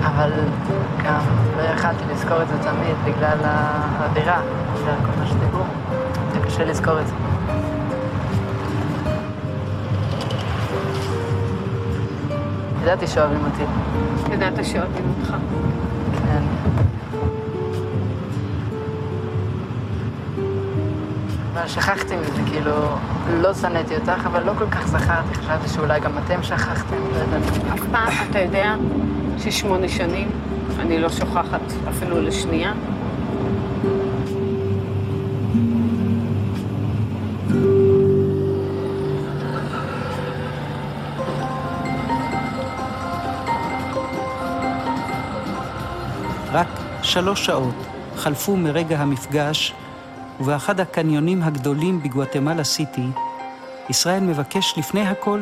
אבל 0.00 0.32
גם 1.04 1.20
לא 1.56 1.62
יכלתי 1.62 2.04
לזכור 2.10 2.42
את 2.42 2.48
זה 2.48 2.54
תמיד 2.62 2.96
בגלל 3.04 3.38
האווירה, 3.42 4.42
בגלל 4.74 4.96
כל 4.96 5.20
מה 5.20 5.26
שדיברו. 5.26 5.64
זה 6.32 6.40
קשה 6.46 6.64
לזכור 6.64 7.00
את 7.00 7.06
זה. 7.06 7.14
ידעתי 12.82 13.06
שאוהבים 13.06 13.44
אותי. 13.44 13.62
ידעת 14.34 14.64
שאוהבים 14.64 15.14
אותך. 15.18 15.34
אבל 21.58 21.68
שכחתי 21.68 22.16
מזה, 22.16 22.42
כאילו, 22.46 22.72
לא 23.40 23.54
שנאתי 23.54 23.94
אותך, 23.94 24.26
אבל 24.26 24.42
לא 24.42 24.52
כל 24.58 24.70
כך 24.70 24.86
זכרתי. 24.86 25.34
חשבתי 25.34 25.68
שאולי 25.68 26.00
גם 26.00 26.12
אתם 26.18 26.42
שכחתם, 26.42 26.96
לא 27.12 27.18
ידעתי. 27.18 27.60
אף 27.74 27.80
פעם, 27.92 28.12
אתה 28.30 28.38
יודע 28.38 28.74
ששמונה 29.38 29.88
שנים 29.88 30.30
אני 30.80 30.98
לא 30.98 31.08
שוכחת 31.10 31.60
אפילו 31.90 32.22
לשנייה? 32.22 32.72
רק 46.52 46.68
שלוש 47.02 47.46
שעות 47.46 47.74
חלפו 48.16 48.56
מרגע 48.56 48.98
המפגש, 48.98 49.74
ובאחד 50.40 50.80
הקניונים 50.80 51.42
הגדולים 51.42 52.02
בגואטמלה 52.02 52.64
סיטי, 52.64 53.06
ישראל 53.88 54.20
מבקש 54.20 54.74
לפני 54.76 55.00
הכל 55.08 55.40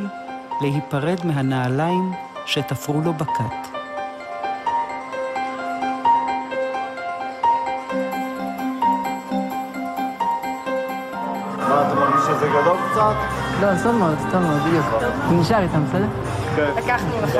להיפרד 0.60 1.26
מהנעליים 1.26 2.12
שתפרו 2.46 3.00
לו 3.00 3.12
בכת. 3.12 3.68
שזה 12.26 12.46
גדול 12.48 12.76
קצת? 12.90 13.14
לא, 13.60 13.68
סתם 13.78 13.94
מאוד, 13.98 14.18
סתם 14.28 14.42
מאוד, 14.42 14.60
בדיוק. 14.62 14.84
נשאר 15.30 15.62
איתם, 15.62 15.84
בסדר? 15.84 16.06
כן. 16.56 16.70
לקחנו 16.76 17.08
לך. 17.22 17.36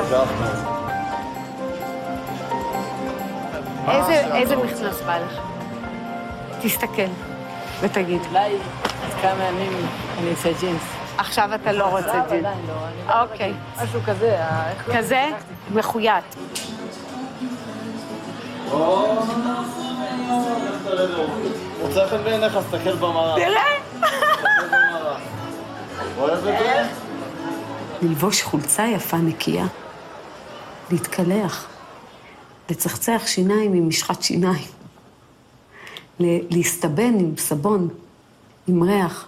איזה- 3.87 4.35
איזה 4.35 4.55
מכנס 4.55 5.01
בא 5.05 5.17
לך? 5.17 5.39
תסתכל 6.61 7.01
ותגיד. 7.81 8.21
אולי 8.29 8.51
עוד 8.51 8.61
כמה 9.21 9.43
ימים 9.43 9.73
אני 10.19 10.33
אצא 10.33 10.49
ג'ינס. 10.59 10.81
עכשיו 11.17 11.49
אתה 11.55 11.71
לא 11.71 11.83
רוצה 11.83 12.23
ג'ינס. 12.29 12.45
עדיין 12.45 12.57
לא. 12.67 13.21
אוקיי. 13.21 13.53
משהו 13.83 13.99
כזה, 14.05 14.39
אה, 14.39 14.71
איך 14.71 14.83
קוראים 14.85 15.03
כזה? 15.03 15.25
מחויית. 15.73 16.35
מוצא 21.81 22.07
חן 22.09 22.23
בעיניך, 22.23 22.57
תסתכל 22.57 22.95
במראה. 22.95 23.35
תראה! 23.35 23.61
תסתכל 23.91 24.65
במראה. 24.67 25.17
אוהב 26.17 26.47
את 26.47 26.59
זה? 26.59 26.83
ללבוש 28.01 28.41
חולצה 28.43 28.85
יפה 28.87 29.17
נקייה, 29.17 29.65
להתקלח, 30.91 31.67
לצחצח 32.69 33.21
שיניים 33.25 33.73
עם 33.73 33.89
משחת 33.89 34.23
שיניים, 34.23 34.67
להסתבן 36.19 37.19
עם 37.19 37.37
סבון, 37.37 37.87
עם 38.67 38.83
ריח, 38.83 39.27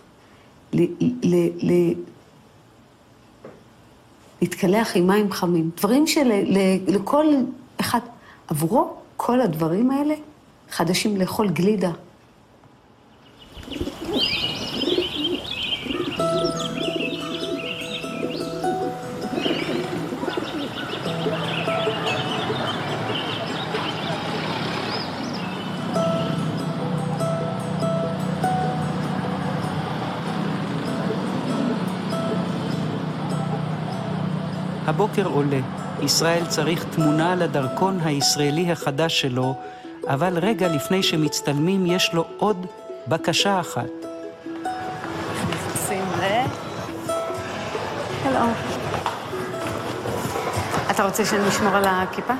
להתקלח 4.42 4.96
עם 4.96 5.08
מים 5.08 5.32
חמים, 5.32 5.70
דברים 5.78 6.08
שלכל 6.08 7.26
אחד, 7.80 8.00
עבורו 8.48 8.94
כל 9.18 9.42
הדברים 9.42 9.92
האלה 9.92 10.16
חדשים 10.72 11.18
לאכול 11.18 11.50
גלידה. 11.50 11.92
הבוקר 34.98 35.26
עולה, 35.28 35.60
ישראל 36.02 36.46
צריך 36.48 36.84
תמונה 36.84 37.36
לדרכון 37.36 38.00
הישראלי 38.04 38.72
החדש 38.72 39.22
שלו, 39.22 39.56
אבל 40.08 40.38
רגע 40.38 40.68
לפני 40.68 41.04
שמצטלמים 41.04 41.86
יש 41.86 42.14
לו 42.14 42.26
עוד 42.38 42.66
בקשה 43.08 43.60
אחת. 43.60 43.90
הלו. 48.26 48.40
אתה 50.92 51.06
רוצה 51.06 51.26
שנשמור 51.26 51.76
על 51.76 51.84
הכיפה? 51.88 52.34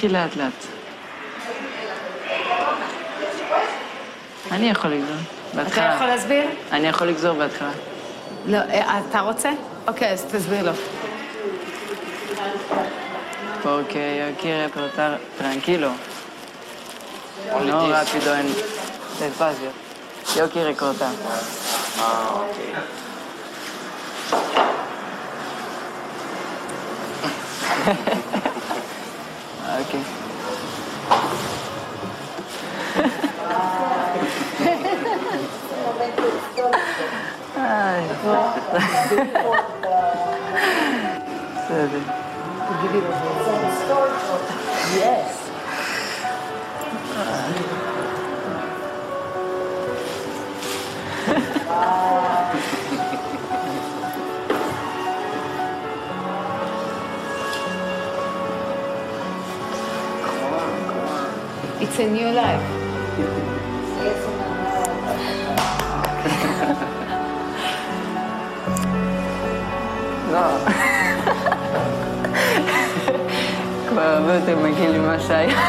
נתחיל 0.00 0.12
לאט 0.12 0.36
לאט. 0.36 0.66
אני 4.50 4.70
יכול 4.70 4.90
לגזור. 4.90 5.16
בהתחלה. 5.54 5.86
אתה 5.86 5.94
יכול 5.94 6.06
להסביר? 6.06 6.44
אני 6.72 6.88
יכול 6.88 7.06
לגזור 7.06 7.32
בהתחלה. 7.32 7.70
לא, 8.46 8.56
אה, 8.56 9.00
אתה 9.10 9.20
רוצה? 9.20 9.50
אוקיי, 9.86 10.12
אז 10.12 10.24
תסביר 10.24 10.62
לו. 10.62 10.72
Porque 13.62 14.02
yo 14.20 14.26
quiero 14.42 14.62
explotar 14.68 15.10
tranquilo. 15.38 15.90
No 17.68 17.78
rápido 17.96 18.30
en 18.40 18.46
despacio. 19.20 19.70
Yo 20.36 20.44
quiero 20.52 20.70
cortar. 20.82 21.12
Ah, 21.98 22.40
ok. 22.40 22.56
Ok. 29.80 29.94
Ay. 37.56 38.04
בסדר. 41.54 42.02
Yes. 45.00 45.39
It's 62.00 62.08
a 62.08 62.12
new 62.12 62.32
life. 62.32 62.64
לא. 70.32 70.46
כבר 73.88 74.02
הרבה 74.02 74.34
יותר 74.34 74.58
מגעיל 74.58 74.98
ממה 74.98 75.20
שהיה. 75.20 75.60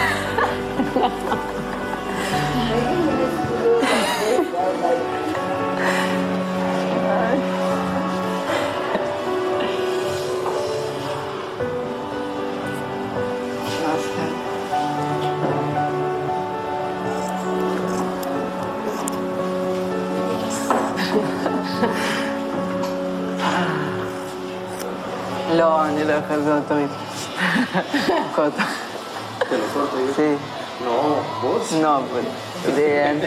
לא, 26.12 26.18
לא 26.18 26.60
יכול, 26.64 26.76
זה. 26.78 26.86
קוטו. 28.36 28.64
Sí. 30.18 30.38
No, 30.84 31.22
vos. 31.42 31.72
No, 31.84 32.02
pues, 32.10 32.26
bien. 32.76 33.18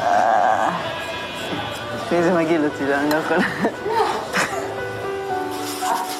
אה, 0.00 0.70
תראי, 2.08 2.22
זה 2.22 2.34
מגעיל 2.34 2.64
אותי, 2.64 2.86
לא, 2.86 2.94
אני 2.94 3.10
לא 3.10 3.16
יכולה. 3.16 3.40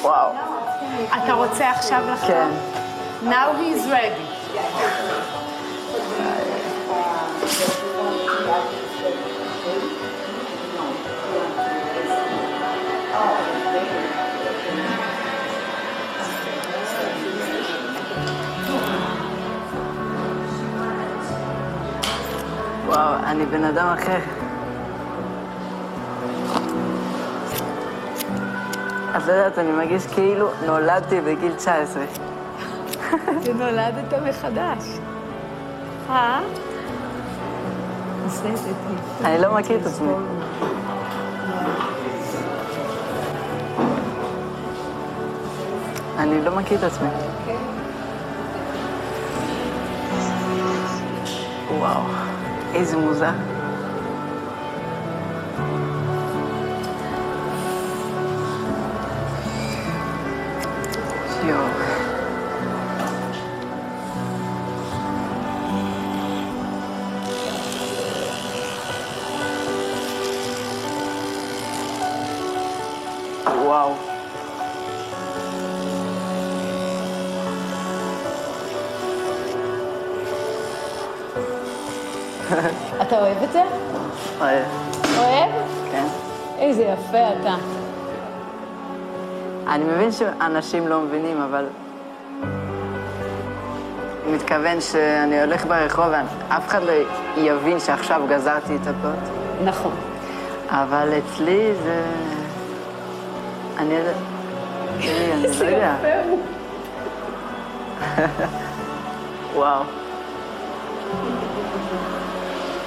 וואו. 0.01 0.31
אתה 1.23 1.33
רוצה 1.33 1.69
עכשיו 1.69 2.01
לחזור? 2.13 2.27
כן. 2.27 2.49
Now 3.23 3.53
he's 3.59 3.87
ready. 3.91 4.26
וואו, 22.97 23.15
אני 23.23 23.45
בן 23.45 23.63
אדם 23.63 23.87
אחר. 23.87 24.19
את 29.17 29.25
לא 29.27 29.31
יודעת, 29.31 29.57
אני 29.57 29.71
מרגיש 29.71 30.07
כאילו 30.07 30.49
נולדתי 30.65 31.21
בגיל 31.21 31.53
19. 31.53 32.03
ונולדת 33.43 34.13
מחדש. 34.29 34.83
אה? 36.09 36.39
אני 39.25 39.41
לא 39.41 39.55
מכיר 39.55 39.79
את 39.81 39.85
עצמי. 39.85 40.13
אני 46.17 46.45
לא 46.45 46.55
מכיר 46.55 46.77
את 46.77 46.83
עצמי. 46.83 47.09
וואו, 51.79 52.01
איזה 52.77 52.95
יפה 87.07 87.17
אתה. 87.41 87.55
אני 89.67 89.83
מבין 89.83 90.11
שאנשים 90.11 90.87
לא 90.87 91.01
מבינים, 91.01 91.41
אבל... 91.41 91.65
אני 94.25 94.35
מתכוון 94.35 94.81
שאני 94.81 95.41
הולך 95.41 95.65
ברחוב 95.65 96.05
ואף 96.49 96.67
אחד 96.67 96.83
לא 96.83 96.91
יבין 97.37 97.79
שעכשיו 97.79 98.21
גזרתי 98.29 98.75
את 98.75 98.87
הפות. 98.87 99.29
נכון. 99.63 99.91
אבל 100.69 101.09
אצלי 101.17 101.73
זה... 101.83 102.03
אני... 103.77 103.95
אני 104.99 105.47
לא 105.59 105.65
יודע. 105.65 105.95
וואו. 109.55 109.83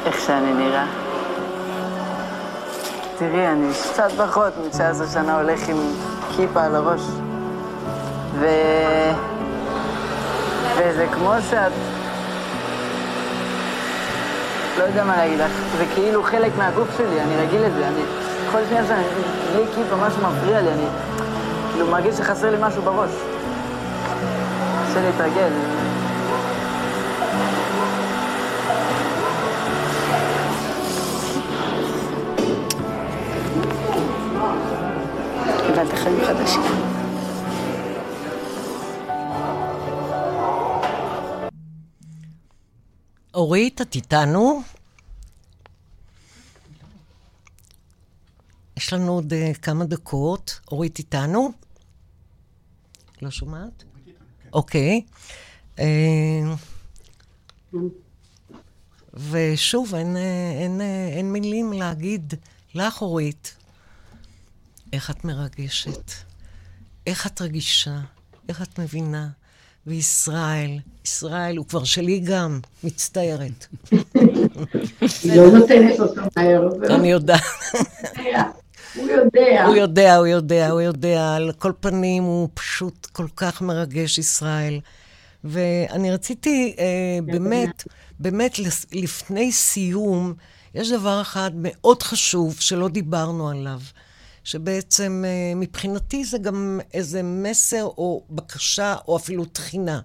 איך 0.07 0.21
שאני 0.21 0.53
נראה. 0.53 1.00
תראי, 3.21 3.49
אני 3.49 3.67
קצת 3.93 4.11
פחות 4.17 4.53
מ-19 4.59 5.13
שנה 5.13 5.41
הולך 5.41 5.69
עם 5.69 5.77
כיפה 6.37 6.63
על 6.63 6.75
הראש. 6.75 7.01
ו... 8.39 8.47
וזה 10.77 11.07
כמו 11.13 11.33
שאת... 11.51 11.73
לא 14.79 14.85
יודע 14.85 15.05
מה 15.05 15.17
להגיד 15.17 15.39
לך, 15.39 15.51
זה 15.79 15.85
כאילו 15.95 16.23
חלק 16.23 16.53
מהגוף 16.59 16.89
שלי, 16.97 17.21
אני 17.21 17.37
רגיל 17.37 17.61
לזה, 17.61 17.89
אני... 17.89 18.03
כל 18.53 18.59
שנייה 18.69 18.87
שאני 18.87 19.05
בלי 19.53 19.65
כיפה 19.75 19.97
משהו 19.97 20.23
מפריע 20.23 20.61
לי, 20.61 20.69
אני 20.73 20.87
כאילו 21.73 21.87
מרגיש 21.87 22.15
שחסר 22.15 22.51
לי 22.51 22.57
משהו 22.61 22.83
בראש. 22.83 23.11
קשה 24.91 25.01
להתרגל. 25.01 25.80
קיבלת 35.81 35.99
חיים 35.99 36.19
חדשים. 36.27 36.61
אורית, 43.35 43.81
את 43.81 43.95
איתנו? 43.95 44.63
יש 48.77 48.93
לנו 48.93 49.13
עוד 49.13 49.33
uh, 49.33 49.59
כמה 49.59 49.85
דקות. 49.85 50.61
אורית 50.73 50.99
איתנו? 50.99 51.53
לא 53.23 53.31
שומעת? 53.31 53.85
אוקיי. 54.53 55.03
Uh, 55.77 55.81
ושוב, 59.31 59.95
אה, 59.95 60.01
אין 61.17 61.33
מילים 61.33 61.73
להגיד 61.73 62.35
לך, 62.75 63.03
אורית, 63.03 63.57
איך 64.93 65.11
את 65.11 65.25
מרגשת, 65.25 66.13
איך 67.07 67.27
את 67.27 67.41
רגישה, 67.41 68.01
איך 68.49 68.63
את 68.63 68.79
מבינה. 68.79 69.29
וישראל, 69.87 70.79
ישראל, 71.05 71.57
הוא 71.57 71.67
כבר 71.67 71.85
שלי 71.85 72.21
גם, 72.21 72.61
מצטערת. 72.85 73.67
היא 75.23 75.37
לא 75.37 75.59
נותנת 75.59 76.01
אותו 76.01 76.21
מהר. 76.37 76.69
אני 76.91 77.11
יודעת. 77.11 77.41
הוא 78.95 79.09
יודע. 79.09 79.65
הוא 79.67 79.77
יודע, 79.77 80.17
הוא 80.17 80.27
יודע, 80.27 80.71
הוא 80.71 80.81
יודע. 80.81 81.35
על 81.37 81.53
כל 81.59 81.73
פנים, 81.81 82.23
הוא 82.23 82.49
פשוט 82.55 83.07
כל 83.07 83.27
כך 83.37 83.63
מרגש, 83.63 84.19
ישראל. 84.19 84.81
ואני 85.45 86.11
רציתי 86.11 86.75
אה, 86.79 87.19
באמת, 87.27 87.85
באמת, 88.19 88.59
לפני 88.93 89.53
סיום, 89.53 90.35
יש 90.75 90.93
דבר 90.93 91.21
אחד 91.21 91.51
מאוד 91.55 92.03
חשוב 92.03 92.57
שלא 92.61 92.89
דיברנו 92.89 93.49
עליו. 93.49 93.81
שבעצם 94.51 95.25
אה, 95.27 95.53
מבחינתי 95.57 96.25
זה 96.25 96.39
גם 96.39 96.81
איזה 96.95 97.23
מסר 97.23 97.85
או 97.85 98.25
בקשה 98.31 98.97
או 99.09 99.17
אפילו 99.17 99.45
תחינה. 99.45 100.01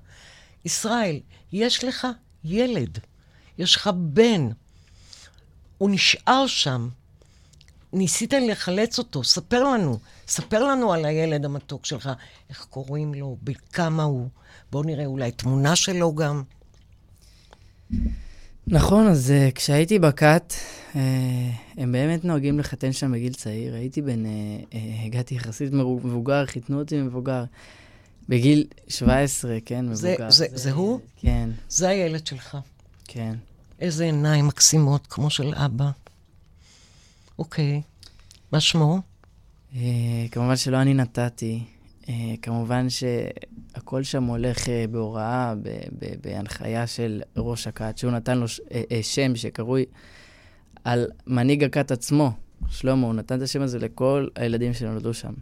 ישראל, 0.65 1.19
יש 1.51 1.83
לך 1.83 2.07
ילד, 2.43 2.99
יש 3.57 3.75
לך 3.75 3.89
בן, 3.95 4.49
הוא 5.77 5.89
נשאר 5.89 6.47
שם. 6.47 6.89
ניסית 7.93 8.33
לחלץ 8.33 8.97
אותו, 8.97 9.23
ספר 9.23 9.63
לנו, 9.63 9.99
ספר 10.27 10.63
לנו 10.63 10.93
על 10.93 11.05
הילד 11.05 11.45
המתוק 11.45 11.85
שלך, 11.85 12.09
איך 12.49 12.65
קוראים 12.69 13.13
לו, 13.13 13.37
בכמה 13.43 14.03
הוא. 14.03 14.27
בואו 14.71 14.83
נראה 14.83 15.05
אולי 15.05 15.31
תמונה 15.31 15.75
שלו 15.75 16.15
גם. 16.15 16.43
נכון, 18.67 19.07
אז 19.07 19.33
uh, 19.35 19.51
כשהייתי 19.51 19.99
בכת, 19.99 20.53
uh, 20.93 20.97
הם 21.77 21.91
באמת 21.91 22.25
נוהגים 22.25 22.59
לחתן 22.59 22.91
שם 22.91 23.11
בגיל 23.11 23.33
צעיר. 23.33 23.75
הייתי 23.75 24.01
בן, 24.01 24.25
uh, 24.25 24.27
uh, 24.71 24.75
הגעתי 25.05 25.35
יחסית 25.35 25.73
מבוגר, 25.73 26.45
חיתנו 26.45 26.79
אותי 26.79 27.01
מבוגר. 27.01 27.43
בגיל 28.29 28.67
17, 28.87 29.57
כן, 29.65 29.85
מבוגר. 29.85 29.95
זה, 29.95 30.15
זה, 30.29 30.45
זה, 30.51 30.57
זה 30.57 30.71
הוא? 30.71 30.99
כן. 31.17 31.49
זה 31.69 31.89
הילד 31.89 32.27
שלך. 32.27 32.57
כן. 33.07 33.35
איזה 33.79 34.03
עיניים 34.03 34.47
מקסימות, 34.47 35.07
כמו 35.07 35.29
של 35.29 35.53
אבא. 35.55 35.89
אוקיי. 37.39 37.81
מה 38.51 38.59
שמו? 38.59 38.99
Uh, 39.73 39.75
כמובן 40.31 40.55
שלא 40.55 40.81
אני 40.81 40.93
נתתי. 40.93 41.63
Uh, 42.05 42.09
כמובן 42.41 42.89
ש... 42.89 43.03
הכל 43.75 44.03
שם 44.03 44.23
הולך 44.23 44.69
אה, 44.69 44.85
בהוראה, 44.91 45.53
בהנחיה 46.23 46.87
של 46.87 47.21
ראש 47.37 47.67
הכת, 47.67 47.97
שהוא 47.97 48.11
נתן 48.11 48.37
לו 48.37 48.45
אה, 48.71 48.81
אה, 48.91 49.03
שם 49.03 49.35
שקרוי 49.35 49.85
על 50.83 51.07
מנהיג 51.27 51.63
הכת 51.63 51.91
עצמו, 51.91 52.31
שלמה, 52.69 53.07
הוא 53.07 53.13
נתן 53.13 53.37
את 53.37 53.41
השם 53.41 53.61
הזה 53.61 53.79
לכל 53.79 54.27
הילדים 54.35 54.73
שנולדו 54.73 55.13
שם. 55.13 55.33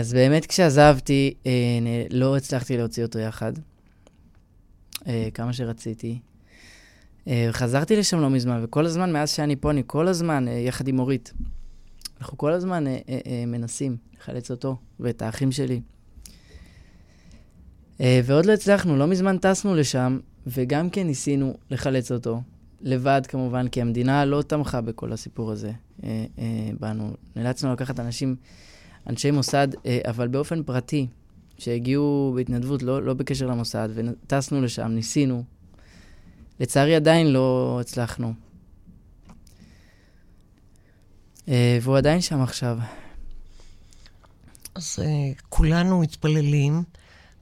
אז 0.00 0.12
באמת 0.12 0.46
כשעזבתי, 0.46 1.34
לא 2.10 2.36
הצלחתי 2.36 2.76
להוציא 2.76 3.04
אותו 3.04 3.18
יחד, 3.18 3.52
כמה 5.34 5.52
שרציתי. 5.52 6.18
חזרתי 7.50 7.96
לשם 7.96 8.20
לא 8.20 8.30
מזמן, 8.30 8.60
וכל 8.64 8.86
הזמן, 8.86 9.12
מאז 9.12 9.30
שאני 9.30 9.56
פה, 9.56 9.70
אני 9.70 9.82
כל 9.86 10.08
הזמן, 10.08 10.46
יחד 10.48 10.88
עם 10.88 10.98
אורית, 10.98 11.32
אנחנו 12.22 12.38
כל 12.38 12.52
הזמן 12.52 12.84
מנסים 13.46 13.96
לחלץ 14.18 14.50
אותו 14.50 14.76
ואת 15.00 15.22
האחים 15.22 15.52
שלי. 15.52 15.80
אה, 18.00 18.20
ועוד 18.24 18.46
לא 18.46 18.52
הצלחנו, 18.52 18.96
לא 18.96 19.06
מזמן 19.06 19.38
טסנו 19.38 19.74
לשם, 19.74 20.18
וגם 20.46 20.90
כן 20.90 21.06
ניסינו 21.06 21.54
לחלץ 21.70 22.12
אותו. 22.12 22.42
לבד 22.80 23.22
כמובן, 23.28 23.68
כי 23.68 23.80
המדינה 23.80 24.24
לא 24.24 24.42
תמכה 24.42 24.80
בכל 24.80 25.12
הסיפור 25.12 25.50
הזה 25.50 25.72
אה, 26.04 26.24
אה, 26.38 26.70
בנו. 26.80 27.10
נאלצנו 27.36 27.72
לקחת 27.72 28.00
אנשים, 28.00 28.36
אנשי 29.06 29.30
מוסד, 29.30 29.68
אבל 30.08 30.28
באופן 30.28 30.62
פרטי, 30.62 31.06
שהגיעו 31.58 32.32
בהתנדבות, 32.36 32.82
לא, 32.82 33.02
לא 33.02 33.14
בקשר 33.14 33.46
למוסד, 33.46 33.88
וטסנו 33.94 34.62
לשם, 34.62 34.88
ניסינו. 34.88 35.44
לצערי 36.60 36.94
עדיין 36.94 37.26
לא 37.26 37.78
הצלחנו. 37.80 38.32
והוא 41.48 41.96
עדיין 41.96 42.20
שם 42.20 42.40
עכשיו. 42.40 42.78
אז 44.74 44.98
כולנו 45.48 46.00
מתפללים 46.00 46.82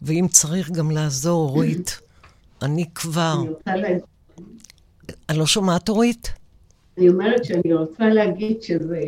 ואם 0.03 0.27
צריך 0.31 0.71
גם 0.71 0.91
לעזור, 0.91 1.49
אורית, 1.51 2.01
אני 2.63 2.85
כבר... 2.95 3.35
אני 3.41 3.49
רוצה 3.49 3.77
להגיד... 3.77 4.03
אני 5.29 5.39
לא 5.39 5.47
שומעת, 5.47 5.89
אורית? 5.89 6.33
אני 6.99 7.09
אומרת 7.09 7.45
שאני 7.45 7.75
רוצה 7.75 8.05
להגיד 8.09 8.63
שזה 8.63 9.01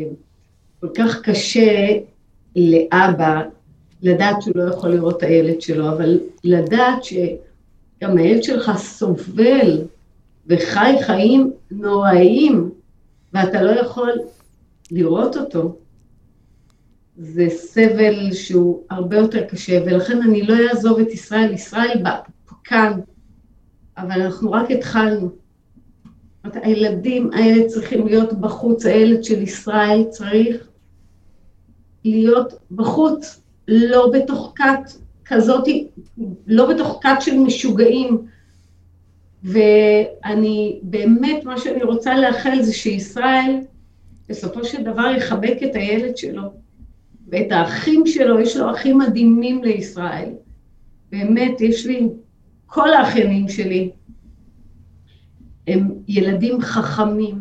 כל 0.80 0.88
כך 0.94 1.20
קשה 1.22 1.88
לאבא 2.56 3.42
לדעת 4.02 4.42
שהוא 4.42 4.54
לא 4.56 4.74
יכול 4.74 4.90
לראות 4.90 5.16
את 5.16 5.22
הילד 5.22 5.60
שלו, 5.60 5.88
אבל 5.88 6.20
לדעת 6.44 7.04
שגם 7.04 8.18
הילד 8.18 8.42
שלך 8.42 8.70
סובל 8.76 9.84
וחי 10.46 10.96
חיים 11.06 11.52
נוראיים, 11.70 12.70
ואתה 13.32 13.62
לא 13.62 13.80
יכול 13.80 14.10
לראות 14.90 15.36
אותו. 15.36 15.78
זה 17.16 17.46
סבל 17.48 18.32
שהוא 18.32 18.82
הרבה 18.90 19.16
יותר 19.16 19.46
קשה, 19.46 19.82
ולכן 19.86 20.22
אני 20.22 20.42
לא 20.42 20.54
אעזוב 20.68 21.00
את 21.00 21.10
ישראל. 21.10 21.52
ישראל 21.52 22.02
כאן, 22.64 23.00
אבל 23.98 24.22
אנחנו 24.22 24.52
רק 24.52 24.70
התחלנו. 24.70 25.30
הילדים 26.44 27.30
האלה 27.32 27.68
צריכים 27.68 28.06
להיות 28.06 28.32
בחוץ, 28.32 28.86
הילד 28.86 29.24
של 29.24 29.42
ישראל 29.42 30.04
צריך 30.10 30.68
להיות 32.04 32.52
בחוץ, 32.70 33.40
לא 33.68 34.10
בתוך 34.12 34.52
כת 34.56 34.92
כזאת, 35.24 35.68
לא 36.46 36.74
בתוך 36.74 37.00
כת 37.02 37.16
של 37.20 37.38
משוגעים. 37.38 38.26
ואני 39.44 40.80
באמת, 40.82 41.44
מה 41.44 41.58
שאני 41.58 41.82
רוצה 41.82 42.18
לאחל 42.18 42.62
זה 42.62 42.72
שישראל 42.72 43.60
בסופו 44.32 44.64
של 44.64 44.82
דבר 44.82 45.10
יחבק 45.16 45.56
את 45.64 45.74
הילד 45.74 46.16
שלו. 46.16 46.42
ואת 47.28 47.52
האחים 47.52 48.06
שלו, 48.06 48.40
יש 48.40 48.56
לו 48.56 48.70
אחים 48.70 48.98
מדהימים 48.98 49.64
לישראל. 49.64 50.30
באמת, 51.10 51.60
יש 51.60 51.86
לי, 51.86 52.08
כל 52.66 52.92
האחיינים 52.92 53.48
שלי 53.48 53.90
הם 55.66 55.90
ילדים 56.08 56.60
חכמים 56.60 57.34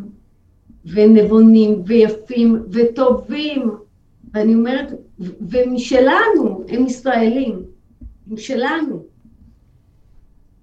ונבונים 0.84 1.82
ויפים 1.86 2.62
וטובים, 2.72 3.70
ואני 4.34 4.54
אומרת, 4.54 4.92
ומשלנו, 5.40 6.64
הם 6.68 6.86
ישראלים, 6.86 7.62
הם 8.30 8.36
שלנו. 8.36 9.02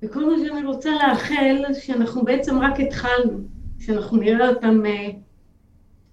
וכל 0.02 0.26
מה 0.30 0.36
שאני 0.46 0.66
רוצה 0.66 0.90
לאחל, 0.92 1.64
שאנחנו 1.80 2.24
בעצם 2.24 2.60
רק 2.60 2.80
התחלנו, 2.80 3.40
שאנחנו 3.80 4.18
נראה 4.18 4.50
אותם 4.50 4.82
uh, 4.86 5.29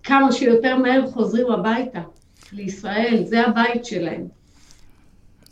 כמה 0.06 0.32
שיותר 0.32 0.76
מהר 0.76 1.10
חוזרים 1.10 1.52
הביתה. 1.52 2.00
לישראל, 2.52 3.24
זה 3.26 3.46
הבית 3.46 3.84
שלהם. 3.84 4.28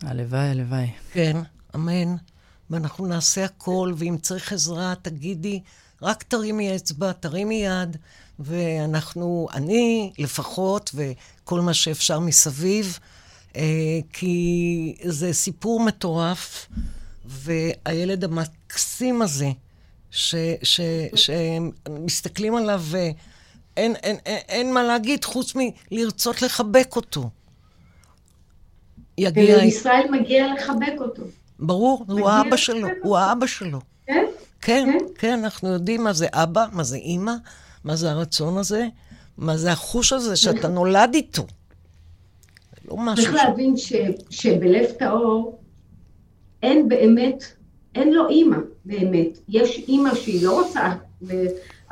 הלוואי, 0.03 0.49
הלוואי. 0.49 0.87
כן, 1.13 1.37
אמן. 1.75 2.17
ואנחנו 2.71 3.07
נעשה 3.07 3.45
הכל, 3.45 3.93
ואם 3.97 4.17
צריך 4.23 4.53
עזרה, 4.53 4.95
תגידי, 5.03 5.61
רק 6.03 6.23
תרימי 6.23 6.77
אצבע, 6.77 7.13
תרימי 7.13 7.65
יד, 7.65 7.97
ואנחנו, 8.39 9.49
אני 9.55 10.13
לפחות, 10.19 10.95
וכל 10.95 11.61
מה 11.61 11.75
שאפשר 11.75 12.21
מסביב, 12.21 12.99
אה, 13.57 13.63
כי 14.13 14.95
זה 15.05 15.33
סיפור 15.33 15.81
מטורף, 15.81 16.69
והילד 17.25 18.25
המקסים 18.25 19.23
הזה, 19.23 19.51
שמסתכלים 21.95 22.55
עליו 22.57 22.83
ואין 23.77 23.97
אין, 23.97 24.17
אין, 24.27 24.39
אין 24.49 24.73
מה 24.73 24.83
להגיד 24.83 25.25
חוץ 25.25 25.53
מלרצות 25.91 26.43
לחבק 26.43 26.97
אותו. 26.97 27.31
יגיע... 29.19 29.57
ולישראל 29.57 30.07
מגיע 30.11 30.55
לחבק 30.55 31.01
אותו. 31.01 31.23
ברור, 31.59 32.05
הוא 32.09 32.29
האבא 32.29 32.57
שלו, 32.57 32.89
הוא 33.03 33.17
האבא 33.17 33.47
שלו. 33.47 33.81
כן? 34.07 34.25
כן, 34.61 34.87
כן, 34.99 35.07
כן, 35.15 35.39
אנחנו 35.39 35.69
יודעים 35.69 36.05
מה 36.05 36.13
זה 36.13 36.27
אבא, 36.33 36.67
מה 36.73 36.83
זה 36.83 36.97
אימא, 36.97 37.35
מה 37.85 37.97
זה 37.97 38.11
הרצון 38.11 38.59
הזה, 38.59 38.87
מה 39.39 39.57
זה 39.57 39.73
החוש 39.73 40.13
הזה 40.13 40.37
שאתה 40.37 40.69
נולד 40.69 41.11
איתו. 41.15 41.47
לא 42.89 42.97
משהו... 42.97 43.25
צריך 43.25 43.35
להבין 43.35 43.77
ש, 43.77 43.93
שבלב 44.31 44.87
טהור 44.99 45.59
אין 46.63 46.89
באמת, 46.89 47.45
אין 47.95 48.13
לו 48.13 48.29
אימא 48.29 48.57
באמת. 48.85 49.39
יש 49.49 49.79
אימא 49.89 50.15
שהיא 50.15 50.47
לא 50.47 50.61
רוצה, 50.61 50.93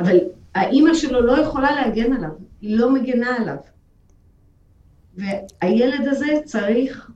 אבל 0.01 0.18
האימא 0.55 0.94
שלו 0.94 1.20
לא 1.20 1.38
יכולה 1.38 1.72
להגן 1.72 2.12
עליו, 2.12 2.30
היא 2.61 2.76
לא 2.76 2.92
מגנה 2.94 3.36
עליו. 3.36 3.57
והילד 5.16 6.09
הזה 6.09 6.40
צריך 6.44 7.11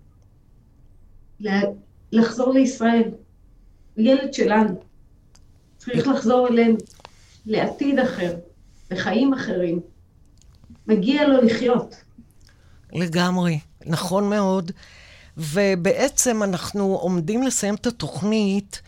לחזור 2.13 2.55
לישראל. 2.55 3.11
ילד 3.97 4.35
שלנו. 4.35 4.81
צריך 5.77 6.09
לחזור 6.09 6.49
אלינו, 6.49 6.77
לעתיד 7.47 7.99
אחר, 7.99 8.35
לחיים 8.91 9.35
אחרים. 9.35 9.81
מגיע 10.87 11.29
לו 11.29 11.43
לחיות. 11.43 11.95
לגמרי, 12.93 13.59
נכון 13.87 14.31
מאוד. 14.31 14.73
ובעצם 15.37 16.43
אנחנו 16.43 16.85
עומדים 16.95 17.43
לסיים 17.43 17.75
את 17.75 17.87
התוכנית, 17.87 18.83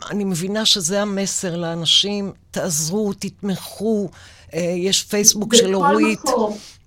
ואני 0.00 0.24
מבינה 0.24 0.64
שזה 0.64 1.02
המסר 1.02 1.56
לאנשים, 1.56 2.32
תעזרו, 2.50 3.12
תתמכו. 3.12 4.08
אה, 4.54 4.60
יש 4.76 5.02
פייסבוק 5.02 5.54
של 5.54 5.74
אורית. 5.74 6.20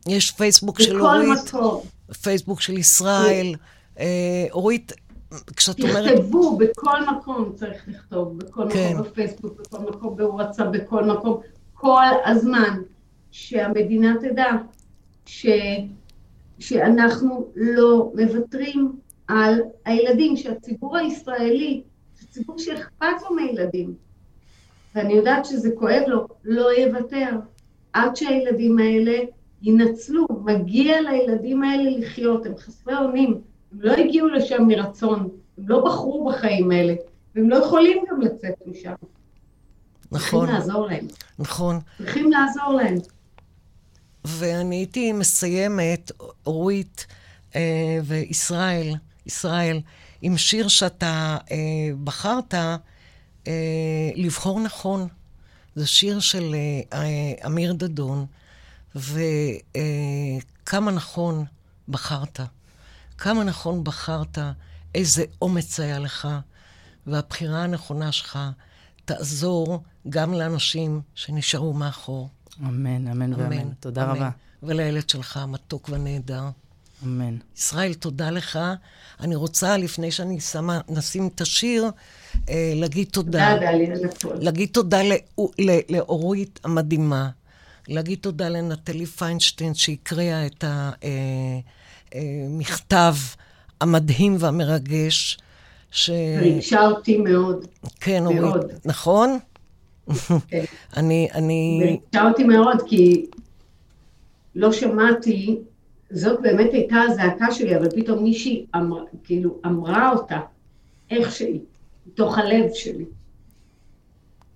יש 0.08 0.32
פייסבוק 0.32 0.82
של 0.82 1.02
אורית. 1.02 1.52
פייסבוק 2.22 2.62
של 2.62 2.78
ישראל. 2.78 3.56
אה, 4.00 4.46
אורית, 4.52 4.92
כשאת 5.56 5.80
אומרת... 5.80 6.18
תכתבו 6.18 6.58
בכל 6.58 7.06
מקום, 7.12 7.54
צריך 7.56 7.84
לכתוב, 7.88 8.38
בכל 8.38 8.68
כן. 8.74 8.92
מקום 8.94 9.12
בפייסבוק, 9.12 9.60
בכל 9.60 9.80
מקום 9.80 10.18
בוואטסאפ, 10.18 10.68
בכל 10.72 11.06
מקום, 11.06 11.42
כל 11.74 12.06
הזמן, 12.26 12.82
שהמדינה 13.32 14.16
תדע 14.22 14.52
ש... 15.26 15.48
שאנחנו 16.60 17.48
לא 17.56 18.12
מוותרים 18.16 18.92
על 19.28 19.62
הילדים, 19.86 20.38
שהציבור 20.38 20.98
הישראלי, 20.98 21.82
הציבור 22.32 22.60
שאכפת 22.60 23.22
לו 23.22 23.36
מילדים, 23.36 23.94
ואני 24.96 25.14
יודעת 25.14 25.46
שזה 25.46 25.70
כואב 25.80 26.04
לו, 26.08 26.28
לא 26.44 26.78
יוותר 26.78 27.30
עד 27.94 28.16
שהילדים 28.16 28.80
האלה 28.80 29.18
ינצלו. 29.62 30.28
מגיע 30.46 31.02
לילדים 31.02 31.64
האלה 31.64 31.90
לחיות, 31.98 32.46
הם 32.46 32.58
חסרי 32.58 32.98
אונים. 32.98 33.42
הם 33.72 33.82
לא 33.82 33.94
הגיעו 33.94 34.28
לשם 34.28 34.64
מרצון, 34.68 35.30
הם 35.58 35.68
לא 35.68 35.86
בחרו 35.86 36.32
בחיים 36.32 36.72
האלה, 36.72 36.94
והם 37.36 37.50
לא 37.50 37.56
יכולים 37.56 38.04
גם 38.12 38.22
לצאת 38.22 38.54
משם. 38.66 38.94
נכון. 40.12 40.48
צריכים 40.48 40.60
לעזור 40.60 40.88
להם. 40.88 41.08
נכון. 41.40 41.80
צריכים 41.98 42.32
לעזור 42.32 42.74
להם. 42.74 42.96
ואני 44.26 44.76
הייתי 44.76 45.14
מסיימת, 45.14 46.12
אורית 46.46 47.06
אה, 47.56 48.00
וישראל, 48.04 48.96
ישראל, 49.26 49.80
עם 50.22 50.38
שיר 50.38 50.68
שאתה 50.68 51.38
אה, 51.52 51.58
בחרת 52.04 52.54
אה, 53.48 54.10
לבחור 54.16 54.60
נכון. 54.60 55.08
זה 55.76 55.88
שיר 55.88 56.20
של 56.20 56.56
אה, 56.56 57.00
אה 57.00 57.48
אמיר 57.48 57.74
דדון, 57.74 58.26
וכמה 58.96 60.92
נכון 60.92 61.46
בחרת. 61.90 62.40
כמה 63.18 63.44
נכון 63.44 63.84
בחרת, 63.84 64.38
איזה 64.96 65.24
אומץ 65.42 65.80
היה 65.80 66.00
לך, 66.00 66.28
והבחירה 67.08 67.64
הנכונה 67.64 68.12
שלך 68.12 68.40
תעזור 69.06 69.84
גם 70.10 70.34
לאנשים 70.34 71.02
שנשארו 71.16 71.74
מאחור. 71.74 72.30
אמן, 72.60 73.08
אמן 73.08 73.34
ואמן. 73.34 73.74
תודה 73.80 74.04
אמן. 74.04 74.16
רבה. 74.16 74.30
ולילד 74.64 75.10
שלך, 75.10 75.38
המתוק 75.38 75.90
והנהדר. 75.90 76.44
אמן. 77.04 77.38
ישראל, 77.58 77.94
תודה 77.94 78.32
לך. 78.32 78.60
אני 79.20 79.36
רוצה, 79.36 79.78
לפני 79.78 80.12
שאני 80.12 80.40
שמה, 80.40 80.82
נשים 80.90 81.30
את 81.36 81.42
השיר, 81.42 81.90
אה, 82.50 82.74
להגיד 82.76 83.08
תודה. 83.12 83.56
תודה, 83.56 83.72
דליה, 83.72 83.96
להגיד 84.42 84.70
תודה 84.70 85.00
לאורית 85.90 86.60
המדהימה. 86.64 87.30
להגיד 87.88 88.20
תודה 88.22 88.50
לנטלי 88.50 89.06
פיינשטיין 89.06 89.74
שהקריאה 89.74 90.46
את 90.46 90.64
ה... 90.64 90.92
אה, 91.04 91.60
המכתב 92.14 93.14
המדהים 93.82 94.36
והמרגש. 94.40 95.38
ש... 95.92 96.10
ריגשה 96.42 96.86
אותי 96.86 97.18
מאוד. 97.18 97.66
כן, 98.00 98.24
מאוד. 98.24 98.56
אורית, 98.56 98.86
נכון? 98.86 99.40
כן. 100.48 100.64
אני, 100.98 101.28
אני... 101.34 101.82
ריגשה 101.84 102.30
אותי 102.30 102.44
מאוד, 102.44 102.78
כי 102.88 103.26
לא 104.56 104.72
שמעתי, 104.72 105.58
זאת 106.12 106.42
באמת 106.42 106.74
הייתה 106.74 106.96
הזעקה 107.02 107.52
שלי, 107.52 107.78
אבל 107.78 107.90
פתאום 107.90 108.24
מישהי 108.24 108.66
אמר, 108.76 109.04
כאילו 109.24 109.60
אמרה 109.66 110.12
אותה, 110.12 110.40
איך 111.10 111.32
שהיא, 111.32 111.60
מתוך 112.08 112.38
הלב 112.38 112.66
שלי. 112.74 113.06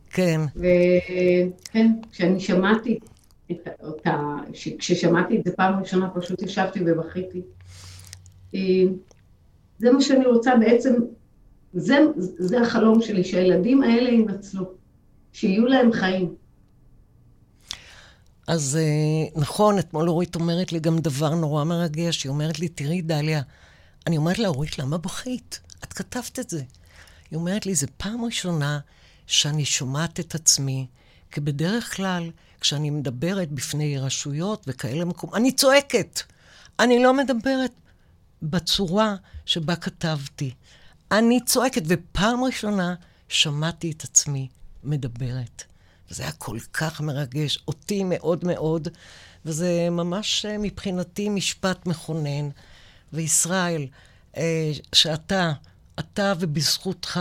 כן. 0.10 0.42
וכן, 0.56 1.92
כשאני 2.12 2.40
שמעתי 2.40 3.00
את 3.52 3.68
אותה, 3.84 4.36
כששמעתי 4.80 5.38
את 5.38 5.44
זה 5.46 5.56
פעם 5.56 5.80
ראשונה 5.80 6.10
פשוט 6.10 6.42
ישבתי 6.42 6.80
ובכיתי. 6.86 7.42
אה, 8.56 8.84
זה 9.80 9.92
מה 9.92 10.02
שאני 10.02 10.26
רוצה 10.26 10.56
בעצם, 10.56 10.94
זה, 11.74 11.98
זה 12.18 12.62
החלום 12.62 13.02
שלי, 13.02 13.24
שהילדים 13.24 13.84
האלה 13.84 14.10
ינצלו, 14.10 14.66
שיהיו 15.34 15.66
להם 15.66 15.92
חיים. 15.92 16.36
אז 18.48 18.78
אה, 18.82 19.42
נכון, 19.42 19.80
אתמול 19.80 20.10
אורית 20.10 20.36
אומרת 20.36 20.72
לי 20.72 20.80
גם 20.80 21.00
דבר 21.00 21.36
נורא 21.36 21.64
מרגש, 21.64 22.24
היא 22.24 22.30
אומרת 22.30 22.60
לי, 22.60 22.68
תראי, 22.68 23.02
דליה, 23.02 23.42
אני 24.08 24.18
אומרת 24.18 24.40
לה, 24.40 24.48
אורית, 24.48 24.80
למה 24.80 24.98
בכית? 24.98 25.60
את 25.84 25.94
כתבת 25.94 26.40
את 26.40 26.50
זה. 26.50 26.62
היא 27.32 27.38
אומרת 27.38 27.66
לי, 27.66 27.76
זו 27.76 27.88
פעם 27.98 28.26
ראשונה 28.26 28.80
שאני 29.28 29.66
שומעת 29.66 30.20
את 30.20 30.36
עצמי, 30.36 30.88
כי 31.32 31.42
בדרך 31.42 31.96
כלל 31.96 32.32
כשאני 32.62 32.90
מדברת 32.90 33.52
בפני 33.52 33.98
רשויות 33.98 34.64
וכאלה 34.68 35.06
מקומות, 35.06 35.36
אני 35.36 35.52
צועקת. 35.52 36.22
אני 36.80 37.04
לא 37.04 37.14
מדברת 37.14 37.72
בצורה 38.42 39.16
שבה 39.46 39.76
כתבתי. 39.76 40.54
אני 41.12 41.40
צועקת, 41.46 41.82
ופעם 41.86 42.44
ראשונה 42.44 42.96
שמעתי 43.30 43.92
את 43.92 44.04
עצמי 44.04 44.48
מדברת. 44.84 45.64
וזה 46.12 46.24
היה 46.24 46.32
כל 46.32 46.58
כך 46.74 47.02
מרגש, 47.02 47.60
אותי 47.68 48.04
מאוד 48.04 48.46
מאוד, 48.46 48.88
וזה 49.46 49.88
ממש 49.92 50.46
אה, 50.46 50.58
מבחינתי 50.58 51.30
משפט 51.30 51.86
מכונן. 51.86 52.50
וישראל, 53.14 53.88
אה, 54.38 54.72
שאתה, 54.94 55.54
אתה 56.00 56.34
ובזכותך 56.40 57.20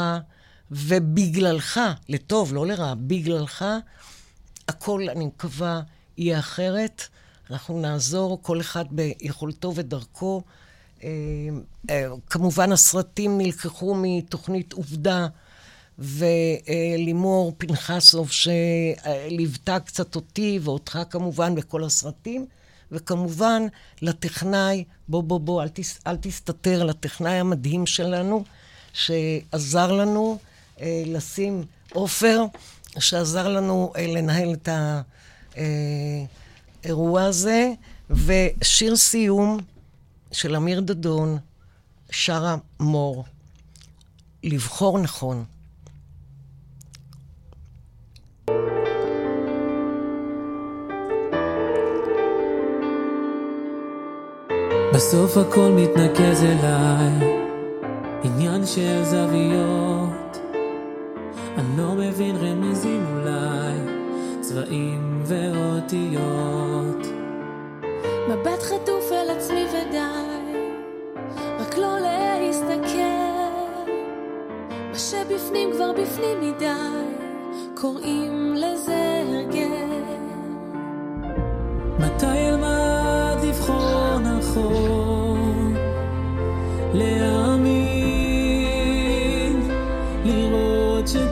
ובגללך, 0.70 1.80
לטוב, 2.08 2.54
לא 2.54 2.66
לרע, 2.66 2.94
בגללך, 2.96 3.64
הכל, 4.68 5.06
אני 5.10 5.26
מקווה, 5.26 5.80
יהיה 6.18 6.38
אחרת. 6.38 7.02
אנחנו 7.50 7.80
נעזור, 7.80 8.38
כל 8.42 8.60
אחד 8.60 8.84
ביכולתו 8.90 9.72
ודרכו. 9.74 10.42
אה, 11.02 11.08
כמובן, 12.30 12.72
הסרטים 12.72 13.38
נלקחו 13.38 13.94
מתוכנית 13.94 14.72
עובדה, 14.72 15.26
ולימור 15.98 17.52
פנחסוב, 17.58 18.30
שליוותה 18.30 19.80
קצת 19.80 20.16
אותי, 20.16 20.58
ואותך 20.62 20.98
כמובן, 21.10 21.54
בכל 21.54 21.84
הסרטים. 21.84 22.46
וכמובן, 22.92 23.62
לטכנאי, 24.02 24.84
בוא, 25.08 25.22
בוא, 25.22 25.40
בוא, 25.40 25.62
אל, 25.62 25.68
תס, 25.68 25.98
אל 26.06 26.16
תסתתר, 26.16 26.84
לטכנאי 26.84 27.32
המדהים 27.32 27.86
שלנו, 27.86 28.44
שעזר 28.92 29.92
לנו 29.92 30.38
אה, 30.80 31.02
לשים, 31.06 31.64
עופר, 31.92 32.44
שעזר 32.98 33.48
לנו 33.48 33.92
אה, 33.96 34.06
לנהל 34.06 34.52
את, 34.52 34.68
ה, 34.68 35.00
אה, 35.56 35.62
האירוע 36.84 37.22
הזה, 37.22 37.72
ושיר 38.10 38.96
סיום 38.96 39.58
של 40.32 40.56
אמיר 40.56 40.80
דדון, 40.80 41.38
שרה 42.10 42.56
מור, 42.80 43.24
לבחור 44.42 44.98
נכון. 44.98 45.44
בסוף 54.94 55.36
הכל 55.36 55.70
מתנקז 55.76 56.44
אליי, 56.44 57.36
עניין 58.24 58.66
של 58.66 59.04
זוויות. 59.04 60.38
אני 61.58 61.76
לא 61.78 61.94
מבין 61.94 62.36
רמזים 62.36 63.04
אולי, 63.16 63.78
צבעים 64.40 65.22
ואותיות. 65.24 67.06
מבט 68.28 68.62
חטוף 68.62 69.12
אל 69.12 69.30
עצמי 69.30 69.64
ודי, 69.68 70.58
רק 71.58 71.78
לא 71.78 71.98
להסתכל. 72.00 72.98
מה 74.90 74.98
שבפנים 74.98 75.72
כבר 75.72 75.92
בפנים 75.92 76.40
מדי, 76.40 76.66
קוראים 77.74 78.54
לזה 78.54 79.22
הרגל. 79.26 80.02
מתי 81.98 82.48
אלמד 82.48 83.44
לבחור 83.48 83.93
נכון? 84.44 85.74
להאמין, 86.94 87.70
לראות 90.24 91.08
שטוב, 91.08 91.24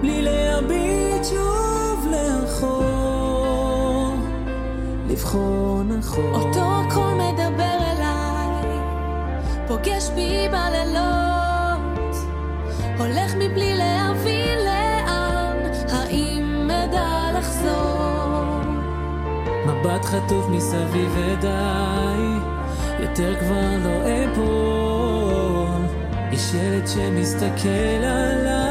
בלי 0.00 0.22
להביט 0.22 1.24
שוב 1.24 2.06
לאחור, 2.10 4.14
לבחור 5.08 5.82
נכון. 5.82 6.34
אותו 6.34 6.60
הקול 6.60 7.14
מדבר 7.14 7.78
אליי, 7.92 8.78
פוגש 9.68 10.10
בי 10.14 10.48
בלילות, 10.48 11.19
מבט 19.90 20.04
חטוף 20.04 20.46
מסביב 20.48 21.16
ודי, 21.16 22.38
יותר 23.00 23.40
כבר 23.40 23.76
לא 23.84 24.02
אפול. 24.32 25.86
יש 26.32 26.54
ילד 26.54 26.86
שמסתכל 26.86 28.04
עליי, 28.04 28.69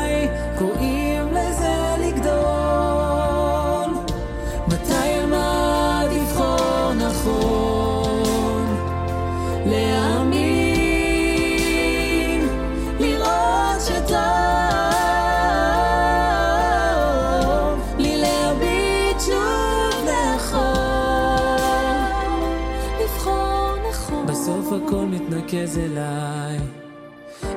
מתנקז 25.59 25.77
אליי, 25.77 26.57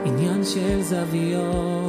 עניין 0.05 0.45
של 0.45 0.83
זוויות. 0.83 1.82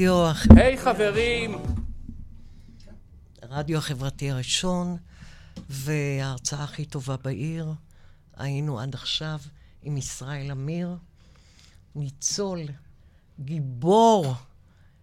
הרדיו, 0.00 0.32
היי 0.56 0.78
חברים! 0.78 1.54
הרדיו 3.42 3.78
החברתי 3.78 4.30
הראשון 4.30 4.96
וההרצאה 5.70 6.64
הכי 6.64 6.84
טובה 6.84 7.16
בעיר. 7.16 7.72
היינו 8.36 8.80
עד 8.80 8.94
עכשיו 8.94 9.38
עם 9.82 9.96
ישראל 9.96 10.50
אמיר, 10.50 10.96
ניצול, 11.94 12.60
גיבור 13.40 14.34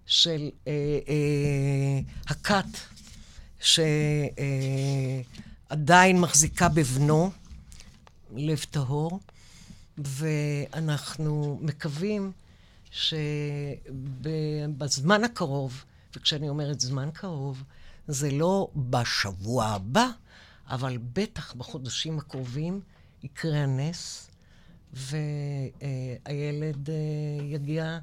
של 0.05 0.49
אה, 0.67 0.71
אה, 1.07 1.99
הכת 2.27 2.77
שעדיין 5.69 6.21
מחזיקה 6.21 6.69
בבנו, 6.69 7.31
לב 8.35 8.65
טהור, 8.71 9.19
ואנחנו 9.97 11.59
מקווים 11.61 12.31
שבזמן 12.91 14.83
הקרוב, 15.23 15.83
וכשאני 16.15 16.49
אומרת 16.49 16.79
זמן 16.79 17.09
קרוב, 17.13 17.63
זה 18.07 18.31
לא 18.31 18.71
בשבוע 18.75 19.65
הבא, 19.65 20.07
אבל 20.67 20.97
בטח 21.13 21.53
בחודשים 21.53 22.19
הקרובים 22.19 22.81
יקרה 23.23 23.57
הנס, 23.57 24.29
והילד 24.93 26.89
אה, 26.89 26.95
יגיע 27.43 27.99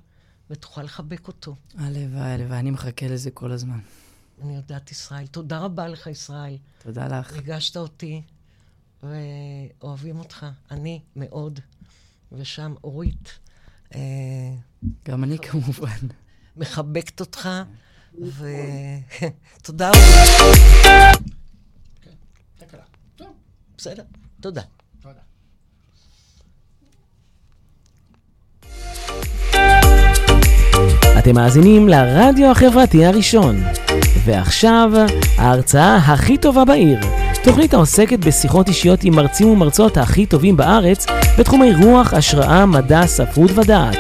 ותוכל 0.51 0.83
לחבק 0.83 1.29
אותו. 1.29 1.57
הלוואי, 1.79 2.31
הלוואי, 2.31 2.59
אני 2.59 2.71
מחכה 2.71 3.07
לזה 3.07 3.31
כל 3.31 3.53
הזמן. 3.53 3.79
אני 4.43 4.57
יודעת, 4.57 4.91
ישראל. 4.91 5.27
תודה 5.27 5.59
רבה 5.59 5.89
לך, 5.89 6.07
ישראל. 6.07 6.57
תודה 6.79 7.09
לך. 7.19 7.33
ריגשת 7.33 7.77
אותי, 7.77 8.23
ואוהבים 9.03 10.19
אותך. 10.19 10.47
אני 10.71 11.01
מאוד. 11.17 11.61
ושם 12.33 12.75
אורית. 12.85 13.39
אה, 13.95 14.01
גם 15.09 15.25
אני 15.25 15.39
כמובן. 15.39 16.07
מחבקת 16.57 17.21
אותך, 17.21 17.49
ותודה. 18.15 19.91
בסדר, 23.79 24.03
תודה. 24.41 24.63
אתם 31.19 31.35
מאזינים 31.35 31.89
לרדיו 31.89 32.51
החברתי 32.51 33.05
הראשון. 33.05 33.57
ועכשיו, 34.25 34.93
ההרצאה 35.39 35.97
הכי 35.97 36.39
טובה 36.39 36.65
בעיר. 36.65 37.01
תוכנית 37.45 37.75
העוסקת 37.75 38.19
בשיחות 38.19 38.69
אישיות 38.69 39.05
עם 39.05 39.17
מרצים 39.17 39.49
ומרצות 39.49 39.97
הכי 39.97 40.27
טובים 40.27 40.57
בארץ 40.57 41.07
בתחומי 41.39 41.73
רוח, 41.75 42.15
השראה, 42.15 42.67
מדע, 42.67 43.07
ספרות 43.07 43.51
ודעת. 43.59 43.97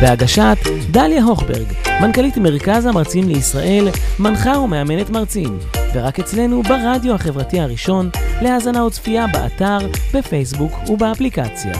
בהגשת 0.00 0.56
דליה 0.90 1.24
הוכברג, 1.24 1.66
מנכ"לית 2.00 2.36
מרכז 2.36 2.86
המרצים 2.86 3.28
לישראל, 3.28 3.88
מנחה 4.18 4.58
ומאמנת 4.58 5.10
מרצים. 5.10 5.58
ורק 5.94 6.18
אצלנו 6.18 6.62
ברדיו 6.62 7.14
החברתי 7.14 7.60
הראשון, 7.60 8.10
להאזנה 8.42 8.84
וצפייה 8.84 9.26
באתר, 9.26 9.78
בפייסבוק 10.14 10.72
ובאפליקציה. 10.88 11.72